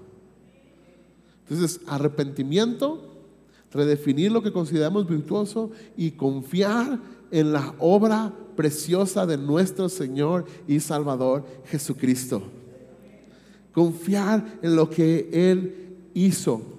Entonces, 1.44 1.80
arrepentimiento, 1.88 3.04
redefinir 3.72 4.32
lo 4.32 4.42
que 4.42 4.52
consideramos 4.52 5.08
virtuoso 5.08 5.72
y 5.96 6.12
confiar 6.12 7.00
en 7.32 7.54
la 7.54 7.74
obra 7.80 8.34
preciosa 8.56 9.26
de 9.26 9.38
nuestro 9.38 9.88
Señor 9.88 10.46
y 10.68 10.80
Salvador 10.80 11.46
Jesucristo. 11.66 12.42
Confiar 13.72 14.60
en 14.62 14.76
lo 14.76 14.90
que 14.90 15.30
Él 15.32 15.98
hizo. 16.14 16.77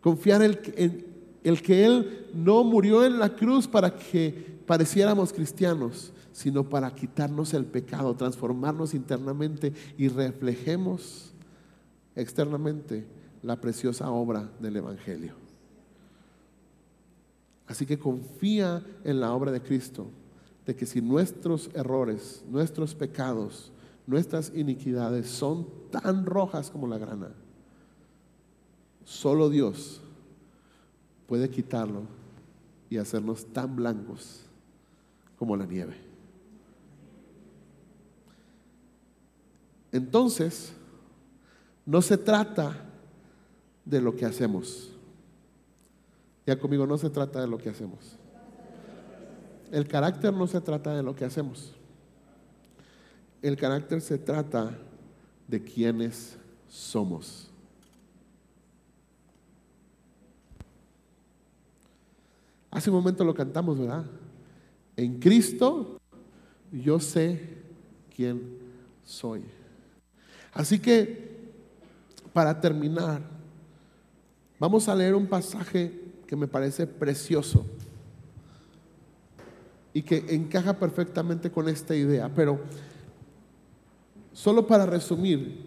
Confiar 0.00 0.42
en, 0.42 1.06
el 1.42 1.62
que 1.62 1.84
Él 1.84 2.28
no 2.34 2.64
murió 2.64 3.04
en 3.04 3.18
la 3.18 3.34
cruz 3.34 3.66
para 3.66 3.94
que 3.94 4.60
pareciéramos 4.66 5.32
cristianos, 5.32 6.12
sino 6.32 6.68
para 6.68 6.94
quitarnos 6.94 7.54
el 7.54 7.64
pecado, 7.64 8.14
transformarnos 8.14 8.94
internamente 8.94 9.72
y 9.98 10.08
reflejemos 10.08 11.32
externamente 12.14 13.06
la 13.42 13.60
preciosa 13.60 14.10
obra 14.10 14.50
del 14.60 14.76
Evangelio. 14.76 15.34
Así 17.66 17.86
que 17.86 17.98
confía 17.98 18.84
en 19.04 19.20
la 19.20 19.32
obra 19.32 19.52
de 19.52 19.62
Cristo 19.62 20.10
de 20.66 20.74
que 20.74 20.86
si 20.86 21.00
nuestros 21.00 21.70
errores, 21.74 22.44
nuestros 22.48 22.94
pecados, 22.94 23.72
nuestras 24.06 24.52
iniquidades 24.54 25.28
son 25.28 25.68
tan 25.90 26.26
rojas 26.26 26.70
como 26.70 26.86
la 26.86 26.98
grana, 26.98 27.32
solo 29.10 29.50
Dios 29.50 30.00
puede 31.26 31.50
quitarlo 31.50 32.02
y 32.88 32.96
hacernos 32.96 33.44
tan 33.46 33.74
blancos 33.74 34.42
como 35.36 35.56
la 35.56 35.66
nieve. 35.66 35.96
Entonces, 39.90 40.72
no 41.84 42.00
se 42.00 42.16
trata 42.16 42.84
de 43.84 44.00
lo 44.00 44.14
que 44.14 44.24
hacemos. 44.24 44.92
Ya 46.46 46.56
conmigo, 46.56 46.86
no 46.86 46.96
se 46.96 47.10
trata 47.10 47.40
de 47.40 47.48
lo 47.48 47.58
que 47.58 47.68
hacemos. 47.68 48.16
El 49.72 49.88
carácter 49.88 50.32
no 50.32 50.46
se 50.46 50.60
trata 50.60 50.94
de 50.94 51.02
lo 51.02 51.16
que 51.16 51.24
hacemos. 51.24 51.74
El 53.42 53.56
carácter 53.56 54.00
se 54.00 54.18
trata 54.18 54.70
de 55.48 55.64
quienes 55.64 56.36
somos. 56.68 57.49
Hace 62.70 62.90
un 62.90 62.96
momento 62.96 63.24
lo 63.24 63.34
cantamos, 63.34 63.78
¿verdad? 63.78 64.04
En 64.96 65.18
Cristo 65.18 66.00
yo 66.72 67.00
sé 67.00 67.40
quién 68.14 68.58
soy. 69.04 69.42
Así 70.52 70.78
que, 70.78 71.50
para 72.32 72.60
terminar, 72.60 73.22
vamos 74.58 74.88
a 74.88 74.94
leer 74.94 75.14
un 75.14 75.26
pasaje 75.26 76.00
que 76.26 76.36
me 76.36 76.46
parece 76.46 76.86
precioso 76.86 77.66
y 79.92 80.02
que 80.02 80.24
encaja 80.28 80.78
perfectamente 80.78 81.50
con 81.50 81.68
esta 81.68 81.96
idea. 81.96 82.30
Pero 82.34 82.60
solo 84.32 84.66
para 84.66 84.86
resumir, 84.86 85.66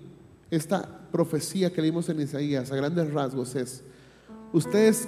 esta 0.50 1.10
profecía 1.12 1.74
que 1.74 1.82
leímos 1.82 2.08
en 2.10 2.22
Isaías 2.22 2.72
a 2.72 2.76
grandes 2.76 3.12
rasgos 3.12 3.56
es, 3.56 3.84
ustedes 4.54 5.08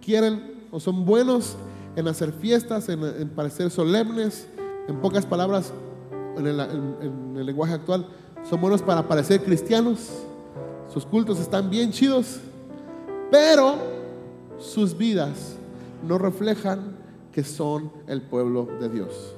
quieren 0.00 0.53
o 0.74 0.80
son 0.80 1.04
buenos 1.04 1.54
en 1.94 2.08
hacer 2.08 2.32
fiestas, 2.32 2.88
en, 2.88 3.28
parecer 3.28 3.70
solemnes, 3.70 4.48
en 4.88 4.96
pocas 4.96 5.24
palabras, 5.24 5.72
en 6.36 6.48
el, 6.48 6.58
en 6.58 7.36
el 7.36 7.46
lenguaje 7.46 7.74
actual, 7.74 8.08
son 8.42 8.60
buenos 8.60 8.82
para 8.82 9.06
parecer 9.06 9.44
cristianos, 9.44 10.10
sus 10.92 11.06
cultos 11.06 11.38
están 11.38 11.70
bien 11.70 11.92
chidos, 11.92 12.40
pero 13.30 13.76
sus 14.58 14.98
vidas 14.98 15.54
no 16.08 16.18
reflejan 16.18 16.96
que 17.30 17.44
son 17.44 17.92
el 18.08 18.20
pueblo 18.22 18.66
de 18.80 18.88
Dios. 18.88 19.32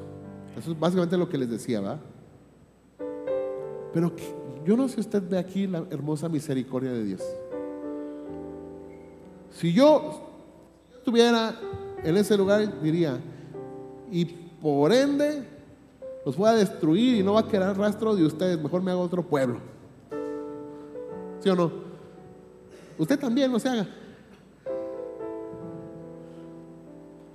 Eso 0.56 0.72
es 0.72 0.80
básicamente 0.80 1.18
lo 1.18 1.28
que 1.28 1.36
les 1.36 1.50
decía, 1.50 1.82
¿va? 1.82 1.98
Pero 3.92 4.10
yo 4.64 4.74
no 4.74 4.88
sé 4.88 4.94
si 4.94 5.00
usted 5.02 5.22
ve 5.28 5.36
aquí 5.38 5.66
la 5.66 5.84
hermosa 5.90 6.30
misericordia 6.30 6.92
de 6.92 7.04
Dios. 7.04 7.22
Si 9.50 9.74
yo 9.74 10.25
estuviera 11.06 11.54
en 12.02 12.16
ese 12.16 12.36
lugar, 12.36 12.82
diría, 12.82 13.20
y 14.10 14.24
por 14.24 14.92
ende, 14.92 15.46
los 16.24 16.36
voy 16.36 16.48
a 16.48 16.54
destruir 16.54 17.14
y 17.14 17.22
no 17.22 17.34
va 17.34 17.40
a 17.42 17.46
quedar 17.46 17.78
rastro 17.78 18.16
de 18.16 18.24
ustedes, 18.24 18.60
mejor 18.60 18.82
me 18.82 18.90
hago 18.90 19.02
otro 19.02 19.22
pueblo. 19.22 19.60
¿Sí 21.38 21.48
o 21.48 21.54
no? 21.54 21.70
Usted 22.98 23.20
también 23.20 23.52
no 23.52 23.60
se 23.60 23.68
haga. 23.68 23.86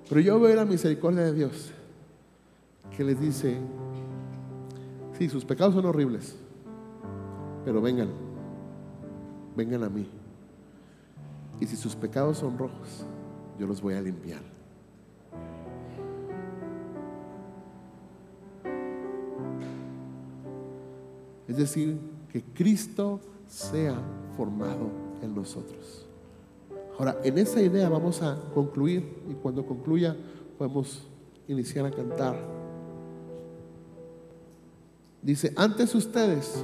Pero 0.10 0.20
yo 0.20 0.38
veo 0.38 0.54
la 0.54 0.66
misericordia 0.66 1.24
de 1.24 1.32
Dios 1.34 1.72
que 2.98 3.06
les 3.06 3.22
dice, 3.22 3.58
sí, 5.18 5.30
sus 5.30 5.46
pecados 5.46 5.76
son 5.76 5.86
horribles, 5.86 6.36
pero 7.64 7.82
vengan, 7.82 8.10
vengan 9.56 9.86
a 9.86 9.90
mí. 9.90 10.10
Y 11.62 11.68
si 11.68 11.78
sus 11.78 11.96
pecados 11.96 12.40
son 12.40 12.58
rojos, 12.58 13.06
yo 13.62 13.68
los 13.68 13.80
voy 13.80 13.94
a 13.94 14.02
limpiar. 14.02 14.42
Es 21.48 21.58
decir, 21.58 22.00
que 22.32 22.42
Cristo 22.42 23.20
sea 23.48 23.96
formado 24.36 24.90
en 25.22 25.36
nosotros. 25.36 26.08
Ahora, 26.98 27.20
en 27.24 27.38
esa 27.38 27.62
idea 27.62 27.88
vamos 27.88 28.24
a 28.24 28.36
concluir 28.56 29.22
y 29.30 29.36
cuando 29.36 29.64
concluya 29.64 30.18
podemos 30.58 31.08
iniciar 31.48 31.86
a 31.86 31.92
cantar. 31.92 32.36
Dice, 35.22 35.54
antes 35.56 35.94
ustedes 35.94 36.64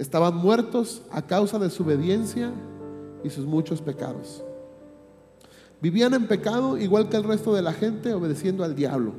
estaban 0.00 0.34
muertos 0.34 1.02
a 1.12 1.22
causa 1.24 1.60
de 1.60 1.70
su 1.70 1.84
obediencia 1.84 2.52
y 3.22 3.30
sus 3.30 3.46
muchos 3.46 3.80
pecados. 3.80 4.42
Vivían 5.80 6.14
en 6.14 6.26
pecado 6.26 6.76
igual 6.76 7.08
que 7.08 7.16
el 7.16 7.24
resto 7.24 7.54
de 7.54 7.62
la 7.62 7.72
gente, 7.72 8.12
obedeciendo 8.12 8.64
al 8.64 8.74
diablo, 8.74 9.12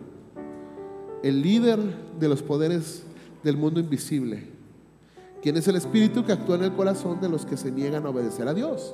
el 1.23 1.41
líder 1.41 1.79
de 2.19 2.27
los 2.27 2.41
poderes 2.41 3.03
del 3.43 3.55
mundo 3.55 3.79
invisible, 3.79 4.47
quien 5.41 5.55
es 5.55 5.67
el 5.67 5.77
espíritu 5.77 6.25
que 6.25 6.33
actúa 6.33 6.55
en 6.55 6.63
el 6.63 6.73
corazón 6.73 7.21
de 7.21 7.29
los 7.29 7.45
que 7.45 7.55
se 7.55 7.71
niegan 7.71 8.05
a 8.05 8.09
obedecer 8.09 8.47
a 8.47 8.53
Dios. 8.53 8.93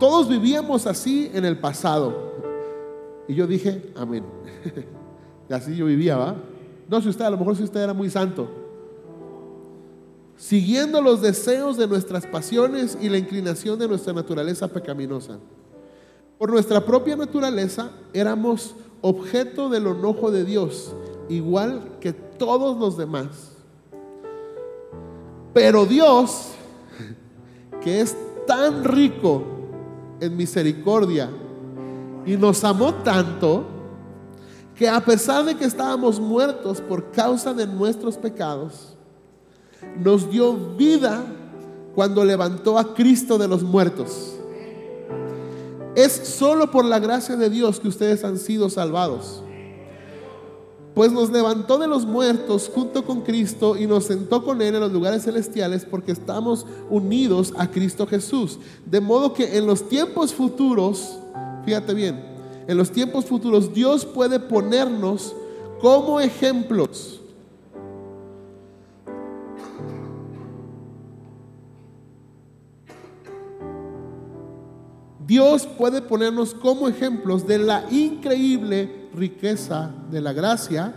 Todos 0.00 0.28
vivíamos 0.28 0.86
así 0.86 1.30
en 1.32 1.44
el 1.44 1.58
pasado. 1.58 2.34
Y 3.28 3.34
yo 3.34 3.46
dije, 3.46 3.92
amén. 3.96 4.24
y 5.48 5.52
así 5.52 5.76
yo 5.76 5.86
vivía, 5.86 6.16
¿va? 6.16 6.36
No 6.88 7.00
sé 7.00 7.08
usted, 7.08 7.24
a 7.24 7.30
lo 7.30 7.38
mejor 7.38 7.56
si 7.56 7.62
usted 7.62 7.80
era 7.80 7.94
muy 7.94 8.10
santo. 8.10 8.48
Siguiendo 10.36 11.00
los 11.00 11.22
deseos 11.22 11.76
de 11.76 11.86
nuestras 11.86 12.26
pasiones 12.26 12.98
y 13.00 13.08
la 13.08 13.16
inclinación 13.16 13.78
de 13.78 13.88
nuestra 13.88 14.12
naturaleza 14.12 14.68
pecaminosa. 14.68 15.38
Por 16.38 16.50
nuestra 16.50 16.84
propia 16.84 17.16
naturaleza 17.16 17.90
éramos 18.12 18.74
objeto 19.00 19.68
del 19.68 19.86
enojo 19.86 20.30
de 20.30 20.44
Dios 20.44 20.92
igual 21.28 21.98
que 22.00 22.12
todos 22.12 22.76
los 22.78 22.96
demás. 22.96 23.52
Pero 25.52 25.86
Dios, 25.86 26.50
que 27.82 28.00
es 28.00 28.16
tan 28.46 28.84
rico 28.84 29.42
en 30.20 30.36
misericordia 30.36 31.30
y 32.24 32.36
nos 32.36 32.62
amó 32.64 32.92
tanto, 32.94 33.64
que 34.74 34.88
a 34.88 35.00
pesar 35.00 35.44
de 35.44 35.56
que 35.56 35.64
estábamos 35.64 36.20
muertos 36.20 36.82
por 36.82 37.10
causa 37.10 37.54
de 37.54 37.66
nuestros 37.66 38.18
pecados, 38.18 38.94
nos 39.98 40.30
dio 40.30 40.52
vida 40.76 41.24
cuando 41.94 42.24
levantó 42.24 42.78
a 42.78 42.94
Cristo 42.94 43.38
de 43.38 43.48
los 43.48 43.62
muertos. 43.62 44.35
Es 45.96 46.12
solo 46.12 46.70
por 46.70 46.84
la 46.84 47.00
gracia 47.00 47.36
de 47.36 47.50
Dios 47.50 47.80
que 47.80 47.88
ustedes 47.88 48.22
han 48.22 48.38
sido 48.38 48.70
salvados 48.70 49.42
pues 50.96 51.12
nos 51.12 51.30
levantó 51.30 51.76
de 51.76 51.88
los 51.88 52.06
muertos 52.06 52.70
junto 52.74 53.04
con 53.04 53.20
Cristo 53.20 53.76
y 53.76 53.86
nos 53.86 54.06
sentó 54.06 54.42
con 54.42 54.62
Él 54.62 54.76
en 54.76 54.80
los 54.80 54.90
lugares 54.90 55.24
celestiales 55.24 55.84
porque 55.84 56.10
estamos 56.10 56.64
unidos 56.88 57.52
a 57.58 57.70
Cristo 57.70 58.06
Jesús. 58.06 58.58
De 58.86 59.02
modo 59.02 59.34
que 59.34 59.58
en 59.58 59.66
los 59.66 59.90
tiempos 59.90 60.32
futuros, 60.32 61.18
fíjate 61.66 61.92
bien, 61.92 62.24
en 62.66 62.78
los 62.78 62.90
tiempos 62.90 63.26
futuros 63.26 63.74
Dios 63.74 64.06
puede 64.06 64.40
ponernos 64.40 65.36
como 65.82 66.18
ejemplos. 66.18 67.20
Dios 75.26 75.66
puede 75.66 76.02
ponernos 76.02 76.54
como 76.54 76.88
ejemplos 76.88 77.46
de 77.46 77.58
la 77.58 77.84
increíble 77.90 79.08
riqueza 79.12 79.90
de 80.10 80.20
la 80.20 80.32
gracia 80.32 80.94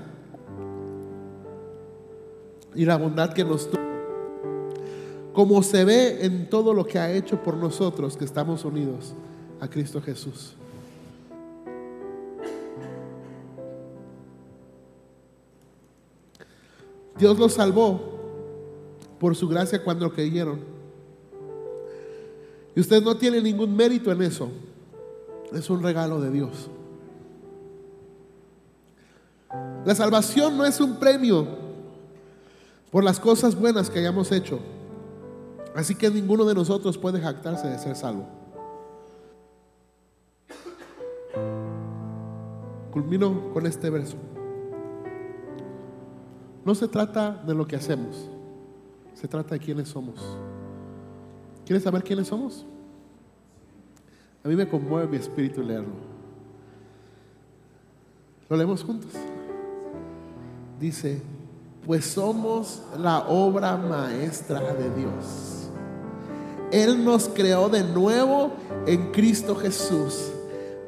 y 2.76 2.86
la 2.86 2.98
bondad 2.98 3.34
que 3.34 3.44
nos 3.44 3.70
tuvo. 3.72 3.82
Como 5.34 5.64
se 5.64 5.84
ve 5.84 6.26
en 6.26 6.50
todo 6.50 6.74
lo 6.74 6.86
que 6.86 7.00
ha 7.00 7.12
hecho 7.12 7.42
por 7.42 7.58
nosotros 7.58 8.16
que 8.16 8.26
estamos 8.26 8.66
unidos 8.66 9.14
a 9.60 9.68
Cristo 9.68 10.00
Jesús. 10.02 10.54
Dios 17.18 17.38
los 17.40 17.54
salvó 17.54 18.00
por 19.20 19.36
su 19.36 19.48
gracia 19.48 19.84
cuando 19.84 20.12
creyeron. 20.14 20.79
Y 22.80 22.82
usted 22.82 23.04
no 23.04 23.18
tiene 23.18 23.42
ningún 23.42 23.76
mérito 23.76 24.10
en 24.10 24.22
eso. 24.22 24.50
Es 25.52 25.70
un 25.70 25.84
regalo 25.84 26.22
de 26.22 26.32
Dios. 26.32 26.70
La 29.84 29.94
salvación 29.94 30.58
no 30.58 30.66
es 30.66 30.80
un 30.80 30.96
premio 30.96 31.46
por 32.90 33.04
las 33.04 33.20
cosas 33.20 33.60
buenas 33.60 33.90
que 33.90 34.00
hayamos 34.00 34.32
hecho. 34.32 34.62
Así 35.76 35.94
que 35.94 36.10
ninguno 36.10 36.46
de 36.46 36.56
nosotros 36.56 36.98
puede 36.98 37.20
jactarse 37.20 37.68
de 37.68 37.78
ser 37.80 37.98
salvo. 37.98 38.26
Culmino 42.92 43.52
con 43.52 43.66
este 43.66 43.90
verso. 43.90 44.16
No 46.64 46.74
se 46.76 46.88
trata 46.88 47.44
de 47.46 47.54
lo 47.54 47.68
que 47.68 47.76
hacemos, 47.76 48.30
se 49.16 49.28
trata 49.28 49.56
de 49.56 49.60
quiénes 49.60 49.90
somos. 49.90 50.18
¿Quieres 51.70 51.84
saber 51.84 52.04
quiénes 52.04 52.28
somos? 52.28 52.66
A 54.44 54.48
mí 54.48 54.56
me 54.56 54.68
conmueve 54.68 55.08
mi 55.08 55.18
espíritu 55.18 55.62
leerlo. 55.62 55.94
¿Lo 58.50 58.58
leemos 58.58 58.84
juntos? 58.84 59.12
dice, 60.80 61.22
pues 61.86 62.06
somos 62.06 62.82
la 62.98 63.20
obra 63.20 63.78
maestra 63.78 64.74
de 64.74 64.90
Dios. 64.96 65.70
Él 66.72 67.06
nos 67.06 67.30
creó 67.30 67.70
de 67.70 67.84
nuevo 67.84 68.52
en 68.88 69.12
Cristo 69.12 69.56
Jesús 69.56 70.32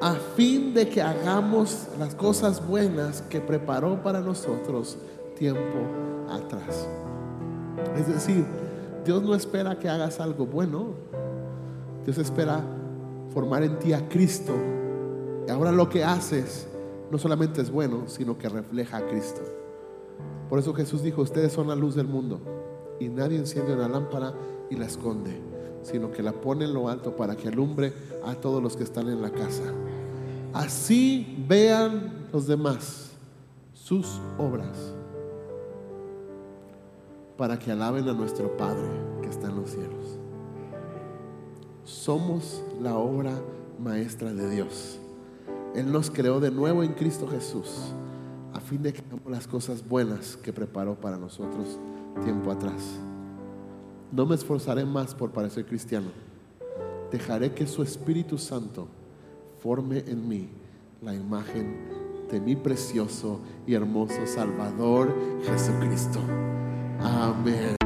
a 0.01 0.15
fin 0.35 0.73
de 0.73 0.89
que 0.89 1.03
hagamos 1.03 1.89
las 1.99 2.15
cosas 2.15 2.67
buenas 2.67 3.21
que 3.21 3.39
preparó 3.39 4.01
para 4.01 4.19
nosotros 4.19 4.97
tiempo 5.37 5.77
atrás. 6.27 6.87
Es 7.95 8.07
decir, 8.07 8.70
Dios 9.03 9.23
no 9.23 9.33
espera 9.35 9.79
que 9.79 9.89
hagas 9.89 10.19
algo 10.19 10.45
bueno, 10.45 10.93
Dios 12.05 12.17
espera 12.17 12.63
formar 13.33 13.63
en 13.63 13.79
ti 13.79 13.93
a 13.93 14.07
Cristo. 14.07 14.53
Y 15.47 15.51
ahora 15.51 15.71
lo 15.71 15.89
que 15.89 16.03
haces 16.03 16.67
no 17.09 17.17
solamente 17.17 17.61
es 17.61 17.71
bueno, 17.71 18.03
sino 18.07 18.37
que 18.37 18.49
refleja 18.49 18.97
a 18.97 19.07
Cristo. 19.07 19.41
Por 20.49 20.59
eso 20.59 20.73
Jesús 20.73 21.01
dijo, 21.01 21.21
ustedes 21.21 21.51
son 21.51 21.67
la 21.67 21.75
luz 21.75 21.95
del 21.95 22.07
mundo 22.07 22.39
y 22.99 23.09
nadie 23.09 23.37
enciende 23.37 23.73
una 23.73 23.87
lámpara 23.87 24.33
y 24.69 24.75
la 24.75 24.85
esconde, 24.85 25.41
sino 25.81 26.11
que 26.11 26.21
la 26.21 26.33
pone 26.33 26.65
en 26.65 26.73
lo 26.73 26.89
alto 26.89 27.15
para 27.15 27.35
que 27.35 27.47
alumbre 27.47 27.93
a 28.25 28.35
todos 28.35 28.61
los 28.61 28.77
que 28.77 28.83
están 28.83 29.07
en 29.07 29.21
la 29.21 29.31
casa. 29.31 29.63
Así 30.53 31.43
vean 31.47 32.27
los 32.31 32.47
demás 32.47 33.11
sus 33.73 34.21
obras 34.37 34.93
para 37.41 37.57
que 37.57 37.71
alaben 37.71 38.07
a 38.07 38.13
nuestro 38.13 38.55
Padre 38.55 38.87
que 39.19 39.27
está 39.27 39.49
en 39.49 39.55
los 39.55 39.71
cielos. 39.71 40.19
Somos 41.83 42.61
la 42.79 42.95
obra 42.99 43.31
maestra 43.79 44.31
de 44.31 44.47
Dios. 44.47 44.99
Él 45.73 45.91
nos 45.91 46.11
creó 46.11 46.39
de 46.39 46.51
nuevo 46.51 46.83
en 46.83 46.93
Cristo 46.93 47.27
Jesús 47.27 47.95
a 48.53 48.59
fin 48.59 48.83
de 48.83 48.93
que 48.93 49.01
hagamos 49.01 49.31
las 49.31 49.47
cosas 49.47 49.83
buenas 49.83 50.37
que 50.37 50.53
preparó 50.53 50.93
para 50.93 51.17
nosotros 51.17 51.79
tiempo 52.23 52.51
atrás. 52.51 52.99
No 54.11 54.27
me 54.27 54.35
esforzaré 54.35 54.85
más 54.85 55.15
por 55.15 55.31
parecer 55.31 55.65
cristiano. 55.65 56.11
Dejaré 57.11 57.55
que 57.55 57.65
su 57.65 57.81
Espíritu 57.81 58.37
Santo 58.37 58.87
forme 59.63 60.03
en 60.05 60.27
mí 60.29 60.47
la 61.01 61.15
imagen 61.15 61.75
de 62.29 62.39
mi 62.39 62.55
precioso 62.55 63.39
y 63.65 63.73
hermoso 63.73 64.27
Salvador 64.27 65.11
Jesucristo. 65.43 66.19
Amén. 67.03 67.80